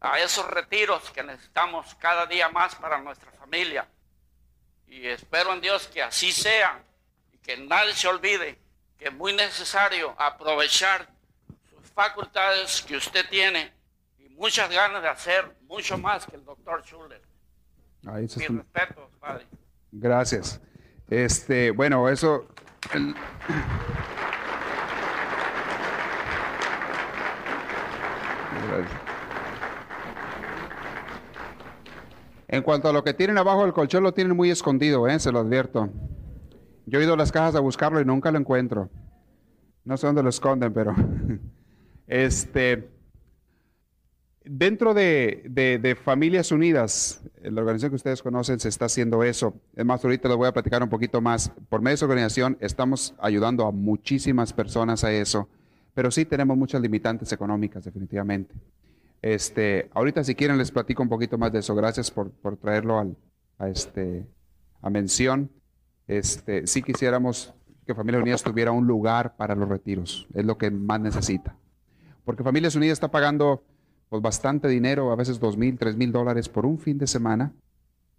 a 0.01 0.19
esos 0.19 0.47
retiros 0.47 1.11
que 1.11 1.23
necesitamos 1.23 1.95
cada 1.95 2.27
día 2.27 2.51
más 2.51 2.75
para 2.75 2.99
nuestra 2.99 3.33
familia. 3.33 3.89
Y 4.87 5.07
espero 5.07 5.55
en 5.55 5.63
Dios 5.63 5.87
que 5.89 6.03
así 6.03 6.31
sea 6.31 6.85
y 7.33 7.39
que 7.39 7.57
nadie 7.57 7.95
se 7.95 8.07
olvide 8.07 8.64
que 8.99 9.07
es 9.07 9.13
muy 9.13 9.33
necesario 9.33 10.15
aprovechar 10.19 11.09
sus 11.71 11.91
facultades 11.91 12.83
que 12.83 12.97
usted 12.97 13.27
tiene 13.29 13.73
y 14.19 14.29
muchas 14.31 14.71
ganas 14.71 15.03
de 15.03 15.09
hacer 15.09 15.57
mucho 15.67 15.99
más 15.99 16.27
que 16.27 16.37
el 16.37 16.45
doctor 16.45 16.83
Schuller. 16.85 17.23
Ahí 18.07 18.27
Mi 18.37 18.47
respeto, 18.59 19.11
padre. 19.19 19.47
Gracias. 19.93 20.61
Este, 21.09 21.71
bueno, 21.71 22.09
eso. 22.09 22.49
En 32.49 32.63
cuanto 32.63 32.89
a 32.89 32.93
lo 32.93 33.03
que 33.03 33.15
tienen 33.15 33.39
abajo 33.39 33.63
del 33.63 33.73
colchón, 33.73 34.03
lo 34.03 34.13
tienen 34.13 34.37
muy 34.37 34.51
escondido, 34.51 35.09
¿eh? 35.09 35.19
se 35.19 35.33
lo 35.33 35.41
advierto. 35.41 35.91
Yo 36.87 37.01
he 37.01 37.05
ido 37.05 37.15
a 37.15 37.17
las 37.17 37.33
cajas 37.33 37.55
a 37.55 37.61
buscarlo 37.61 38.01
y 38.01 38.05
nunca 38.05 38.31
lo 38.31 38.39
encuentro. 38.39 38.91
No 39.85 39.97
sé 39.97 40.07
dónde 40.07 40.23
lo 40.23 40.29
esconden, 40.29 40.73
pero... 40.73 40.95
este, 42.07 42.89
dentro 44.45 44.95
de, 44.95 45.99
Familias 46.03 46.53
Unidas, 46.53 47.23
la 47.43 47.61
organización 47.61 47.91
que 47.91 47.97
ustedes 47.97 48.23
conocen, 48.23 48.61
se 48.61 48.69
está 48.69 48.87
haciendo 48.87 49.23
eso. 49.23 49.55
Es 49.75 49.85
más, 49.85 50.05
ahorita 50.05 50.29
les 50.29 50.37
voy 50.37 50.49
a 50.49 50.53
platicar 50.53 50.83
un 50.83 50.89
poquito 50.89 51.21
más. 51.21 51.51
Por 51.69 51.81
medio 51.81 51.93
de 51.93 51.95
esa 51.95 52.05
organización 52.07 52.57
estamos 52.61 53.15
ayudando 53.19 53.67
a 53.67 53.73
muchísimas 53.73 54.53
personas 54.53 55.05
a 55.05 55.13
eso, 55.13 55.49
pero 55.95 56.11
sí 56.11 56.25
tenemos 56.25 56.57
muchas 56.57 56.81
limitantes 56.81 57.33
económicas, 57.33 57.85
definitivamente. 57.85 58.55
Este, 59.23 59.89
ahorita 59.95 60.23
si 60.23 60.35
quieren 60.35 60.59
les 60.59 60.71
platico 60.71 61.03
un 61.03 61.09
poquito 61.09 61.39
más 61.39 61.51
de 61.51 61.61
eso. 61.61 61.75
Gracias 61.75 62.11
por, 62.11 62.31
traerlo 62.59 62.99
al, 62.99 63.17
a, 63.59 63.69
este, 63.69 64.27
a 64.83 64.91
mención. 64.91 65.51
Este, 66.07 66.67
si 66.67 66.83
quisiéramos 66.83 67.55
que 67.87 67.95
Familias 67.95 68.23
Unidas 68.23 68.43
tuviera 68.43 68.73
un 68.73 68.87
lugar 68.87 69.37
para 69.37 69.55
los 69.55 69.69
retiros. 69.69 70.27
Es 70.35 70.45
lo 70.45 70.59
que 70.59 70.71
más 70.71 71.01
necesita. 71.01 71.57
Porque 72.25 72.43
Familias 72.43 72.75
Unidas 72.75 72.95
está 72.95 73.11
pagando 73.11 73.63
pues, 74.09 74.23
bastante 74.23 74.69
dinero, 74.69 75.13
a 75.13 75.17
veces 75.17 75.39
dos 75.39 75.57
mil, 75.57 75.79
tres 75.79 75.97
mil 75.97 76.13
dólares 76.13 76.49
por 76.49 76.67
un 76.67 76.79
fin 76.79 76.99
de 76.99 77.07
semana 77.07 77.53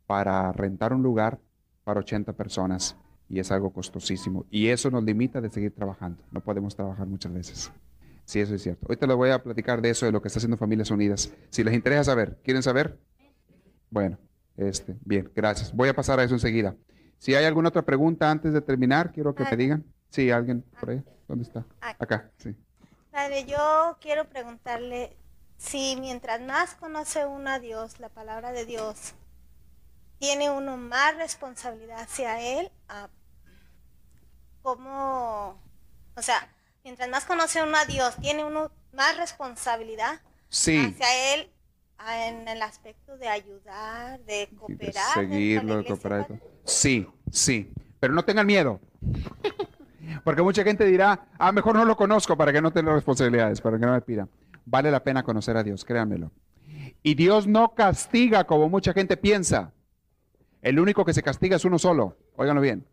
para 0.05 0.51
rentar 0.51 0.93
un 0.93 1.01
lugar 1.01 1.39
para 1.83 1.99
80 1.99 2.33
personas. 2.33 2.95
Y 3.27 3.39
es 3.39 3.51
algo 3.51 3.73
costosísimo. 3.73 4.45
Y 4.51 4.67
eso 4.67 4.91
nos 4.91 5.03
limita 5.03 5.41
de 5.41 5.49
seguir 5.49 5.73
trabajando. 5.73 6.21
No 6.31 6.41
podemos 6.41 6.75
trabajar 6.75 7.07
muchas 7.07 7.33
veces. 7.33 7.71
Sí, 8.25 8.39
eso 8.39 8.53
es 8.53 8.61
cierto. 8.61 8.86
Ahorita 8.88 9.07
les 9.07 9.15
voy 9.15 9.31
a 9.31 9.41
platicar 9.41 9.81
de 9.81 9.89
eso, 9.89 10.05
de 10.05 10.11
lo 10.11 10.21
que 10.21 10.27
está 10.27 10.38
haciendo 10.38 10.57
Familias 10.57 10.91
Unidas. 10.91 11.33
Si 11.49 11.63
les 11.63 11.73
interesa 11.73 12.03
saber, 12.03 12.39
¿quieren 12.43 12.61
saber? 12.61 12.99
Bueno, 13.89 14.19
este, 14.57 14.95
bien, 15.03 15.31
gracias. 15.36 15.75
Voy 15.75 15.89
a 15.89 15.95
pasar 15.95 16.19
a 16.19 16.23
eso 16.23 16.36
enseguida. 16.36 16.75
Si 17.20 17.34
hay 17.34 17.45
alguna 17.45 17.70
otra 17.70 17.84
pregunta 17.84 18.30
antes 18.30 18.53
de 18.53 18.61
terminar, 18.61 19.11
quiero 19.11 19.34
que 19.34 19.43
me 19.43 19.57
digan. 19.57 19.86
Sí, 20.09 20.32
alguien 20.32 20.61
por 20.80 20.91
ahí. 20.91 21.03
¿Dónde 21.28 21.43
está? 21.43 21.66
Acá, 21.82 22.32
sí. 22.38 22.55
Padre, 23.11 23.45
yo 23.45 23.97
quiero 23.99 24.30
preguntarle 24.30 25.18
si 25.57 25.95
mientras 25.99 26.41
más 26.41 26.76
conoce 26.76 27.26
uno 27.26 27.49
a 27.49 27.59
Dios, 27.59 27.99
la 27.99 28.09
palabra 28.09 28.51
de 28.51 28.66
Dios, 28.66 29.13
tiene 30.20 30.49
uno 30.51 30.78
más 30.78 31.16
responsabilidad 31.16 32.01
hacia 32.01 32.41
Él, 32.41 32.72
¿cómo, 34.61 35.59
o 36.16 36.22
sea, 36.22 36.49
mientras 36.84 37.09
más 37.09 37.26
conoce 37.26 37.63
uno 37.63 37.78
a 37.78 37.86
Dios, 37.86 38.16
tiene 38.18 38.43
uno 38.43 38.72
más 38.93 39.18
responsabilidad 39.18 40.22
hacia 40.49 41.34
Él 41.34 41.51
en 42.18 42.48
el 42.48 42.62
aspecto 42.62 43.18
de 43.18 43.28
ayudar, 43.28 44.20
de 44.26 44.50
cooperar. 44.58 45.14
seguirlo, 45.14 45.78
de 45.78 45.86
cooperar. 45.86 46.28
Sí, 46.64 47.08
sí, 47.32 47.72
pero 48.00 48.14
no 48.14 48.24
tengan 48.24 48.48
miedo. 48.48 48.80
Porque 50.24 50.41
mucha 50.41 50.64
gente 50.64 50.86
dirá, 50.86 51.28
ah, 51.38 51.52
mejor 51.52 51.76
no 51.76 51.86
lo 51.86 51.96
conozco 51.96 52.38
para 52.38 52.54
que 52.54 52.62
no 52.62 52.72
tenga 52.72 52.93
responsabilidades, 52.93 53.62
para 53.62 53.78
que 53.78 53.86
no 53.86 53.93
me 53.93 54.02
pida. 54.02 54.28
Vale 54.66 54.91
la 54.91 55.04
pena 55.04 55.24
conocer 55.24 55.58
a 55.58 55.64
Dios, 55.64 55.84
créanmelo. 55.84 56.32
Y 57.02 57.16
Dios 57.16 57.48
no 57.48 57.74
castiga 57.74 58.46
como 58.46 58.70
mucha 58.70 58.93
gente 58.93 59.18
piensa. 59.18 59.74
El 60.62 60.80
único 60.80 61.06
que 61.06 61.14
se 61.14 61.22
castiga 61.22 61.56
es 61.56 61.66
uno 61.66 61.78
solo. 61.78 62.18
Óiganlo 62.36 62.62
bien. 62.62 62.86